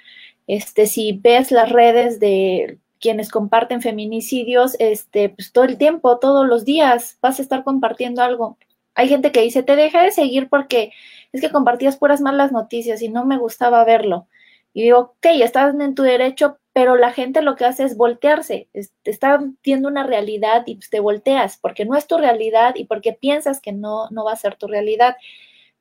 este, 0.48 0.88
si 0.88 1.14
ves 1.14 1.52
las 1.52 1.70
redes 1.70 2.20
de 2.20 2.80
quienes 3.00 3.30
comparten 3.30 3.82
feminicidios, 3.82 4.76
este, 4.80 5.30
pues 5.30 5.52
todo 5.52 5.64
el 5.66 5.78
tiempo, 5.78 6.20
todos 6.20 6.48
los 6.48 6.66
días 6.66 7.18
vas 7.22 7.40
a 7.40 7.42
estar 7.42 7.64
compartiendo 7.64 8.22
algo. 8.22 8.58
Hay 8.96 9.08
gente 9.08 9.32
que 9.32 9.42
dice, 9.42 9.64
te 9.64 9.76
dejé 9.76 10.00
de 10.00 10.12
seguir 10.12 10.50
porque 10.50 10.92
es 11.32 11.42
que 11.42 11.50
compartías 11.50 11.98
puras 11.98 12.22
malas 12.22 12.52
noticias 12.52 13.02
y 13.02 13.10
no 13.10 13.26
me 13.26 13.38
gustaba 13.38 13.84
verlo. 13.86 14.28
Y 14.74 14.84
digo, 14.84 15.00
ok, 15.00 15.26
estás 15.42 15.74
en 15.78 15.96
tu 15.96 16.04
derecho, 16.04 16.60
pero 16.74 16.96
la 16.96 17.12
gente 17.12 17.42
lo 17.42 17.56
que 17.56 17.66
hace 17.66 17.84
es 17.84 17.98
voltearse, 17.98 18.70
está 19.04 19.40
viendo 19.64 19.90
una 19.90 20.04
realidad 20.04 20.64
y 20.66 20.80
te 20.80 21.00
volteas 21.00 21.58
porque 21.58 21.86
no 21.86 21.98
es 21.98 22.08
tu 22.08 22.18
realidad 22.18 22.76
y 22.76 22.86
porque 22.86 23.14
piensas 23.14 23.60
que 23.60 23.74
no, 23.74 24.10
no 24.10 24.24
va 24.24 24.34
a 24.34 24.38
ser 24.38 24.56
tu 24.56 24.68
realidad. 24.68 25.18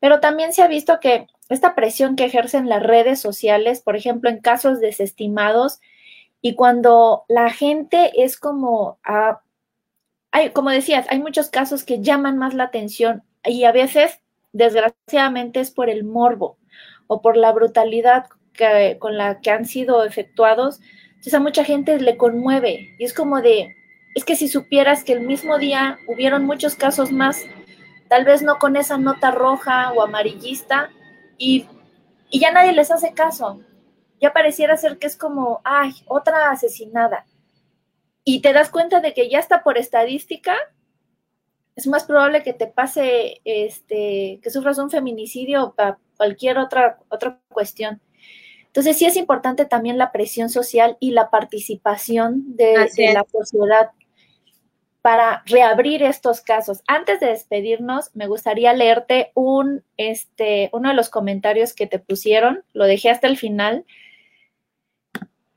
Pero 0.00 0.20
también 0.20 0.52
se 0.52 0.62
ha 0.62 0.66
visto 0.66 0.98
que 0.98 1.28
esta 1.48 1.74
presión 1.74 2.16
que 2.16 2.24
ejercen 2.24 2.68
las 2.68 2.82
redes 2.82 3.20
sociales, 3.20 3.82
por 3.82 3.96
ejemplo, 3.96 4.30
en 4.30 4.40
casos 4.40 4.80
desestimados, 4.80 5.80
y 6.42 6.54
cuando 6.54 7.24
la 7.28 7.50
gente 7.50 8.22
es 8.22 8.38
como, 8.38 8.98
ah, 9.04 9.42
hay, 10.32 10.50
como 10.50 10.70
decías, 10.70 11.06
hay 11.10 11.20
muchos 11.20 11.50
casos 11.50 11.84
que 11.84 12.00
llaman 12.00 12.38
más 12.38 12.54
la 12.54 12.64
atención 12.64 13.22
y 13.44 13.64
a 13.64 13.72
veces, 13.72 14.20
desgraciadamente, 14.52 15.60
es 15.60 15.70
por 15.70 15.90
el 15.90 16.04
morbo 16.04 16.58
o 17.06 17.20
por 17.20 17.36
la 17.36 17.52
brutalidad 17.52 18.26
con 18.98 19.16
la 19.16 19.40
que 19.40 19.50
han 19.50 19.64
sido 19.64 20.04
efectuados, 20.04 20.80
entonces 21.10 21.34
a 21.34 21.40
mucha 21.40 21.64
gente 21.64 21.98
le 22.00 22.16
conmueve 22.16 22.94
y 22.98 23.04
es 23.04 23.12
como 23.12 23.42
de, 23.42 23.76
es 24.14 24.24
que 24.24 24.36
si 24.36 24.48
supieras 24.48 25.04
que 25.04 25.12
el 25.12 25.20
mismo 25.20 25.58
día 25.58 25.98
hubieron 26.06 26.44
muchos 26.44 26.74
casos 26.74 27.12
más, 27.12 27.42
tal 28.08 28.24
vez 28.24 28.42
no 28.42 28.58
con 28.58 28.76
esa 28.76 28.98
nota 28.98 29.30
roja 29.30 29.92
o 29.92 30.02
amarillista 30.02 30.90
y, 31.38 31.66
y 32.30 32.40
ya 32.40 32.52
nadie 32.52 32.72
les 32.72 32.90
hace 32.90 33.12
caso, 33.12 33.60
ya 34.20 34.32
pareciera 34.32 34.76
ser 34.76 34.98
que 34.98 35.06
es 35.06 35.16
como, 35.16 35.60
ay, 35.64 35.92
otra 36.06 36.50
asesinada. 36.50 37.26
Y 38.24 38.42
te 38.42 38.52
das 38.52 38.70
cuenta 38.70 39.00
de 39.00 39.14
que 39.14 39.30
ya 39.30 39.38
está 39.38 39.62
por 39.62 39.78
estadística, 39.78 40.56
es 41.74 41.86
más 41.86 42.04
probable 42.04 42.42
que 42.42 42.52
te 42.52 42.66
pase, 42.66 43.40
este, 43.44 44.40
que 44.42 44.50
sufras 44.50 44.78
un 44.78 44.90
feminicidio 44.90 45.64
o 45.64 45.74
cualquier 46.16 46.58
otra, 46.58 46.98
otra 47.08 47.40
cuestión. 47.48 48.00
Entonces 48.70 48.98
sí 48.98 49.04
es 49.04 49.16
importante 49.16 49.64
también 49.64 49.98
la 49.98 50.12
presión 50.12 50.48
social 50.48 50.96
y 51.00 51.10
la 51.10 51.28
participación 51.28 52.56
de, 52.56 52.88
la 53.12 53.26
sociedad 53.28 53.90
para 55.02 55.42
reabrir 55.46 56.04
estos 56.04 56.40
casos. 56.40 56.82
Antes 56.86 57.18
de 57.18 57.26
despedirnos, 57.26 58.14
me 58.14 58.28
gustaría 58.28 58.72
leerte 58.72 59.32
un, 59.34 59.82
este, 59.96 60.70
uno 60.72 60.90
de 60.90 60.94
los 60.94 61.08
comentarios 61.08 61.74
que 61.74 61.88
te 61.88 61.98
pusieron, 61.98 62.62
lo 62.72 62.84
dejé 62.84 63.10
hasta 63.10 63.26
el 63.26 63.38
final. 63.38 63.84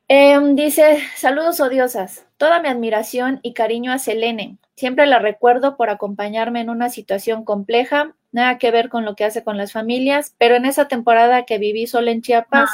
Em, 0.08 0.56
dice, 0.56 0.98
saludos 1.16 1.60
odiosas, 1.60 2.26
toda 2.38 2.62
mi 2.62 2.68
admiración 2.68 3.42
y 3.44 3.54
cariño 3.54 3.92
a 3.92 4.00
Selene. 4.00 4.58
Siempre 4.76 5.06
la 5.06 5.20
recuerdo 5.20 5.78
por 5.78 5.92
acompañarme 5.92 6.62
en 6.62 6.72
una 6.72 6.90
situación 6.90 7.46
compleja, 7.46 8.16
nada 8.32 8.58
que 8.58 8.72
ver 8.72 8.90
con 8.90 9.06
lo 9.06 9.16
que 9.16 9.24
hace 9.24 9.44
con 9.44 9.58
las 9.58 9.72
familias, 9.72 10.34
pero 10.40 10.56
en 10.56 10.66
esa 10.66 10.88
temporada 10.88 11.46
que 11.46 11.60
viví 11.60 11.86
sola 11.86 12.10
en 12.10 12.24
Chiapas, 12.24 12.72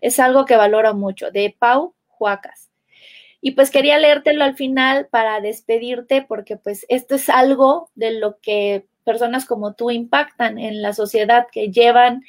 es 0.00 0.18
algo 0.18 0.44
que 0.44 0.56
valoro 0.56 0.94
mucho, 0.94 1.30
de 1.30 1.54
Pau 1.58 1.94
Juacas. 2.06 2.70
Y 3.40 3.52
pues 3.52 3.70
quería 3.70 3.98
leértelo 3.98 4.44
al 4.44 4.56
final 4.56 5.06
para 5.06 5.40
despedirte, 5.40 6.22
porque 6.22 6.56
pues 6.56 6.84
esto 6.88 7.14
es 7.14 7.28
algo 7.28 7.90
de 7.94 8.12
lo 8.18 8.38
que 8.40 8.86
personas 9.04 9.46
como 9.46 9.74
tú 9.74 9.90
impactan 9.90 10.58
en 10.58 10.82
la 10.82 10.92
sociedad, 10.92 11.46
que 11.52 11.70
llevan 11.70 12.22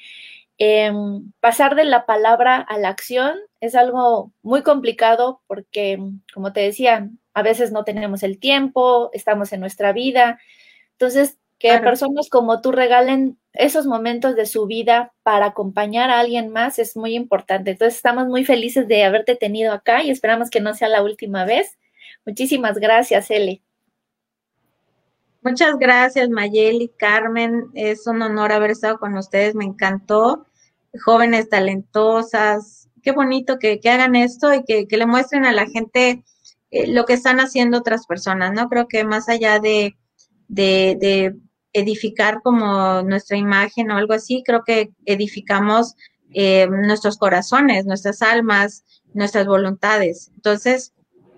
eh, 0.59 0.91
pasar 1.39 1.75
de 1.75 1.85
la 1.85 2.05
palabra 2.05 2.57
a 2.57 2.77
la 2.77 2.89
acción. 2.89 3.37
Es 3.59 3.75
algo 3.75 4.31
muy 4.43 4.61
complicado 4.61 5.41
porque, 5.47 5.99
como 6.33 6.53
te 6.53 6.61
decía, 6.61 7.09
a 7.33 7.41
veces 7.41 7.71
no 7.71 7.83
tenemos 7.83 8.21
el 8.21 8.39
tiempo, 8.39 9.09
estamos 9.13 9.51
en 9.51 9.61
nuestra 9.61 9.93
vida. 9.93 10.39
Entonces, 10.91 11.38
que 11.59 11.77
personas 11.79 12.29
como 12.29 12.61
tú 12.61 12.71
regalen 12.71 13.37
esos 13.51 13.85
momentos 13.85 14.35
de 14.37 14.45
su 14.45 14.65
vida 14.65 15.13
para 15.23 15.47
acompañar 15.47 16.09
a 16.09 16.19
alguien 16.19 16.49
más 16.49 16.79
es 16.79 16.95
muy 16.95 17.15
importante. 17.15 17.71
Entonces 17.71 17.97
estamos 17.97 18.27
muy 18.27 18.45
felices 18.45 18.87
de 18.87 19.03
haberte 19.03 19.35
tenido 19.35 19.73
acá 19.73 20.01
y 20.01 20.09
esperamos 20.09 20.49
que 20.49 20.61
no 20.61 20.73
sea 20.73 20.87
la 20.87 21.03
última 21.03 21.43
vez. 21.43 21.77
Muchísimas 22.25 22.77
gracias, 22.77 23.29
Eli. 23.29 23.61
Muchas 25.41 25.77
gracias, 25.77 26.29
Mayeli, 26.29 26.91
Carmen. 26.97 27.65
Es 27.73 28.07
un 28.07 28.21
honor 28.21 28.53
haber 28.53 28.71
estado 28.71 28.97
con 28.97 29.17
ustedes. 29.17 29.53
Me 29.53 29.65
encantó. 29.65 30.45
Jóvenes 31.03 31.49
talentosas. 31.49 32.89
Qué 33.03 33.11
bonito 33.11 33.59
que, 33.59 33.81
hagan 33.85 34.15
esto 34.15 34.53
y 34.53 34.63
que, 34.63 34.87
le 34.89 35.05
muestren 35.05 35.45
a 35.45 35.51
la 35.51 35.65
gente 35.65 36.23
eh, 36.71 36.87
lo 36.87 37.05
que 37.05 37.13
están 37.13 37.39
haciendo 37.39 37.79
otras 37.79 38.05
personas, 38.05 38.53
¿no? 38.53 38.69
Creo 38.69 38.87
que 38.87 39.03
más 39.03 39.27
allá 39.27 39.59
de, 39.59 39.95
de 40.47 41.35
edificar 41.79 42.41
como 42.43 43.01
nuestra 43.03 43.37
imagen 43.37 43.91
o 43.91 43.97
algo 43.97 44.13
así, 44.13 44.43
creo 44.45 44.63
que 44.65 44.91
edificamos 45.05 45.95
eh, 46.31 46.67
nuestros 46.69 47.17
corazones, 47.17 47.85
nuestras 47.85 48.21
almas, 48.21 48.83
nuestras 49.13 49.47
voluntades. 49.47 50.31
Entonces, 50.35 50.93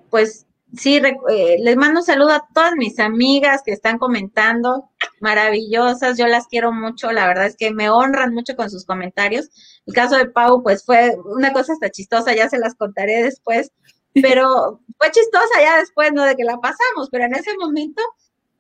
pues 0.10 0.46
sí, 0.78 0.98
eh, 0.98 1.58
les 1.60 1.78
mando 1.78 2.02
un 2.02 2.06
saludo 2.06 2.32
a 2.32 2.48
todas 2.54 2.74
mis 2.76 3.00
amigas 3.00 3.62
que 3.64 3.72
están 3.72 3.98
comentando, 3.98 4.90
maravillosas, 5.20 6.18
yo 6.18 6.28
las 6.28 6.48
quiero 6.48 6.72
mucho, 6.72 7.12
la 7.12 7.28
verdad 7.28 7.46
es 7.46 7.56
que 7.56 7.72
me 7.72 7.90
honran 7.90 8.34
mucho 8.34 8.56
con 8.56 8.70
sus 8.70 8.86
comentarios. 8.86 9.50
El 9.86 9.94
caso 9.94 10.18
de 10.18 10.28
Pau, 10.28 10.64
pues 10.64 10.86
fue 10.86 11.16
una 11.26 11.54
cosa 11.54 11.74
hasta 11.74 11.90
chistosa, 11.90 12.36
ya 12.36 12.50
se 12.50 12.60
las 12.60 12.76
contaré 12.76 13.24
después, 13.24 13.72
pero 14.14 14.82
fue 14.98 15.12
chistosa 15.12 15.62
ya 15.62 15.78
después, 15.80 16.12
¿no? 16.14 16.24
De 16.24 16.36
que 16.36 16.44
la 16.44 16.58
pasamos, 16.58 17.10
pero 17.12 17.26
en 17.26 17.36
ese 17.36 17.56
momento 17.58 18.02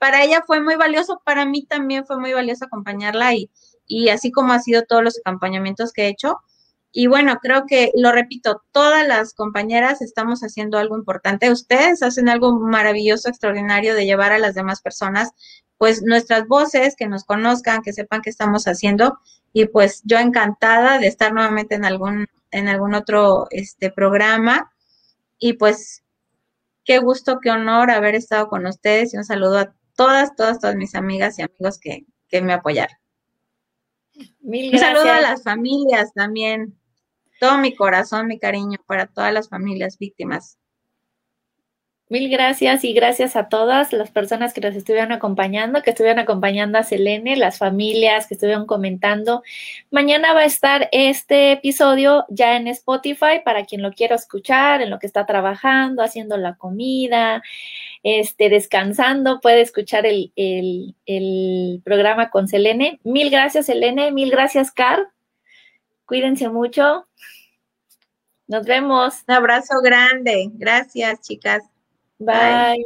para 0.02 0.23
ella 0.23 0.41
fue 0.48 0.61
muy 0.61 0.78
valioso, 0.78 1.22
para 1.23 1.45
mí 1.45 1.64
también 1.68 2.07
fue 2.07 2.19
muy 2.19 2.34
valioso 2.34 2.65
acompañarla 2.65 3.36
y, 3.36 3.52
y 3.86 4.10
así 4.10 4.32
como 4.32 4.52
ha 4.52 4.60
sido 4.60 4.82
todos 4.82 5.03
los 5.03 5.19
acompañamientos 5.23 5.94
que 5.94 6.06
he 6.06 6.07
hecho. 6.07 6.40
Y 6.91 7.06
bueno, 7.06 7.38
creo 7.40 7.68
que, 7.68 7.91
lo 7.95 8.11
repito, 8.11 8.64
todas 8.72 9.07
las 9.07 9.36
compañeras 9.36 10.02
estamos 10.02 10.41
haciendo 10.41 10.80
algo 10.80 10.98
importante. 10.98 11.52
Ustedes 11.52 12.02
hacen 12.02 12.30
algo 12.30 12.60
maravilloso, 12.60 13.30
extraordinario 13.30 13.94
de 13.94 14.07
llevar 14.07 14.32
a 14.32 14.40
las 14.40 14.56
demás 14.56 14.82
personas 14.82 15.30
pues 15.78 16.02
nuestras 16.02 16.48
voces, 16.48 16.95
que 16.95 17.07
nos 17.07 17.23
conozcan, 17.23 17.84
que 17.84 17.94
sepan 17.94 18.23
qué 18.23 18.32
estamos 18.32 18.65
haciendo 18.65 19.19
y 19.53 19.65
pues 19.65 20.02
yo 20.03 20.18
encantada 20.18 20.98
de 20.98 21.06
estar 21.06 21.32
nuevamente 21.32 21.76
en 21.76 21.86
algún 21.86 22.26
en 22.49 22.69
algún 22.69 22.95
otro 22.95 23.45
este 23.52 23.91
programa 23.91 24.72
y 25.38 25.53
pues 25.53 26.03
qué 26.86 26.98
gusto, 26.98 27.38
qué 27.40 27.52
honor 27.52 27.91
haber 27.91 28.15
estado 28.15 28.48
con 28.48 28.65
ustedes 28.65 29.14
y 29.14 29.18
un 29.18 29.26
saludo 29.26 29.60
a 29.60 29.73
todas, 30.06 30.36
todas, 30.36 30.60
todas 30.60 30.76
mis 30.76 30.95
amigas 30.95 31.38
y 31.38 31.44
amigos 31.44 31.80
que, 31.80 32.06
que 32.28 32.41
me 32.41 32.53
apoyaron. 32.53 32.95
Mil 34.40 34.65
Un 34.65 34.72
gracias. 34.72 34.98
saludo 34.98 35.14
a 35.14 35.22
las 35.22 35.44
familias 35.44 36.14
también. 36.14 36.78
Todo 37.40 37.57
mi 37.57 37.76
corazón, 37.76 38.28
mi 38.28 38.40
cariño 38.40 38.78
para 38.86 39.07
todas 39.07 39.34
las 39.34 39.49
familias 39.49 39.98
víctimas. 39.98 40.57
Mil 42.11 42.30
gracias 42.30 42.84
y 42.84 42.91
gracias 42.91 43.38
a 43.38 43.48
todas 43.48 43.94
las 43.94 44.11
personas 44.11 44.53
que 44.53 44.60
nos 44.60 44.76
estuvieron 44.76 45.14
acompañando, 45.14 45.82
que 45.82 45.91
estuvieron 45.91 46.19
acompañando 46.19 46.78
a 46.78 46.84
Selene, 46.84 47.38
las 47.38 47.57
familias 47.57 48.28
que 48.28 48.34
estuvieron 48.34 48.65
comentando. 48.65 49.44
Mañana 49.91 50.34
va 50.34 50.41
a 50.41 50.45
estar 50.45 50.90
este 50.91 51.53
episodio 51.53 52.26
ya 52.28 52.57
en 52.57 52.68
Spotify 52.68 53.40
para 53.45 53.64
quien 53.64 53.82
lo 53.82 53.94
quiera 53.94 54.18
escuchar, 54.18 54.82
en 54.82 54.90
lo 54.90 54.99
que 54.99 55.07
está 55.07 55.26
trabajando, 55.26 56.03
haciendo 56.03 56.36
la 56.36 56.56
comida, 56.57 57.41
este, 58.03 58.49
descansando, 58.49 59.40
puede 59.41 59.61
escuchar 59.61 60.06
el, 60.06 60.32
el, 60.36 60.95
el 61.06 61.82
programa 61.84 62.30
con 62.30 62.48
Selene. 62.48 62.99
Mil 63.03 63.30
gracias, 63.30 63.68
Selene. 63.68 64.11
Mil 64.11 64.32
gracias, 64.32 64.72
Car. 64.72 65.07
Cuídense 66.06 66.49
mucho. 66.49 67.07
Nos 68.48 68.65
vemos. 68.65 69.23
Un 69.28 69.34
abrazo 69.36 69.76
grande. 69.82 70.49
Gracias, 70.53 71.22
chicas. 71.22 71.64
Bye. 72.19 72.86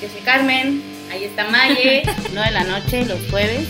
Yo 0.00 0.08
soy 0.08 0.20
Carmen, 0.22 0.82
ahí 1.10 1.24
está 1.24 1.48
Maye, 1.48 2.02
9 2.32 2.48
de 2.48 2.54
la 2.54 2.64
noche, 2.64 3.04
los 3.04 3.18
jueves. 3.30 3.66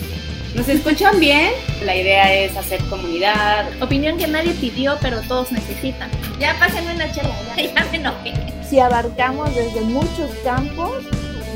¿Nos 0.55 0.67
escuchan 0.67 1.19
bien? 1.19 1.51
La 1.85 1.95
idea 1.95 2.33
es 2.33 2.55
hacer 2.57 2.81
comunidad. 2.89 3.65
Opinión 3.81 4.17
que 4.17 4.27
nadie 4.27 4.53
pidió, 4.53 4.97
pero 5.01 5.21
todos 5.21 5.51
necesitan. 5.51 6.09
Ya 6.39 6.57
pásenme 6.59 6.95
una 6.95 7.11
chela. 7.13 7.33
Ya, 7.55 7.63
Ya 7.75 7.85
me 7.91 7.97
enojé. 7.97 8.60
Si 8.71 8.79
abarcamos 8.79 9.53
desde 9.53 9.81
muchos 9.81 10.31
campos, 10.45 11.03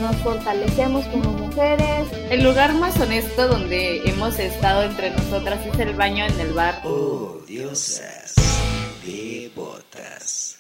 nos 0.02 0.18
fortalecemos 0.18 1.06
como 1.06 1.32
mujeres. 1.32 2.10
El 2.30 2.44
lugar 2.44 2.74
más 2.74 3.00
honesto 3.00 3.48
donde 3.48 4.02
hemos 4.06 4.38
estado 4.38 4.84
entre 4.84 5.12
nosotras 5.12 5.66
es 5.66 5.80
el 5.80 5.94
baño 5.94 6.26
en 6.26 6.38
el 6.42 6.52
bar. 6.52 6.82
Oh, 6.84 7.38
diosas, 7.48 8.36
devotas. 9.06 10.58